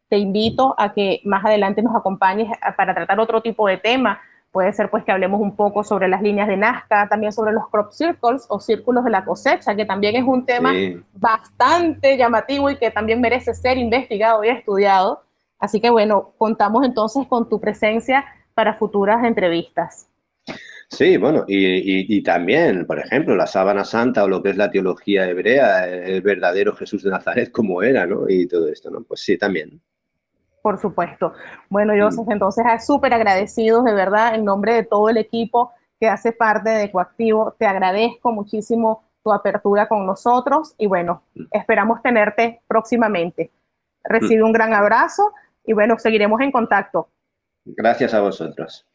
te 0.10 0.18
invito 0.18 0.76
a 0.78 0.93
que 0.93 1.22
más 1.24 1.45
adelante 1.45 1.82
nos 1.82 1.95
acompañes 1.95 2.50
para 2.76 2.93
tratar 2.93 3.20
otro 3.20 3.41
tipo 3.41 3.68
de 3.68 3.78
tema. 3.78 4.20
Puede 4.52 4.74
ser 4.74 4.89
pues 4.89 5.04
que 5.04 5.12
hablemos 5.12 5.39
un 5.41 5.56
poco 5.56 5.84
sobre 5.84 6.08
las 6.08 6.22
líneas 6.22 6.48
de 6.48 6.58
Nazca, 6.58 7.08
también 7.10 7.32
sobre 7.32 7.52
los 7.52 7.68
crop 7.70 7.91
circles 7.91 8.45
o 8.50 8.60
círculos 8.60 9.04
de 9.04 9.12
la 9.12 9.26
cosecha, 9.26 9.76
que 9.76 9.86
también 9.86 10.16
es 10.16 10.24
un 10.24 10.45
tema 10.45 10.74
bastante 11.14 12.18
llamativo 12.18 12.70
y 12.70 12.78
que 12.78 12.89
también 12.89 13.22
merece 13.22 13.54
ser 13.54 13.78
investigado 13.78 14.43
y 14.43 14.50
estudiado. 14.50 15.24
Así 15.60 15.80
que 15.82 15.89
bueno, 15.89 16.34
contamos 16.38 16.86
entonces 16.86 17.28
con 17.28 17.50
tu 17.50 17.60
presencia 17.60 18.26
para 18.54 18.74
futuras 18.74 19.24
entrevistas. 19.24 20.10
Sí, 20.89 21.18
bueno, 21.18 21.43
y, 21.48 22.24
también, 22.24 22.86
por 22.86 22.98
ejemplo, 22.98 23.36
la 23.36 23.45
sábana 23.45 23.84
santa 23.84 24.24
o 24.24 24.30
lo 24.30 24.41
que 24.41 24.52
es 24.52 24.58
la 24.58 24.72
teología 24.72 25.28
hebrea, 25.28 25.86
el 25.86 26.22
verdadero 26.22 26.74
Jesús 26.76 27.04
de 27.04 27.12
Nazaret, 27.12 27.52
como 27.52 27.84
era, 27.84 28.06
¿no? 28.06 28.30
Y 28.30 28.48
todo 28.48 28.70
esto, 28.70 28.89
¿no? 28.89 29.04
Pues 29.04 29.20
sí, 29.20 29.38
también. 29.38 29.82
Por 30.68 30.80
supuesto. 30.80 31.32
Bueno, 31.70 31.93
Joseph, 31.97 32.28
entonces 32.30 32.65
súper 32.86 33.13
agradecidos, 33.13 33.86
de 33.86 33.93
verdad, 33.93 34.36
en 34.36 34.43
nombre 34.43 34.74
de 34.74 34.84
todo 34.84 35.07
el 35.07 35.15
equipo 35.15 35.72
que 35.97 36.09
hace 36.09 36.34
parte 36.34 36.70
de 36.70 36.84
Ecoactivo, 36.84 37.55
te 37.57 37.65
agradezco 37.65 38.34
muchísimo 38.34 39.05
tu 39.24 39.32
apertura 39.32 39.88
con 39.88 40.05
nosotros 40.05 40.76
y 40.78 40.88
bueno, 40.88 41.24
mm. 41.36 41.43
esperamos 41.51 42.01
tenerte 42.01 42.59
próximamente. 42.68 43.49
Recibe 44.03 44.43
mm. 44.43 44.45
un 44.45 44.51
gran 44.51 44.74
abrazo 44.74 45.32
y 45.63 45.72
bueno, 45.72 45.97
seguiremos 45.97 46.41
en 46.41 46.51
contacto. 46.51 47.07
Gracias 47.63 48.13
a 48.13 48.20
vosotros. 48.20 48.86